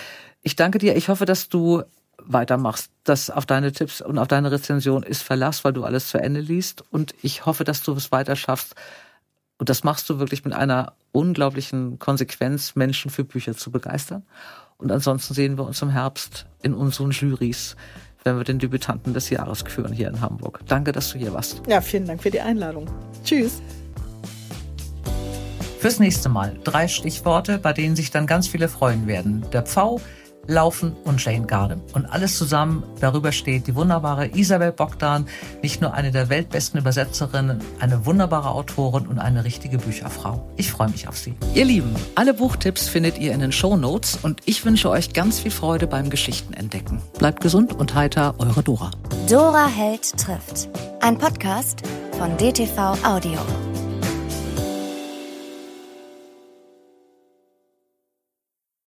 [0.41, 0.95] Ich danke dir.
[0.95, 1.84] Ich hoffe, dass du
[2.28, 2.91] weitermachst.
[3.03, 6.39] Das auf deine Tipps und auf deine Rezension ist Verlass, weil du alles zu Ende
[6.39, 6.84] liest.
[6.91, 8.76] Und ich hoffe, dass du es weiter schaffst,
[9.57, 14.23] Und das machst du wirklich mit einer unglaublichen Konsequenz, Menschen für Bücher zu begeistern.
[14.77, 17.76] Und ansonsten sehen wir uns im Herbst in unseren Jurys,
[18.26, 20.60] wenn wir den Debütanten des Jahres küren hier in Hamburg.
[20.68, 21.61] Danke, dass du hier warst.
[21.68, 22.90] Ja, vielen Dank für die Einladung.
[23.23, 23.61] Tschüss.
[25.80, 29.45] Fürs nächste Mal drei Stichworte, bei denen sich dann ganz viele freuen werden.
[29.53, 30.02] Der Pfau,
[30.47, 31.81] Laufen und Jane Garden.
[31.93, 35.27] Und alles zusammen, darüber steht die wunderbare Isabel Bogdan,
[35.61, 40.47] nicht nur eine der weltbesten Übersetzerinnen, eine wunderbare Autorin und eine richtige Bücherfrau.
[40.57, 41.34] Ich freue mich auf sie.
[41.53, 45.39] Ihr Lieben, alle Buchtipps findet ihr in den Show Notes und ich wünsche euch ganz
[45.39, 47.01] viel Freude beim Geschichtenentdecken.
[47.17, 48.91] Bleibt gesund und heiter, eure Dora.
[49.30, 50.69] Dora Held trifft.
[51.01, 51.81] Ein Podcast
[52.17, 53.39] von DTV Audio.